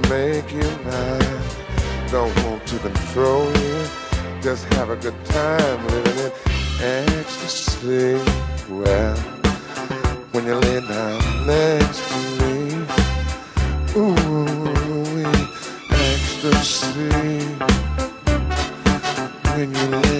Make 0.08 0.50
you 0.52 0.70
mine. 0.84 1.40
Don't 2.10 2.34
want 2.44 2.66
to 2.66 2.78
control 2.78 3.46
you, 3.58 3.84
just 4.40 4.64
have 4.74 4.90
a 4.90 4.96
good 4.96 5.24
time 5.26 5.86
living 5.88 6.18
in 6.18 6.32
ecstasy. 6.80 8.18
Well, 8.70 9.16
when 10.32 10.46
you 10.46 10.54
lay 10.54 10.80
down 10.80 11.46
next 11.46 12.00
to 12.08 12.18
me, 12.40 12.54
ooh, 13.96 15.26
ecstasy. 15.90 17.08
When 19.56 19.74
you 19.74 19.86
lay 20.04 20.17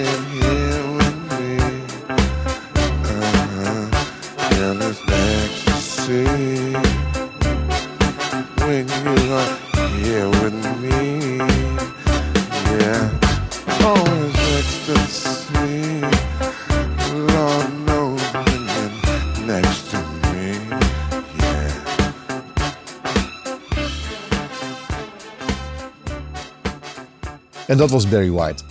dat 27.79 27.89
was 27.89 28.09
Barry 28.09 28.31
White. 28.31 28.63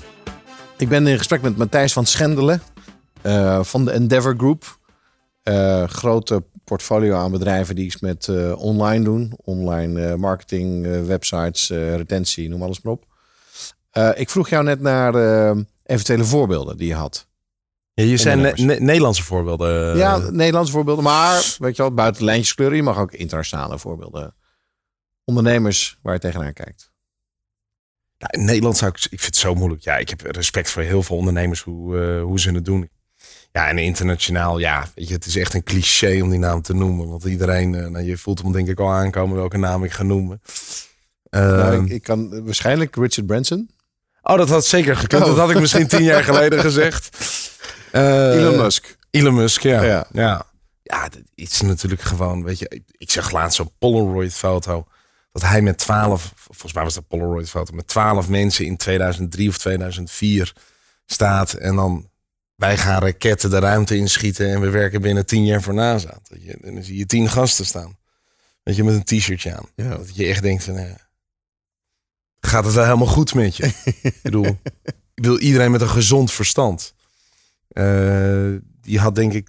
Ik 0.76 0.88
ben 0.88 1.06
in 1.06 1.18
gesprek 1.18 1.42
met 1.42 1.56
Matthijs 1.56 1.92
van 1.92 2.06
Schendelen 2.06 2.62
eh, 3.22 3.62
van 3.62 3.84
de 3.84 3.90
Endeavor 3.90 4.34
Group. 4.36 4.78
Eh, 5.42 5.88
grote 5.88 6.42
portfolio 6.64 7.16
aan 7.16 7.30
bedrijven 7.30 7.74
die 7.74 7.84
iets 7.84 8.00
met 8.00 8.28
eh, 8.28 8.59
online 8.59 9.04
doen. 9.04 9.32
Online 9.36 10.16
marketing, 10.16 10.82
websites, 11.06 11.68
retentie, 11.70 12.48
noem 12.48 12.62
alles 12.62 12.80
maar 12.80 12.92
op. 12.92 13.04
Ik 14.18 14.30
vroeg 14.30 14.48
jou 14.48 14.64
net 14.64 14.80
naar 14.80 15.14
eventuele 15.84 16.24
voorbeelden 16.24 16.76
die 16.76 16.88
je 16.88 16.94
had. 16.94 17.26
Ja, 17.94 18.04
je 18.04 18.16
zijn 18.16 18.38
ne- 18.38 18.48
Ondernemers. 18.48 18.78
ne- 18.78 18.84
Nederlandse 18.86 19.22
voorbeelden. 19.22 19.96
ja, 19.96 20.18
Nederlandse 20.18 20.72
voorbeelden, 20.72 21.04
maar 21.04 21.56
weet 21.59 21.76
je 21.76 21.82
wel, 21.82 21.94
buiten 21.94 22.24
lijntjes 22.24 22.54
kleuren. 22.54 22.76
Je 22.76 22.82
mag 22.82 22.98
ook 22.98 23.12
internationale 23.12 23.78
voorbeelden. 23.78 24.34
Ondernemers 25.24 25.98
waar 26.02 26.14
je 26.14 26.20
tegenaan 26.20 26.52
kijkt. 26.52 26.90
Nou, 28.18 28.38
in 28.40 28.44
Nederland 28.44 28.76
zou 28.76 28.90
ik, 28.90 28.96
ik 28.96 29.08
vind 29.08 29.24
het 29.24 29.36
zo 29.36 29.54
moeilijk. 29.54 29.82
Ja, 29.82 29.96
ik 29.96 30.08
heb 30.08 30.20
respect 30.20 30.70
voor 30.70 30.82
heel 30.82 31.02
veel 31.02 31.16
ondernemers 31.16 31.60
hoe, 31.60 31.98
eh, 32.00 32.22
hoe 32.22 32.40
ze 32.40 32.50
het 32.50 32.64
doen. 32.64 32.90
Ja, 33.52 33.68
en 33.68 33.78
internationaal, 33.78 34.58
ja, 34.58 34.88
weet 34.94 35.08
je, 35.08 35.14
het 35.14 35.26
is 35.26 35.36
echt 35.36 35.54
een 35.54 35.62
cliché 35.62 36.20
om 36.22 36.30
die 36.30 36.38
naam 36.38 36.62
te 36.62 36.74
noemen. 36.74 37.08
Want 37.08 37.24
iedereen, 37.24 37.74
eh, 37.74 37.86
nou, 37.86 38.04
je 38.04 38.16
voelt 38.16 38.42
hem 38.42 38.52
denk 38.52 38.68
ik 38.68 38.80
al 38.80 38.90
aankomen 38.92 39.36
welke 39.36 39.58
naam 39.58 39.84
ik 39.84 39.92
ga 39.92 40.02
noemen. 40.02 40.40
Nou, 41.30 41.72
Ehm, 41.72 41.84
ik, 41.84 41.90
ik 41.90 42.02
kan 42.02 42.44
waarschijnlijk 42.44 42.96
Richard 42.96 43.26
Branson. 43.26 43.70
oh, 44.22 44.36
dat 44.36 44.48
had 44.48 44.66
zeker 44.66 44.96
gekund. 44.96 45.22
Oh. 45.22 45.28
Dat 45.28 45.38
had 45.38 45.50
ik 45.50 45.60
misschien 45.60 45.86
tien 45.86 46.02
jaar 46.02 46.24
geleden 46.24 46.60
gezegd. 46.60 47.08
Eh, 47.92 48.34
Elon 48.34 48.56
Musk. 48.56 48.96
Elon 49.10 49.34
Musk, 49.34 49.62
ja. 49.62 49.82
Ja. 49.82 50.06
Ja, 50.12 50.46
ja. 50.82 51.08
is 51.34 51.60
natuurlijk 51.60 52.02
gewoon, 52.02 52.44
weet 52.44 52.58
je, 52.58 52.66
ik, 52.68 52.82
ik 52.96 53.10
zag 53.10 53.30
laatst 53.30 53.56
zo'n 53.56 53.70
Polaroid-foto. 53.78 54.86
Dat 55.33 55.43
hij 55.43 55.62
met 55.62 55.79
twaalf, 55.79 56.33
volgens 56.35 56.72
mij 56.72 56.83
was 56.83 56.95
dat 56.95 57.09
Polaroid-foto, 57.09 57.74
met 57.74 57.87
twaalf 57.87 58.29
mensen 58.29 58.64
in 58.64 58.76
2003 58.76 59.49
of 59.49 59.59
2004 59.59 60.55
staat. 61.07 61.53
En 61.53 61.76
dan, 61.76 62.11
wij 62.55 62.76
gaan 62.79 63.03
raketten 63.03 63.51
de 63.51 63.59
ruimte 63.59 63.97
inschieten 63.97 64.51
en 64.51 64.61
we 64.61 64.70
werken 64.70 65.01
binnen 65.01 65.26
tien 65.26 65.45
jaar 65.45 65.62
voor 65.62 65.74
NASA. 65.74 66.18
Dat 66.29 66.43
je, 66.43 66.59
en 66.62 66.74
dan 66.74 66.85
zie 66.85 66.97
je 66.97 67.07
tien 67.07 67.29
gasten 67.29 67.66
staan. 67.66 67.97
Weet 68.62 68.76
je, 68.76 68.85
met 68.85 68.95
een 68.95 69.18
t-shirtje 69.18 69.57
aan. 69.57 69.68
Ja. 69.74 69.89
Dat 69.89 70.16
je 70.16 70.26
echt 70.26 70.43
denkt 70.43 70.64
van, 70.64 70.76
eh, 70.76 70.95
gaat 72.41 72.64
het 72.64 72.74
wel 72.74 72.85
helemaal 72.85 73.07
goed 73.07 73.35
met 73.35 73.57
je? 73.57 73.66
ik 74.03 74.18
bedoel, 74.22 74.59
ik 75.14 75.24
wil 75.24 75.39
iedereen 75.39 75.70
met 75.70 75.81
een 75.81 75.89
gezond 75.89 76.33
verstand. 76.33 76.95
Eh, 77.68 78.55
die 78.81 78.99
had 78.99 79.14
denk 79.14 79.33
ik 79.33 79.49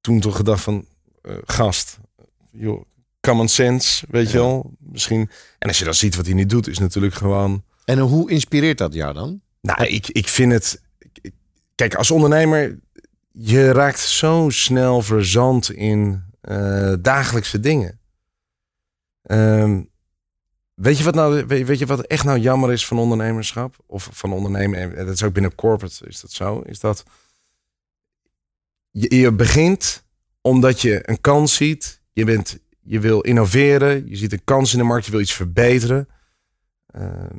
toen 0.00 0.20
toch 0.20 0.36
gedacht 0.36 0.62
van, 0.62 0.86
eh, 1.22 1.34
gast, 1.44 1.98
joh, 2.50 2.84
common 3.24 3.48
sense, 3.48 4.06
weet 4.08 4.30
je 4.30 4.38
wel. 4.38 4.72
Misschien. 4.78 5.30
En 5.58 5.68
als 5.68 5.78
je 5.78 5.84
dan 5.84 5.94
ziet 5.94 6.16
wat 6.16 6.26
hij 6.26 6.34
niet 6.34 6.50
doet, 6.50 6.68
is 6.68 6.78
natuurlijk 6.78 7.14
gewoon. 7.14 7.64
En 7.84 7.98
hoe 7.98 8.30
inspireert 8.30 8.78
dat 8.78 8.94
jou 8.94 9.14
dan? 9.14 9.40
Nou, 9.60 9.84
ik, 9.84 10.08
ik 10.08 10.28
vind 10.28 10.52
het. 10.52 10.82
Kijk, 11.74 11.94
als 11.94 12.10
ondernemer, 12.10 12.78
je 13.32 13.72
raakt 13.72 14.00
zo 14.00 14.46
snel 14.48 15.02
verzand 15.02 15.70
in 15.70 16.22
eh, 16.40 16.92
dagelijkse 17.00 17.60
dingen. 17.60 18.00
Ehm, 19.22 19.82
weet, 20.74 20.98
je 20.98 21.04
wat 21.04 21.14
nou, 21.14 21.44
weet, 21.46 21.66
weet 21.66 21.78
je 21.78 21.86
wat 21.86 22.00
echt 22.00 22.24
nou 22.24 22.38
jammer 22.38 22.72
is 22.72 22.86
van 22.86 22.98
ondernemerschap? 22.98 23.76
Of 23.86 24.08
van 24.12 24.32
ondernemen, 24.32 24.96
en 24.96 25.06
dat 25.06 25.14
is 25.14 25.22
ook 25.22 25.32
binnen 25.32 25.54
corporate, 25.54 26.06
is 26.06 26.20
dat 26.20 26.32
zo? 26.32 26.60
Is 26.60 26.80
dat 26.80 27.04
je, 28.90 29.16
je 29.16 29.32
begint 29.32 30.04
omdat 30.40 30.80
je 30.80 31.08
een 31.08 31.20
kans 31.20 31.54
ziet. 31.54 32.00
Je, 32.12 32.24
bent, 32.24 32.58
je 32.84 33.00
wil 33.00 33.20
innoveren, 33.20 34.08
je 34.08 34.16
ziet 34.16 34.32
een 34.32 34.44
kans 34.44 34.72
in 34.72 34.78
de 34.78 34.84
markt, 34.84 35.04
je 35.04 35.10
wil 35.10 35.20
iets 35.20 35.32
verbeteren. 35.34 36.08
Ehm, 36.86 37.36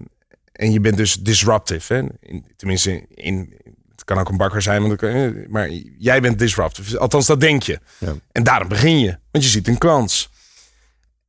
en 0.52 0.72
je 0.72 0.80
bent 0.80 0.98
dus 0.98 1.14
disruptive. 1.14 1.93
Hè? 1.93 2.04
In, 2.20 2.46
tenminste, 2.56 3.06
in, 3.10 3.54
het 3.91 4.04
kan 4.04 4.18
ook 4.18 4.30
een 4.30 4.38
bakker 4.38 4.62
zijn, 4.62 4.82
dan 4.88 4.96
kan- 4.96 5.50
maar 5.52 5.70
jij 5.98 6.22
bent 6.22 6.39
disruptive. 6.39 7.00
Althans, 7.00 7.26
dat 7.26 7.39
denk 7.39 7.64
je. 7.64 7.80
Ja. 7.98 8.14
En 8.32 8.43
daarom 8.43 8.68
begin 8.68 9.00
je, 9.00 9.18
want 9.32 9.43
je 9.43 9.50
ziet 9.50 9.68
een 9.68 9.78
kans. 9.78 10.30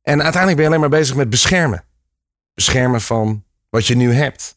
En 0.01 0.21
uiteindelijk 0.23 0.55
ben 0.55 0.61
je 0.61 0.67
alleen 0.67 0.89
maar 0.89 0.99
bezig 0.99 1.15
met 1.15 1.29
beschermen. 1.29 1.83
Beschermen 2.53 3.01
van 3.01 3.43
wat 3.69 3.87
je 3.87 3.95
nu 3.95 4.13
hebt. 4.13 4.56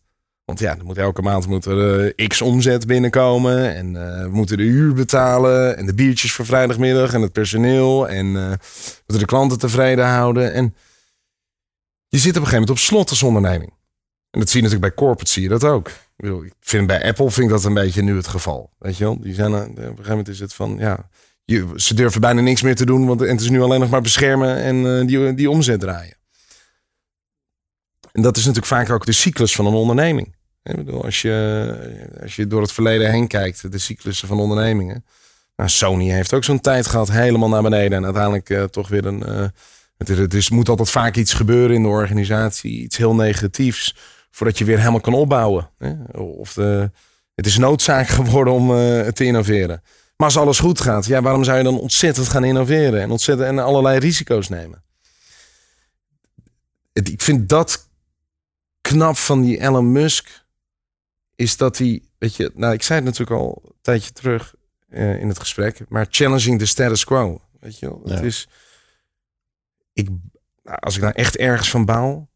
Want 0.51 0.63
ja, 0.63 0.79
er 0.79 0.85
moet 0.85 0.99
elke 0.99 1.23
maand 1.23 1.47
moet 1.47 1.65
er 1.65 2.13
eh, 2.15 2.27
x 2.27 2.43
omzet 2.43 2.87
binnenkomen. 2.87 3.75
En 3.75 3.97
eh, 3.97 4.23
we 4.23 4.29
moeten 4.31 4.57
de 4.57 4.63
huur 4.63 4.95
betalen. 4.95 5.77
En 5.77 5.87
de 5.87 5.95
biertjes 5.95 6.33
voor 6.33 6.47
vrijdagmiddag. 6.47 7.13
En 7.13 7.23
het 7.23 7.33
personeel. 7.33 8.09
En 8.09 8.27
eh, 8.27 8.47
moeten 8.47 9.19
de 9.19 9.25
klanten 9.25 9.59
tevreden 9.59 10.07
houden. 10.07 10.53
En 10.53 10.75
je 12.09 12.19
zit 12.19 12.37
op 12.37 12.43
een 12.43 12.49
gegeven 12.49 12.61
moment 12.61 12.71
op 12.71 12.79
slot 12.79 13.11
als 13.11 13.23
onderneming. 13.23 13.73
En 14.31 14.41
dat 14.41 14.49
zie 14.49 14.63
je 14.63 14.67
natuurlijk 14.67 14.95
bij 14.95 15.05
corporate, 15.05 15.31
zie 15.31 15.43
je 15.43 15.49
dat 15.49 15.65
ook. 15.65 15.91
Ik, 16.17 16.53
vind 16.61 16.87
bij 16.87 17.05
Apple 17.05 17.31
vind 17.31 17.47
ik 17.47 17.53
dat 17.53 17.65
een 17.65 17.75
beetje 17.75 18.03
nu 18.03 18.17
het 18.17 18.29
geval. 18.29 18.71
Weet 18.79 18.97
je 18.97 19.05
wel? 19.05 19.21
Die 19.21 19.35
zijn, 19.35 19.55
op 19.55 19.69
een 19.69 19.77
gegeven 19.77 20.09
moment 20.09 20.29
is 20.29 20.41
het 20.41 20.55
van, 20.55 20.77
ja, 20.79 21.09
je, 21.45 21.73
ze 21.77 21.95
durven 21.95 22.21
bijna 22.21 22.41
niks 22.41 22.63
meer 22.63 22.77
te 22.77 22.87
doen, 22.87 23.07
want 23.07 23.23
en 23.23 23.29
het 23.29 23.41
is 23.41 23.51
nu 23.51 23.63
alleen 23.63 23.81
nog 23.81 23.91
maar 23.91 24.01
beschermen 24.01 24.57
en 24.57 25.07
die, 25.07 25.35
die 25.35 25.51
omzet 25.51 25.81
draaien. 25.81 26.17
En 28.13 28.23
dat 28.23 28.37
is 28.37 28.45
natuurlijk 28.45 28.73
vaak 28.73 28.91
ook 28.91 29.07
de 29.07 29.13
cyclus 29.13 29.55
van 29.55 29.67
een 29.67 29.75
onderneming. 29.75 30.39
Ik 30.71 30.85
bedoel, 30.85 31.05
als, 31.05 31.23
je, 31.23 32.12
als 32.23 32.37
je 32.37 32.47
door 32.47 32.61
het 32.61 32.73
verleden 32.73 33.11
heen 33.11 33.27
kijkt, 33.27 33.73
de 33.73 33.79
cyclussen 33.79 34.29
van 34.29 34.41
ondernemingen. 34.41 35.05
Nou, 35.57 35.68
Sony 35.71 36.09
heeft 36.09 36.35
ook 36.35 36.45
zo'n 36.45 36.61
tijd 36.61 36.87
gehad, 36.87 37.11
helemaal 37.11 37.49
naar 37.49 37.62
beneden. 37.62 37.99
En 37.99 38.05
uiteindelijk 38.05 38.51
eh, 38.51 38.64
toch 38.64 38.89
weer 38.89 39.07
een. 39.07 39.23
eh, 39.27 39.45
het, 39.97 40.09
het 40.09 40.35
is, 40.35 40.51
moet 40.51 40.68
altijd 40.68 40.91
vaak 40.91 41.16
iets 41.16 41.33
gebeuren 41.33 41.77
in 41.77 41.83
de 41.83 41.89
organisatie, 41.89 42.83
iets 42.83 42.97
heel 42.97 43.14
negatiefs, 43.14 43.97
voordat 44.31 44.59
je 44.59 44.64
weer 44.64 44.79
helemaal 44.79 45.01
kan 45.01 45.14
opbouwen. 45.14 45.71
Hè? 45.79 45.93
Of 46.21 46.53
de, 46.53 46.91
het 47.35 47.47
is 47.47 47.59
noodzaak 47.59 48.09
geworden 48.18 48.53
om 48.53 48.77
eh, 48.77 49.07
te 49.09 49.25
innoveren. 49.25 49.83
Maar 50.16 50.29
als 50.29 50.37
alles 50.37 50.59
goed 50.59 50.81
gaat, 50.81 51.07
ja, 51.07 51.23
waarom 51.23 51.45
zou 51.45 51.59
je 51.59 51.64
dan 51.64 51.79
ontzettend 51.79 52.29
gaan 52.29 52.45
innoveren 52.45 53.01
en 53.01 53.11
ontzettend 53.11 53.49
en 53.49 53.59
allerlei 53.59 53.99
risico's 53.99 54.49
nemen? 54.49 54.83
Ik 56.93 57.23
vind 57.23 57.49
dat 57.49 57.89
knap 58.81 59.16
van 59.16 59.43
die 59.43 59.61
Elon 59.61 59.93
Musk, 59.93 60.39
is 61.41 61.57
dat 61.57 61.78
hij, 61.78 62.03
weet 62.18 62.36
je, 62.36 62.53
nou, 62.55 62.72
ik 62.72 62.82
zei 62.82 62.99
het 62.99 63.09
natuurlijk 63.09 63.41
al 63.41 63.62
een 63.64 63.74
tijdje 63.80 64.12
terug 64.12 64.55
eh, 64.88 65.20
in 65.20 65.28
het 65.28 65.38
gesprek, 65.38 65.88
maar 65.88 66.07
challenging 66.11 66.59
the 66.59 66.66
status 66.66 67.05
quo, 67.05 67.41
weet 67.61 67.78
je 67.78 67.86
wel. 67.86 68.01
Het 68.05 68.24
is, 68.24 68.49
ik, 69.93 70.09
nou, 70.62 70.78
als 70.78 70.97
ik 70.97 71.03
nou 71.03 71.14
echt 71.14 71.36
ergens 71.36 71.70
van 71.70 71.84
baal, 71.84 72.30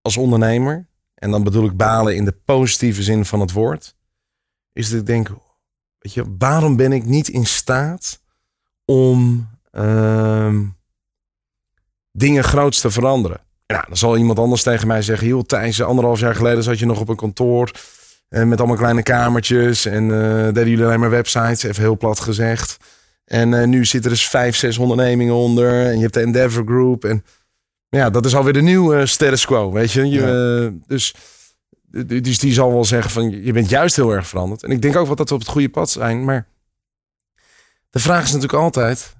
als 0.00 0.16
ondernemer, 0.16 0.88
en 1.14 1.30
dan 1.30 1.42
bedoel 1.44 1.64
ik 1.64 1.76
balen 1.76 2.16
in 2.16 2.24
de 2.24 2.32
positieve 2.32 3.02
zin 3.02 3.24
van 3.24 3.40
het 3.40 3.52
woord, 3.52 3.96
is 4.72 4.90
dat 4.90 5.00
ik 5.00 5.06
denk, 5.06 5.28
weet 5.98 6.14
je, 6.14 6.36
waarom 6.38 6.76
ben 6.76 6.92
ik 6.92 7.04
niet 7.04 7.28
in 7.28 7.46
staat 7.46 8.22
om 8.84 9.48
ehm, 9.70 10.66
dingen 12.12 12.44
groots 12.44 12.80
te 12.80 12.90
veranderen? 12.90 13.45
Nou, 13.66 13.84
dan 13.86 13.96
zal 13.96 14.16
iemand 14.16 14.38
anders 14.38 14.62
tegen 14.62 14.86
mij 14.86 15.02
zeggen, 15.02 15.26
joh 15.26 15.42
Thijs, 15.42 15.82
anderhalf 15.82 16.20
jaar 16.20 16.34
geleden 16.34 16.62
zat 16.62 16.78
je 16.78 16.86
nog 16.86 17.00
op 17.00 17.08
een 17.08 17.16
kantoor 17.16 17.70
eh, 18.28 18.42
met 18.42 18.58
allemaal 18.58 18.76
kleine 18.76 19.02
kamertjes 19.02 19.86
en 19.86 20.10
eh 20.10 20.44
deden 20.44 20.68
jullie 20.68 20.84
alleen 20.84 21.00
maar 21.00 21.10
websites, 21.10 21.62
even 21.62 21.82
heel 21.82 21.96
plat 21.96 22.20
gezegd. 22.20 22.76
En 23.24 23.54
eh, 23.54 23.66
nu 23.66 23.84
zitten 23.84 24.10
er 24.10 24.16
dus 24.16 24.28
vijf, 24.28 24.56
zes 24.56 24.78
ondernemingen 24.78 25.34
onder. 25.34 25.86
En 25.86 25.94
je 25.94 26.00
hebt 26.00 26.14
de 26.14 26.20
Endeavor 26.20 26.64
Group. 26.64 27.04
En 27.04 27.24
ja, 27.88 28.10
dat 28.10 28.24
is 28.24 28.34
alweer 28.34 28.52
de 28.52 28.62
nieuwe 28.62 29.06
status 29.06 29.44
quo, 29.44 29.72
weet 29.72 29.92
je. 29.92 30.08
je 30.08 30.78
dus, 30.86 31.14
dus 32.06 32.38
die 32.38 32.52
zal 32.52 32.72
wel 32.72 32.84
zeggen 32.84 33.10
van, 33.10 33.44
je 33.44 33.52
bent 33.52 33.68
juist 33.68 33.96
heel 33.96 34.10
erg 34.10 34.26
veranderd. 34.26 34.62
En 34.62 34.70
ik 34.70 34.82
denk 34.82 34.96
ook 34.96 35.06
wel 35.06 35.16
dat 35.16 35.28
we 35.28 35.34
op 35.34 35.40
het 35.40 35.50
goede 35.50 35.68
pad 35.68 35.90
zijn. 35.90 36.24
Maar 36.24 36.46
de 37.90 37.98
vraag 37.98 38.24
is 38.24 38.32
natuurlijk 38.32 38.62
altijd, 38.62 39.16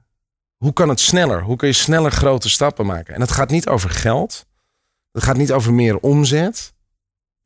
hoe 0.57 0.73
kan 0.73 0.89
het 0.89 1.01
sneller? 1.01 1.43
Hoe 1.43 1.57
kun 1.57 1.69
je 1.69 1.75
sneller 1.75 2.11
grote 2.11 2.49
stappen 2.49 2.87
maken? 2.87 3.15
En 3.15 3.21
het 3.21 3.31
gaat 3.31 3.51
niet 3.51 3.69
over 3.69 3.91
geld. 3.91 4.47
Het 5.13 5.23
gaat 5.23 5.37
niet 5.37 5.53
over 5.53 5.75
meer 5.75 5.99
omzet. 5.99 6.75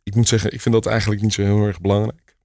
Ik 0.02 0.14
moet 0.14 0.28
zeggen, 0.28 0.52
ik 0.52 0.60
vind 0.60 0.74
dat 0.74 0.86
eigenlijk 0.86 1.22
niet 1.22 1.32
zo 1.32 1.42
heel 1.42 1.66
erg 1.66 1.80
belangrijk. 1.80 2.36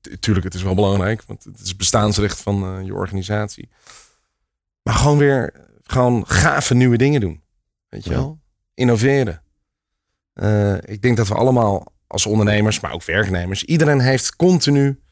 Tu- 0.00 0.18
Tuurlijk, 0.18 0.44
het 0.44 0.54
is 0.54 0.62
wel 0.62 0.74
belangrijk, 0.74 1.22
want 1.26 1.44
het 1.44 1.60
is 1.60 1.76
bestaansrecht 1.76 2.40
van 2.40 2.64
eh, 2.64 2.84
je 2.84 2.94
organisatie. 2.94 3.68
Maar 4.82 4.94
gewoon 4.94 5.18
weer 5.18 5.66
gewoon 5.82 6.26
gave 6.26 6.74
nieuwe 6.74 6.96
dingen 6.96 7.20
doen. 7.20 7.42
Weet 7.88 8.04
je 8.04 8.10
Ja. 8.10 8.16
wel? 8.16 8.40
Innoveren. 8.74 9.42
Eh, 10.32 10.74
ik 10.74 11.02
denk 11.02 11.16
dat 11.16 11.28
we 11.28 11.34
allemaal 11.34 11.92
als 12.06 12.26
ondernemers, 12.26 12.80
maar 12.80 12.92
ook 12.92 13.04
werknemers, 13.04 13.64
iedereen 13.64 14.00
heeft 14.00 14.36
continu, 14.36 15.02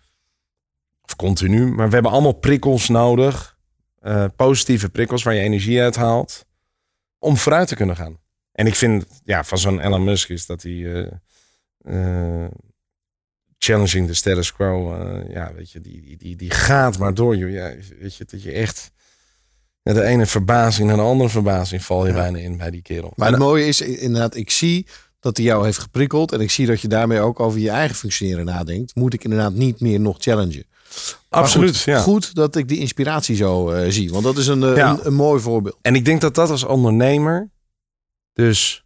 of 1.03 1.17
continu, 1.17 1.67
maar 1.73 1.87
we 1.89 1.95
hebben 1.95 2.13
allemaal 2.13 2.33
prikkels 2.33 2.89
nodig. 2.89 3.59
Eh, 4.01 4.25
positieve 4.37 4.89
prikkels 4.89 5.23
waar 5.23 5.35
je 5.35 5.41
energie 5.41 5.81
uit 5.81 5.97
haalt. 5.97 6.47
Om 7.19 7.37
vooruit 7.37 7.69
te 7.69 7.77
kunnen 7.77 7.97
gaan. 7.97 8.19
En 8.53 8.67
ik 8.67 8.75
vind 8.75 9.07
ja, 9.25 9.45
van 9.45 9.59
zo'n 9.59 9.81
Elon 9.81 10.05
Musk 10.05 10.29
is 10.29 10.47
dat 10.47 10.63
hij 10.63 10.73
eh, 10.73 11.07
eh, 12.45 12.51
challenging 13.59 14.07
the 14.07 14.15
status 14.15 14.53
quo. 14.53 14.97
ja, 15.29 15.53
weet 15.55 15.71
je, 15.71 15.81
die, 15.81 16.03
die, 16.03 16.17
die, 16.17 16.37
die 16.37 16.51
gaat 16.51 16.99
maar 16.99 17.15
door. 17.15 17.37
Joh. 17.37 17.51
Ja, 17.51 17.75
weet 17.99 18.17
je, 18.17 18.25
dat 18.25 18.43
je 18.43 18.53
echt 18.53 18.91
de 19.83 20.03
ene 20.03 20.27
verbazing 20.27 20.89
naar 20.89 20.97
de 20.97 21.03
andere 21.03 21.31
verbazing 21.31 21.85
val 21.85 22.07
je 22.07 22.13
bijna 22.13 22.39
in 22.39 22.57
bij 22.57 22.71
die 22.71 22.83
kerel. 22.83 23.13
Maar 23.17 23.31
het 23.31 23.39
mooie 23.39 23.67
is 23.67 23.81
inderdaad, 23.81 24.35
ik 24.35 24.51
zie 24.51 24.87
dat 25.21 25.37
hij 25.37 25.47
jou 25.47 25.65
heeft 25.65 25.79
geprikkeld. 25.79 26.33
En 26.33 26.41
ik 26.41 26.51
zie 26.51 26.67
dat 26.67 26.81
je 26.81 26.89
daarmee 26.89 27.21
ook 27.21 27.41
over 27.41 27.61
je 27.61 27.71
eigen 27.71 27.97
functioneren 27.97 28.45
nadenkt. 28.45 28.95
Moet 28.95 29.15
ik 29.15 29.25
inderdaad 29.25 29.53
niet 29.53 29.81
meer 29.81 30.01
nog 30.01 30.17
challengen? 30.19 30.65
Absoluut, 31.29 31.77
goed, 31.77 31.85
ja. 31.85 32.01
Goed 32.01 32.35
dat 32.35 32.57
ik 32.57 32.69
die 32.69 32.79
inspiratie 32.79 33.37
zo 33.37 33.71
eh, 33.71 33.91
zie. 33.91 34.11
Want 34.11 34.25
dat 34.25 34.37
is 34.37 34.47
een, 34.47 34.63
eh, 34.63 34.77
Ja. 34.77 34.91
een, 34.91 35.07
een 35.07 35.15
mooi 35.15 35.41
voorbeeld. 35.41 35.79
En 35.83 35.95
ik 35.95 36.05
denk 36.05 36.21
dat 36.21 36.35
dat 36.35 36.51
als 36.51 36.65
ondernemer, 36.65 37.51
dus 38.33 38.85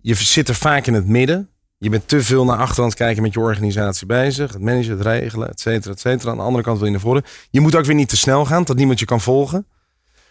je 0.00 0.14
zit 0.14 0.48
er 0.48 0.54
vaak 0.54 0.86
in 0.86 0.94
het 0.94 1.06
midden. 1.06 1.48
Je 1.78 1.90
bent 1.90 2.08
te 2.08 2.22
veel 2.22 2.44
naar 2.44 2.58
achter 2.58 2.82
aan 2.82 2.88
het 2.88 2.98
kijken 2.98 3.22
met 3.22 3.32
je 3.32 3.40
organisatie 3.40 4.06
bezig. 4.06 4.52
Het 4.52 4.62
managen, 4.62 4.90
het 4.90 5.00
regelen, 5.00 5.48
et 5.50 5.60
cetera, 5.60 5.92
et 5.92 6.00
cetera. 6.00 6.30
Aan 6.30 6.36
de 6.36 6.42
andere 6.42 6.64
kant 6.64 6.76
wil 6.76 6.86
je 6.86 6.92
naar 6.92 7.00
voren. 7.02 7.22
Je 7.50 7.60
moet 7.60 7.74
ook 7.74 7.84
weer 7.84 7.94
niet 7.94 8.08
te 8.08 8.16
snel 8.16 8.44
gaan, 8.44 8.64
dat 8.64 8.76
niemand 8.76 9.00
je 9.00 9.06
kan 9.06 9.20
volgen. 9.20 9.66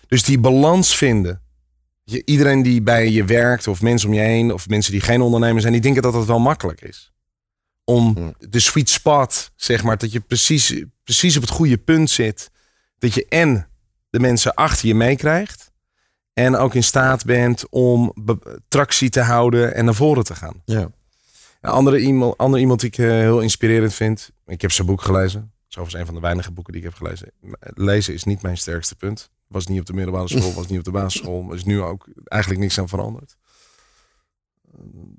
Dus 0.08 0.24
die 0.24 0.40
balans 0.40 0.96
vinden. 0.96 1.42
Je, 2.04 2.22
iedereen 2.26 2.62
die 2.62 2.82
bij 2.82 3.10
je 3.10 3.26
werkt, 3.26 3.68
of 3.68 3.82
mensen 3.82 4.10
om 4.10 4.16
je 4.16 4.22
heen, 4.22 4.54
of 4.54 4.68
mensen 4.68 4.92
die 4.92 5.02
geen 5.02 5.22
ondernemer 5.22 5.62
zijn, 5.62 5.74
die 5.74 5.82
denken 5.82 6.02
dat 6.02 6.14
dat 6.14 6.26
wel 6.26 6.40
makkelijk 6.40 6.82
is. 6.82 7.12
Om 7.90 8.36
de 8.40 8.60
sweet 8.60 8.90
spot, 8.90 9.52
zeg 9.56 9.84
maar, 9.84 9.98
dat 9.98 10.12
je 10.12 10.20
precies, 10.20 10.84
precies 11.04 11.36
op 11.36 11.42
het 11.42 11.52
goede 11.52 11.78
punt 11.78 12.10
zit. 12.10 12.52
Dat 12.98 13.14
je 13.14 13.26
en 13.30 13.68
de 14.10 14.20
mensen 14.20 14.54
achter 14.54 14.88
je 14.88 14.96
meekrijgt. 14.96 15.72
En 16.34 16.56
ook 16.56 16.74
in 16.74 16.84
staat 16.84 17.26
bent 17.26 17.70
om 17.70 18.14
tractie 18.68 19.10
te 19.10 19.22
houden 19.22 19.74
en 19.76 19.86
naar 19.86 19.94
voren 19.94 20.24
te 20.24 20.36
gaan. 20.36 20.62
Ja. 20.66 20.92
Een 21.62 21.70
andere 21.70 22.00
iemand, 22.00 22.38
ander 22.38 22.60
iemand 22.60 22.80
die 22.80 22.90
ik 22.90 22.98
eh, 22.98 23.08
heel 23.08 23.40
inspirerend 23.40 23.94
vind. 23.94 24.32
Ik 24.46 24.62
heb 24.62 24.72
zijn 24.72 24.88
boek 24.88 25.02
gelezen. 25.02 25.52
Overigens 25.68 25.94
een 25.94 26.06
van 26.06 26.16
de 26.16 26.22
weinige 26.22 26.52
boeken 26.52 26.74
die 26.74 26.82
ik 26.82 26.88
heb 26.88 26.98
gelezen. 26.98 27.32
Lezen 27.60 28.14
is 28.14 28.24
niet 28.24 28.42
mijn 28.42 28.58
sterkste 28.58 28.96
punt. 28.96 29.30
Was 29.48 29.68
niet 29.68 29.80
op 29.80 29.86
de 29.86 29.94
middelbare 29.94 30.28
school, 30.28 30.54
was 30.54 30.68
niet 30.68 30.78
op 30.78 30.84
de 30.84 30.92
basisschool. 30.92 31.50
Er 31.50 31.56
is 31.56 31.64
nu 31.64 31.82
ook 31.82 32.08
eigenlijk 32.24 32.62
niks 32.62 32.80
aan 32.80 32.88
veranderd. 32.88 33.38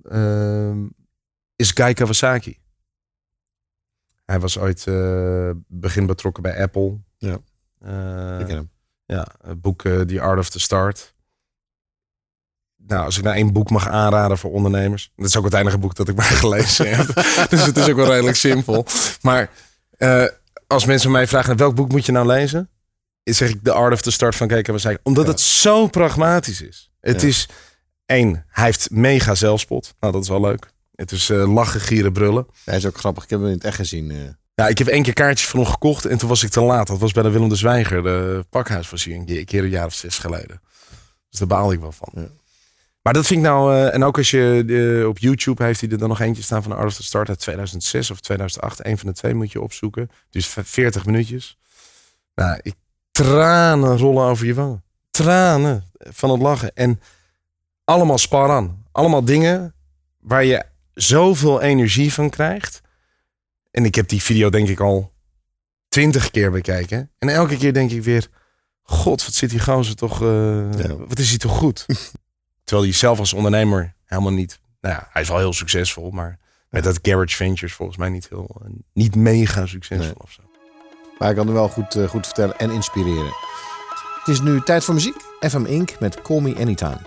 Ehm, 0.03 0.87
is 1.61 1.71
Guy 1.71 1.93
Kawasaki. 1.93 2.59
Hij 4.25 4.41
was 4.41 4.59
ooit 4.59 4.87
eh, 4.87 5.51
begin 5.67 6.07
betrokken 6.07 6.43
bij 6.43 6.63
Apple. 6.63 6.99
Ja. 7.19 7.39
Eh, 7.79 8.41
Ik 8.41 8.47
ken 8.47 8.57
hem. 8.57 8.71
ja, 9.07 9.27
het 9.43 9.61
boek 9.61 9.85
eh, 9.85 10.01
The 10.01 10.21
Art 10.21 10.39
of 10.39 10.51
the 10.51 10.61
Start. 10.61 11.15
Nou, 12.77 13.05
als 13.05 13.17
ik 13.19 13.25
nou 13.25 13.37
één 13.37 13.53
boek 13.53 13.71
mag 13.71 13.89
aanraden 13.89 14.39
voor 14.39 14.53
ondernemers. 14.53 15.13
Dat 15.17 15.27
is 15.27 15.37
ook 15.37 15.45
het 15.45 15.55
enige 15.55 15.79
boek 15.79 15.95
dat 15.95 16.09
ik 16.09 16.17
maar 16.21 16.25
gelezen 16.25 16.97
heb. 16.97 17.07
dus 17.51 17.67
het 17.67 17.77
is 17.77 17.89
ook 17.89 17.97
wel 17.97 18.07
redelijk 18.11 18.37
simpel. 18.37 18.87
Maar 19.21 19.51
als 20.67 20.85
mensen 20.85 21.11
mij 21.11 21.27
vragen, 21.27 21.57
welk 21.57 21.75
boek 21.75 21.91
moet 21.93 22.07
je 22.07 22.13
nou 22.13 22.27
lezen? 22.27 22.71
zeg 23.23 23.49
ik 23.49 23.65
de 23.65 23.73
art 23.73 23.93
of 23.93 24.01
the 24.01 24.11
start 24.11 24.37
van 24.37 24.49
kijken 24.49 24.81
zeggen. 24.81 25.01
Omdat 25.03 25.27
het 25.27 25.41
zo 25.41 25.87
pragmatisch 25.87 26.63
is. 26.63 26.91
Het 27.01 27.21
Ja. 27.21 27.29
is 27.29 27.49
één, 28.07 28.45
hij 28.49 28.65
heeft 28.65 28.91
mega 28.91 29.35
zelfspot. 29.35 29.95
Nou, 30.01 30.13
dat 30.13 30.23
is 30.23 30.29
wel 30.29 30.41
leuk. 30.41 30.73
Het 31.01 31.13
is 31.13 31.31
eh, 31.31 31.53
lachen, 31.55 31.81
gieren, 31.81 32.13
brullen. 32.13 32.47
Hij 32.65 32.77
is 32.77 32.87
ook 32.87 32.99
grappig. 32.99 33.25
Ik 33.25 33.31
heb 33.31 33.39
hem 33.39 33.49
in 33.49 33.55
het 33.55 33.65
echt 33.65 33.77
gezien. 33.77 34.11
eh. 34.11 34.17
Ja, 34.55 34.69
ik 34.69 34.79
heb 34.79 34.87
één 34.87 35.03
keer 35.03 35.13
kaartjes 35.13 35.49
van 35.49 35.61
hem 35.61 35.69
gekocht 35.69 36.05
en 36.05 36.19
toen 36.19 36.29
was 36.29 36.43
ik 36.43 36.51
te 36.51 36.61
laat. 36.61 36.87
Dat 36.87 36.99
was 36.99 37.13
bij 37.13 37.23
de 37.23 37.31
Willem 37.31 37.49
de 37.49 37.55
Zwijger, 37.57 38.03
de 38.03 38.45
pakhuis 38.51 38.91
was 38.91 39.05
hier 39.05 39.15
een 39.17 39.45
keer- 39.45 39.65
een 39.65 39.69
jaar 39.71 39.87
of 39.87 39.95
zes 39.95 40.19
geleden. 40.19 40.61
Dus 41.31 41.39
daar 41.39 41.49
baalde 41.49 41.75
ik 41.75 41.81
wel 41.81 41.93
van. 41.93 42.09
Ja. 42.15 42.29
Maar 43.03 43.13
dat 43.13 43.27
vind 43.27 43.41
ik 43.41 43.47
nou, 43.47 43.75
eh, 43.75 43.95
en 43.95 44.05
ook 44.05 44.17
als 44.17 44.31
je 44.31 45.05
op 45.09 45.19
YouTube 45.19 45.65
heeft 45.65 45.81
hij 45.81 45.91
er 45.91 45.99
dan 45.99 46.09
nog 46.09 46.21
eentje 46.21 46.43
staan 46.43 46.63
van 46.63 46.71
de 46.71 46.77
Art 46.77 46.87
of 46.87 46.95
the 46.97 47.03
Start 47.03 47.29
uit 47.29 47.39
2006 47.39 48.11
of 48.11 48.21
2008. 48.21 48.85
Een 48.87 48.99
van 48.99 49.09
de 49.09 49.15
twee 49.15 49.35
moet 49.35 49.53
je 49.53 49.61
opzoeken. 49.61 50.11
Dus 50.31 50.47
v- 50.47 50.59
40 50.65 51.07
minuutjes. 51.07 51.59
Nou, 52.35 52.59
ik, 52.63 52.75
tranen 53.11 53.99
rollen 53.99 54.25
over 54.25 54.47
je 54.47 54.55
wangen. 54.55 54.83
Tranen 55.11 55.85
van 55.99 56.31
het 56.31 56.41
lachen. 56.41 56.71
En 56.75 57.01
allemaal 57.85 58.19
spar 58.19 58.51
aan. 58.51 58.85
Allemaal 58.93 59.25
dingen 59.25 59.75
waar 60.21 60.45
je 60.45 60.65
zoveel 61.03 61.61
energie 61.61 62.13
van 62.13 62.31
krijgt. 62.31 62.81
En 63.71 63.85
ik 63.85 63.95
heb 63.95 64.09
die 64.09 64.23
video 64.23 64.51
denk 64.51 64.69
ik 64.69 64.81
al 64.81 65.13
twintig 65.89 66.31
keer 66.31 66.51
bekijken. 66.51 67.11
En 67.19 67.29
elke 67.29 67.57
keer 67.57 67.73
denk 67.73 67.91
ik 67.91 68.03
weer... 68.03 68.29
God, 68.83 69.25
wat 69.25 69.35
zit 69.35 69.51
die 69.51 69.61
gozer 69.61 69.97
toch... 69.97 70.23
eh, 70.23 70.73
Ja. 70.73 70.97
Wat 70.97 71.19
is 71.19 71.29
hij 71.29 71.39
toch 71.39 71.57
goed? 71.57 71.87
Terwijl 72.65 72.89
hij 72.89 72.97
zelf 72.99 73.19
als 73.19 73.33
ondernemer 73.33 73.95
helemaal 74.05 74.33
niet... 74.33 74.61
Nou 74.81 74.95
ja, 74.95 75.09
hij 75.13 75.23
is 75.23 75.29
wel 75.29 75.39
heel 75.39 75.53
succesvol. 75.53 76.11
Maar 76.11 76.39
met 76.69 76.85
dat 76.85 76.99
Garage 77.03 77.37
Ventures 77.37 77.75
volgens 77.75 77.99
mij 77.99 78.09
niet 78.09 78.29
heel... 78.29 78.61
eh, 78.65 78.71
Niet 78.93 79.15
mega 79.15 79.67
succesvol 79.67 80.05
Nee. 80.07 80.19
of 80.23 80.33
zo. 80.33 80.43
Maar 81.19 81.29
hij 81.29 81.35
kan 81.37 81.47
er 81.47 81.53
wel 81.53 81.69
goed, 81.69 81.95
eh, 81.95 82.09
goed 82.09 82.27
vertellen 82.27 82.59
en 82.59 82.71
inspireren. 82.71 83.33
Het 84.19 84.29
is 84.29 84.41
nu 84.41 84.61
tijd 84.61 84.85
voor 84.85 84.95
muziek. 84.95 85.17
FM 85.41 85.65
Inc. 85.65 86.01
met 86.01 86.23
Call 86.23 86.41
Me 86.41 86.57
Anytime. 86.57 87.01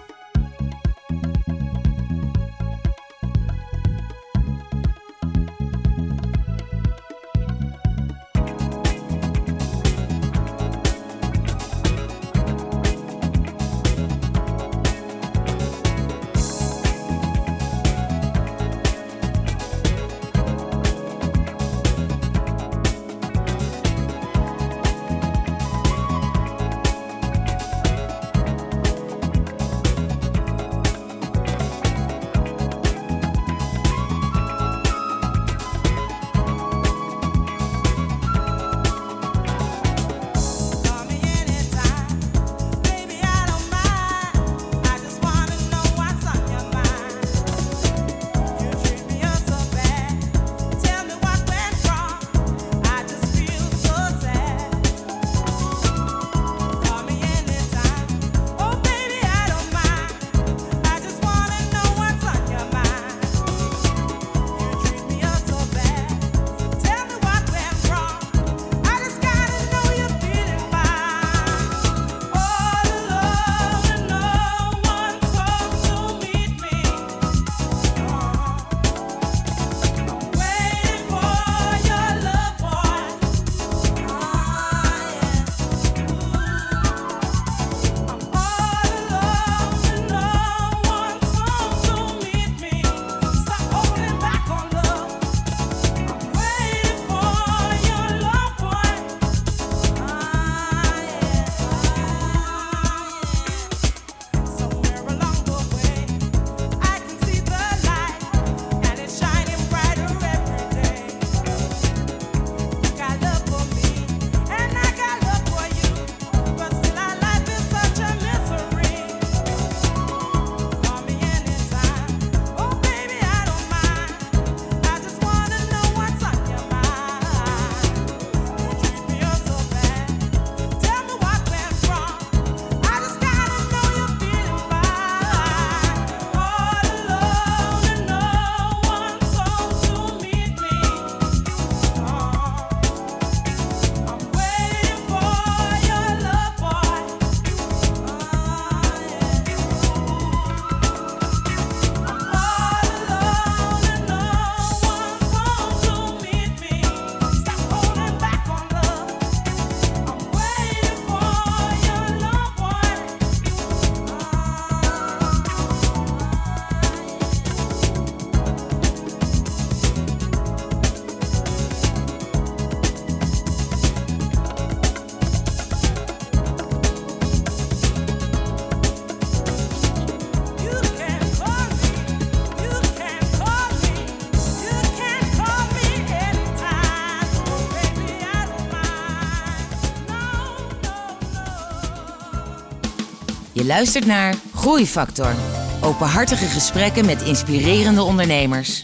Luistert 193.75 194.05
naar 194.05 194.33
Groeifactor. 194.55 195.33
Openhartige 195.81 196.45
gesprekken 196.45 197.05
met 197.05 197.21
inspirerende 197.21 198.03
ondernemers. 198.03 198.81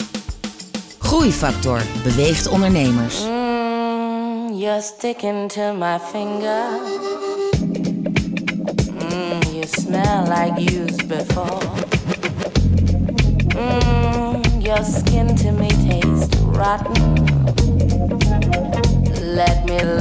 Groeifactor 1.00 1.82
beweegt 2.04 2.48
ondernemers. 2.48 3.24
Mm, 3.24 4.54
you're 4.54 4.82
sticking 4.82 5.52
to 5.52 5.74
my 5.74 6.00
finger. 6.12 6.64
Mm, 8.92 9.42
you 9.52 9.64
smell 9.68 10.24
like 10.24 10.82
used 10.82 11.08
before. 11.08 11.58
Mm, 13.56 14.42
your 14.60 14.84
skin 14.84 15.36
to 15.36 15.52
me 15.52 15.68
tastes 15.68 16.38
rotten. 16.52 17.14
Let 19.36 19.66
me 19.66 19.99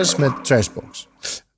Fez 0.00 0.14
met 0.14 0.44
Trashbox. 0.44 1.08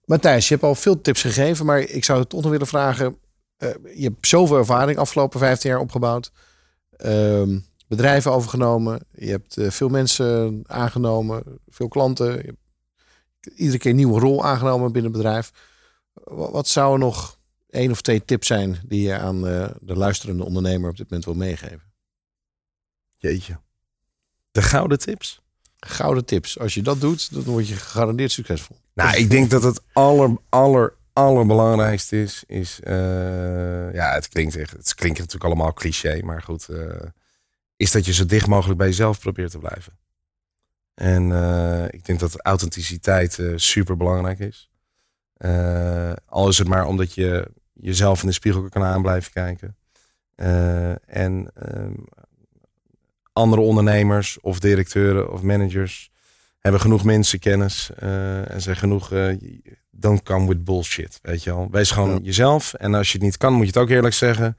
Matthijs, 0.05 0.49
je 0.49 0.55
hebt 0.55 0.67
al 0.67 0.75
veel 0.75 1.01
tips 1.01 1.21
gegeven, 1.21 1.67
maar 1.67 1.81
ik 1.81 2.05
zou 2.05 2.21
het 2.21 2.29
toch 2.29 2.43
nog 2.43 2.51
willen 2.51 2.67
vragen. 2.67 3.19
eh, 3.57 3.69
je 3.95 4.03
hebt 4.03 4.27
zoveel 4.27 4.57
ervaring 4.57 4.99
afgelopen 4.99 5.39
15 5.39 5.71
jaar 5.71 5.79
opgebouwd. 5.79 6.33
Ehm, 6.97 7.59
bedrijven 7.89 8.33
overgenomen. 8.33 9.07
Je 9.11 9.31
hebt 9.31 9.57
eh, 9.57 9.71
veel 9.71 9.89
mensen 9.89 10.63
aangenomen. 10.67 11.43
Veel 11.69 11.89
klanten. 11.89 12.59
Iedere 13.57 13.79
keer 13.79 13.91
een 13.91 13.97
nieuwe 13.97 14.21
rol 14.21 14.45
aangenomen 14.45 14.93
binnen 14.93 15.13
het 15.13 15.23
bedrijf. 15.23 15.53
Wat, 16.13 16.51
wat 16.51 16.69
zouden 16.69 17.01
nog 17.01 17.39
één 17.71 17.91
of 17.91 18.01
twee 18.01 18.25
tips 18.25 18.47
zijn 18.47 18.81
die 18.87 19.03
je 19.03 19.19
aan 19.19 19.47
eh, 19.47 19.71
de 19.81 19.97
luisterende 19.97 20.45
ondernemer 20.45 20.91
op 20.91 20.97
dit 20.97 21.07
moment 21.07 21.25
wil 21.25 21.35
meegeven? 21.35 21.93
Jeetje. 23.17 23.61
De 24.51 24.63
gouden 24.63 24.99
tips? 24.99 25.42
Gouden 25.87 26.25
tips. 26.25 26.59
Als 26.59 26.75
je 26.75 26.83
dat 26.83 27.01
doet, 27.01 27.35
dan 27.35 27.43
word 27.43 27.69
je 27.69 27.75
gegarandeerd 27.75 28.33
succesvol. 28.33 28.77
Nou, 28.95 29.17
ik 29.17 29.31
denk 29.31 29.51
dat 29.51 29.63
het 29.63 29.81
aller, 29.93 30.37
aller, 30.49 30.95
allerbelangrijkste 31.13 32.23
is, 32.23 32.45
is 32.47 32.81
eh, 32.81 33.93
ja, 33.95 34.13
het 34.13 34.29
klinkt, 34.29 34.57
echt, 34.57 34.71
het 34.71 34.95
klinkt 34.95 35.19
natuurlijk 35.19 35.45
allemaal 35.45 35.73
cliché, 35.73 36.21
maar 36.25 36.43
goed, 36.43 36.69
eh, 36.69 37.09
is 37.77 37.91
dat 37.91 38.07
je 38.07 38.13
zo 38.13 38.27
dicht 38.27 38.47
mogelijk 38.47 38.79
bij 38.79 38.87
jezelf 38.87 39.21
probeert 39.21 39.51
te 39.51 39.59
blijven. 39.59 39.99
En 40.95 41.33
eh, 41.33 41.85
ik 41.91 42.05
denk 42.05 42.21
dat 42.21 42.41
authenticiteit 42.41 43.39
super 43.57 43.97
belangrijk 43.97 44.39
is. 44.39 44.71
Al 46.27 46.49
is 46.49 46.59
het 46.59 46.69
maar 46.69 46.87
omdat 46.87 47.15
je 47.15 47.51
jezelf 47.73 48.21
in 48.21 48.27
de 48.27 48.35
spiegel 48.35 48.69
kan 48.69 48.83
aan 48.83 49.03
blijven 49.03 49.33
kijken. 49.33 49.77
En 51.07 51.51
ehm, 51.55 51.95
andere 53.33 53.63
ondernemers 53.63 54.39
of 54.41 54.61
directeuren 54.61 55.33
of 55.33 55.43
managers 55.43 56.11
hebben 56.59 56.81
genoeg 56.81 57.05
mensenkennis 57.05 57.91
uh, 58.03 58.51
en 58.51 58.61
zijn 58.63 58.77
genoeg. 58.77 59.13
Uh, 59.13 59.37
don't 59.91 60.23
come 60.23 60.49
with 60.49 60.65
bullshit, 60.65 61.19
weet 61.23 61.43
je 61.43 61.51
wel. 61.51 61.69
Wees 61.71 61.91
gewoon 61.91 62.11
Ja. 62.11 62.19
jezelf. 62.23 62.75
En 62.75 62.95
als 62.95 63.07
je 63.13 63.13
het 63.19 63.23
niet 63.27 63.37
kan, 63.37 63.53
moet 63.53 63.61
je 63.63 63.67
het 63.73 63.77
ook 63.77 63.91
eerlijk 63.91 64.15
zeggen. 64.15 64.57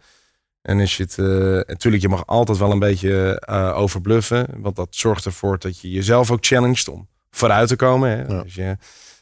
En 0.61 0.79
als 0.79 0.97
je 0.97 1.03
het, 1.03 1.17
uh, 1.17 1.27
natuurlijk, 1.67 2.01
je 2.03 2.09
mag 2.09 2.27
altijd 2.27 2.57
wel 2.57 2.71
een 2.71 2.79
beetje 2.79 3.41
overbluffen, 3.75 4.47
want 4.57 4.75
dat 4.75 4.87
zorgt 4.89 5.25
ervoor 5.25 5.59
dat 5.59 5.79
je 5.79 5.89
jezelf 5.89 6.31
ook 6.31 6.45
challenged 6.45 6.87
om 6.87 7.07
vooruit 7.31 7.67
te 7.67 7.75
komen. 7.75 8.09
Hè? 8.09 8.23
Ja. 8.33 8.39
Als, 8.39 8.53
je, 8.55 8.77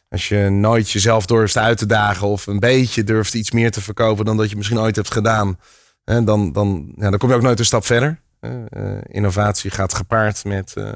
als 0.09 0.27
je 0.27 0.49
nooit 0.49 0.91
jezelf 0.91 1.25
durft 1.25 1.57
uit 1.57 1.77
te 1.77 1.85
dagen 1.85 2.27
of 2.27 2.47
een 2.47 2.59
beetje 2.59 3.03
durft 3.03 3.33
iets 3.33 3.51
meer 3.51 3.71
te 3.71 3.81
verkopen 3.81 4.25
dan 4.25 4.37
dat 4.37 4.49
je 4.49 4.55
misschien 4.55 4.79
ooit 4.79 4.95
hebt 4.95 5.11
gedaan, 5.11 5.59
hè, 6.03 6.23
dan, 6.23 6.51
dan, 6.51 6.93
ja, 6.95 7.09
dan 7.09 7.19
kom 7.19 7.29
je 7.29 7.35
ook 7.35 7.41
nooit 7.41 7.59
een 7.59 7.65
stap 7.65 7.85
verder. 7.85 8.19
Uh, 8.41 8.97
innovatie 9.03 9.71
gaat 9.71 9.93
gepaard 9.93 10.45
met, 10.45 10.73
uh, 10.77 10.91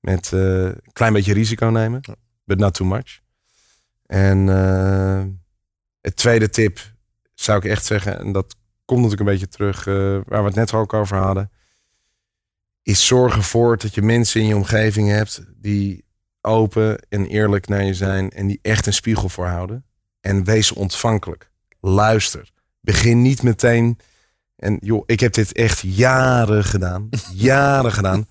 met 0.00 0.30
een 0.30 0.66
uh, 0.66 0.72
klein 0.92 1.12
beetje 1.12 1.32
risico 1.32 1.66
nemen, 1.66 2.00
but 2.44 2.58
not 2.58 2.74
too 2.74 2.86
much. 2.86 3.20
En 4.06 4.46
het 6.00 6.16
tweede 6.16 6.50
tip 6.50 6.80
zou 7.34 7.58
ik 7.58 7.64
echt 7.64 7.84
zeggen, 7.84 8.18
en 8.18 8.32
dat 8.32 8.56
komt 8.84 9.00
natuurlijk 9.02 9.28
een 9.28 9.34
beetje 9.36 9.48
terug 9.48 9.84
waar 10.28 10.42
we 10.42 10.48
het 10.48 10.54
net 10.54 10.72
ook 10.72 10.92
over 10.92 11.16
hadden, 11.16 11.50
is 12.82 13.06
zorg 13.06 13.36
ervoor 13.36 13.76
dat 13.76 13.94
je 13.94 14.02
mensen 14.02 14.40
in 14.40 14.46
je 14.46 14.56
omgeving 14.56 15.08
hebt 15.08 15.44
die 15.56 16.04
open 16.40 16.98
en 17.08 17.26
eerlijk 17.26 17.68
naar 17.68 17.84
je 17.84 17.94
zijn 17.94 18.30
en 18.30 18.46
die 18.46 18.58
echt 18.62 18.86
een 18.86 18.92
spiegel 18.92 19.28
voor 19.28 19.46
houden. 19.46 19.84
En 20.20 20.44
wees 20.44 20.72
ontvankelijk. 20.72 21.50
Luister. 21.80 22.50
Begin 22.80 23.22
niet 23.22 23.42
meteen. 23.42 23.98
En 24.64 24.78
joh, 24.80 25.02
ik 25.06 25.20
heb 25.20 25.32
dit 25.32 25.52
echt 25.52 25.80
jaren 25.80 26.64
gedaan. 26.64 27.08
jaren 27.34 27.92
gedaan. 27.92 28.26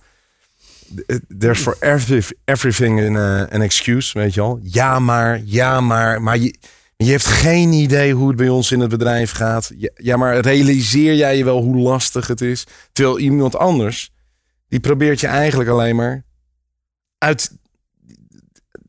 There's 1.38 1.60
for 1.60 1.78
every, 1.80 2.24
everything 2.46 3.00
uh, 3.00 3.40
an 3.40 3.62
excuse, 3.62 4.20
weet 4.20 4.34
je 4.34 4.42
al. 4.42 4.60
Ja, 4.62 5.00
maar, 5.00 5.42
ja, 5.46 5.82
maar. 5.82 6.22
Maar 6.22 6.38
je, 6.38 6.56
je 6.96 7.12
hebt 7.12 7.26
geen 7.26 7.72
idee 7.72 8.14
hoe 8.14 8.28
het 8.28 8.38
bij 8.38 8.50
ons 8.50 8.72
in 8.72 8.80
het 8.80 8.90
bedrijf 8.90 9.32
gaat. 9.32 9.72
Ja, 9.78 9.90
ja, 9.96 10.18
maar 10.18 10.40
realiseer 10.40 11.16
jij 11.16 11.38
je 11.38 11.44
wel 11.44 11.62
hoe 11.62 11.78
lastig 11.78 12.28
het 12.28 12.42
is? 12.42 12.66
Terwijl 12.92 13.20
iemand 13.20 13.56
anders, 13.56 14.12
die 14.68 14.80
probeert 14.80 15.20
je 15.20 15.28
eigenlijk 15.28 15.70
alleen 15.70 15.96
maar 15.96 16.24
uit, 17.18 17.58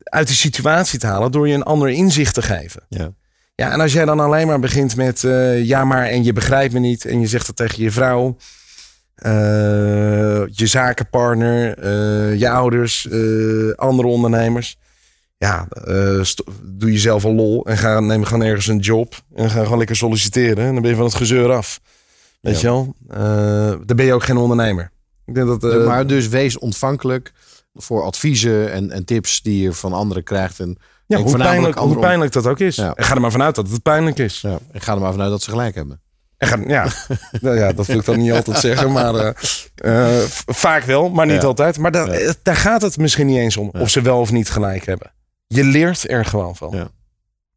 uit 0.03 0.27
de 0.27 0.33
situatie 0.33 0.99
te 0.99 1.07
halen 1.07 1.31
door 1.31 1.47
je 1.47 1.53
een 1.53 1.63
ander 1.63 1.89
inzicht 1.89 2.33
te 2.33 2.41
geven. 2.41 2.85
Ja. 2.89 3.13
Ja, 3.55 3.71
en 3.71 3.81
als 3.81 3.93
jij 3.93 4.05
dan 4.05 4.19
alleen 4.19 4.47
maar 4.47 4.59
begint 4.59 4.95
met 4.95 5.23
uh, 5.23 5.63
ja, 5.63 5.85
maar 5.85 6.05
en 6.05 6.23
je 6.23 6.33
begrijpt 6.33 6.73
me 6.73 6.79
niet 6.79 7.05
en 7.05 7.19
je 7.19 7.27
zegt 7.27 7.45
dat 7.45 7.55
tegen 7.55 7.83
je 7.83 7.91
vrouw, 7.91 8.37
uh, 9.25 9.31
je 10.47 10.67
zakenpartner, 10.67 11.83
uh, 11.83 12.39
je 12.39 12.49
ouders, 12.49 13.07
andere 13.75 14.07
ondernemers. 14.07 14.77
Ja, 15.37 15.67
doe 16.63 16.91
jezelf 16.91 17.23
een 17.23 17.35
lol 17.35 17.65
en 17.65 17.77
ga, 17.77 17.99
neem 17.99 18.23
gewoon 18.23 18.43
ergens 18.43 18.67
een 18.67 18.79
job 18.79 19.15
en 19.35 19.49
ga 19.49 19.63
gewoon 19.63 19.77
lekker 19.77 19.95
solliciteren. 19.95 20.65
En 20.65 20.73
dan 20.73 20.81
ben 20.81 20.91
je 20.91 20.97
van 20.97 21.05
het 21.05 21.15
gezeur 21.15 21.51
af. 21.51 21.81
Weet 22.41 22.59
ja. 22.59 22.59
je 22.59 22.67
wel? 22.67 22.95
dan 23.85 23.95
ben 23.95 24.05
je 24.05 24.13
ook 24.13 24.23
geen 24.23 24.37
ondernemer. 24.37 24.91
Ik 25.25 25.35
denk 25.35 25.61
dat, 25.61 25.85
maar 25.85 26.07
dus 26.07 26.27
wees 26.27 26.57
ontvankelijk 26.57 27.31
voor 27.73 28.03
adviezen 28.03 28.71
en, 28.71 28.91
en 28.91 29.05
tips 29.05 29.41
die 29.41 29.61
je 29.61 29.73
van 29.73 29.93
anderen 29.93 30.23
krijgt. 30.23 30.59
En 30.59 30.77
ja, 31.07 31.17
hoe 31.17 31.37
pijnlijk, 31.37 31.77
hoe 31.77 31.99
pijnlijk 31.99 32.31
dat 32.31 32.47
ook 32.47 32.59
is. 32.59 32.75
Ja. 32.75 32.93
En 32.93 33.03
ga 33.03 33.15
er 33.15 33.21
maar 33.21 33.31
vanuit 33.31 33.55
dat 33.55 33.69
het 33.69 33.81
pijnlijk 33.81 34.19
is. 34.19 34.41
Ja, 34.41 34.59
en 34.71 34.81
ga 34.81 34.93
er 34.93 34.99
maar 34.99 35.11
vanuit 35.11 35.29
dat 35.29 35.41
ze 35.41 35.49
gelijk 35.49 35.75
hebben. 35.75 36.01
En 36.37 36.47
ga, 36.47 36.57
ja, 36.67 36.87
nou 37.41 37.57
ja, 37.57 37.73
dat 37.73 37.85
wil 37.85 37.97
ik 37.97 38.05
dan 38.05 38.17
niet 38.17 38.31
altijd 38.31 38.57
zeggen, 38.57 38.91
maar 38.91 39.15
uh, 39.15 39.29
uh, 39.85 40.21
vaak 40.45 40.83
wel, 40.83 41.09
maar 41.09 41.25
niet 41.25 41.41
ja. 41.41 41.47
altijd. 41.47 41.77
Maar 41.77 41.91
daar, 41.91 42.35
daar 42.41 42.55
gaat 42.55 42.81
het 42.81 42.97
misschien 42.97 43.27
niet 43.27 43.37
eens 43.37 43.57
om, 43.57 43.69
of 43.79 43.89
ze 43.89 44.01
wel 44.01 44.19
of 44.19 44.31
niet 44.31 44.49
gelijk 44.49 44.85
hebben. 44.85 45.11
je 45.47 45.63
leert 45.63 46.09
er 46.09 46.25
gewoon 46.25 46.55
van. 46.55 46.89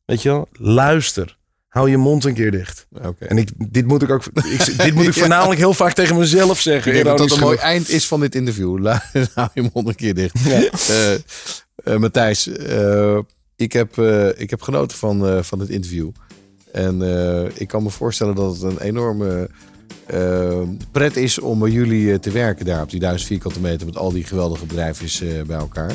Weet 0.04 0.22
je 0.22 0.28
wel? 0.28 0.48
Luister. 0.52 1.38
Hou 1.68 1.90
je 1.90 1.96
mond 1.96 2.24
een 2.24 2.34
keer 2.34 2.50
dicht. 2.50 2.86
En 3.18 3.38
ik, 3.38 3.50
dit 3.56 3.86
moet 3.86 4.02
ik 4.02 4.10
ook 4.10 4.24
ik, 4.24 4.82
dit 4.82 4.94
moet 4.94 5.06
ik 5.06 5.14
voornamelijk 5.24 5.60
heel 5.60 5.74
vaak 5.74 5.92
tegen 5.92 6.16
mezelf 6.16 6.60
zeggen. 6.60 6.92
Ik 6.92 7.04
denk 7.04 7.06
dat 7.06 7.18
dat 7.18 7.26
ironisch 7.26 7.42
een 7.42 7.48
mooi 7.48 7.72
eind 7.72 7.88
is 7.88 8.06
van 8.06 8.20
dit 8.20 8.34
interview. 8.34 8.86
Hou 9.34 9.48
je 9.54 9.70
mond 9.72 9.88
een 9.88 9.94
keer 9.94 10.14
dicht. 10.14 10.34
Eh, 10.46 11.14
eh, 11.14 11.96
Matthijs, 11.96 12.48
eh, 12.48 13.18
ik, 13.58 13.72
heb, 13.72 13.98
eh, 13.98 14.40
ik 14.40 14.50
heb 14.50 14.62
genoten 14.62 14.98
van, 14.98 15.26
eh, 15.26 15.42
van 15.42 15.58
dit 15.58 15.68
interview. 15.68 16.10
En 16.72 17.02
eh, 17.02 17.50
ik 17.54 17.68
kan 17.68 17.82
me 17.82 17.90
voorstellen 17.90 18.34
dat 18.34 18.54
het 18.54 18.62
een 18.62 18.80
enorme 18.80 19.50
pret 20.90 21.16
is 21.16 21.38
om 21.38 21.58
bij 21.58 21.70
jullie 21.70 22.18
te 22.18 22.30
werken 22.30 22.64
daar 22.64 22.82
op 22.82 22.90
die 22.90 23.00
1000 23.00 23.28
vierkante 23.28 23.60
meter 23.60 23.86
met 23.86 23.96
al 23.96 24.12
die 24.12 24.24
geweldige 24.24 24.66
bedrijfjes 24.66 25.22
bij 25.46 25.56
elkaar. 25.56 25.92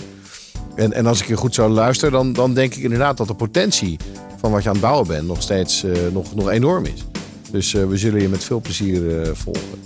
En, 0.76 0.94
en 0.94 1.06
als 1.06 1.22
ik 1.22 1.28
je 1.28 1.38
goed 1.38 1.56
zou 1.56 1.72
luisteren, 1.72 2.14
dan, 2.14 2.34
dan 2.34 2.54
denk 2.54 2.76
ik 2.76 2.84
inderdaad 2.84 3.18
dat 3.18 3.28
de 3.28 3.34
potentie 3.34 3.98
van 4.38 4.52
wat 4.52 4.64
je 4.64 4.68
aan 4.68 4.76
het 4.76 4.84
bouwen 4.84 5.08
bent 5.08 5.28
nog 5.28 5.42
steeds 5.42 5.86
nog, 6.12 6.36
nog 6.36 6.50
enorm 6.50 6.86
is. 6.86 7.06
Dus 7.52 7.72
we 7.72 7.98
zullen 7.98 8.22
je 8.22 8.30
met 8.30 8.44
veel 8.44 8.62
plezier 8.62 9.02
volgen. 9.36 9.82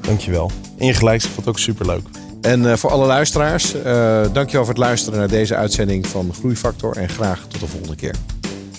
Dankjewel. 0.00 0.50
Ingelijks, 0.76 1.24
vond 1.24 1.36
het 1.36 1.48
ook 1.48 1.58
superleuk. 1.58 2.21
En 2.42 2.70
eh, 2.70 2.76
voor 2.76 2.90
alle 2.90 3.06
luisteraars, 3.06 3.74
eh 3.74 4.22
dankjewel 4.32 4.64
voor 4.64 4.74
het 4.74 4.82
luisteren 4.82 5.18
naar 5.18 5.28
deze 5.28 5.56
uitzending 5.56 6.06
van 6.06 6.34
Groeifactor. 6.34 6.96
En 6.96 7.08
graag 7.08 7.46
tot 7.48 7.60
de 7.60 7.66
volgende 7.66 7.96
keer. 7.96 8.14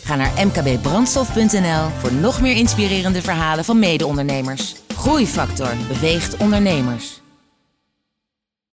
Ga 0.04 0.16
naar 0.16 0.32
mkbbrandstof.nl 0.46 1.90
voor 2.00 2.14
nog 2.14 2.42
meer 2.42 2.56
inspirerende 2.56 3.22
verhalen 3.22 3.66
van 3.66 3.80
mede-ondernemers. 3.80 4.76
Groeifactor 4.96 5.70
beweegt 5.88 6.38
ondernemers. 6.38 7.23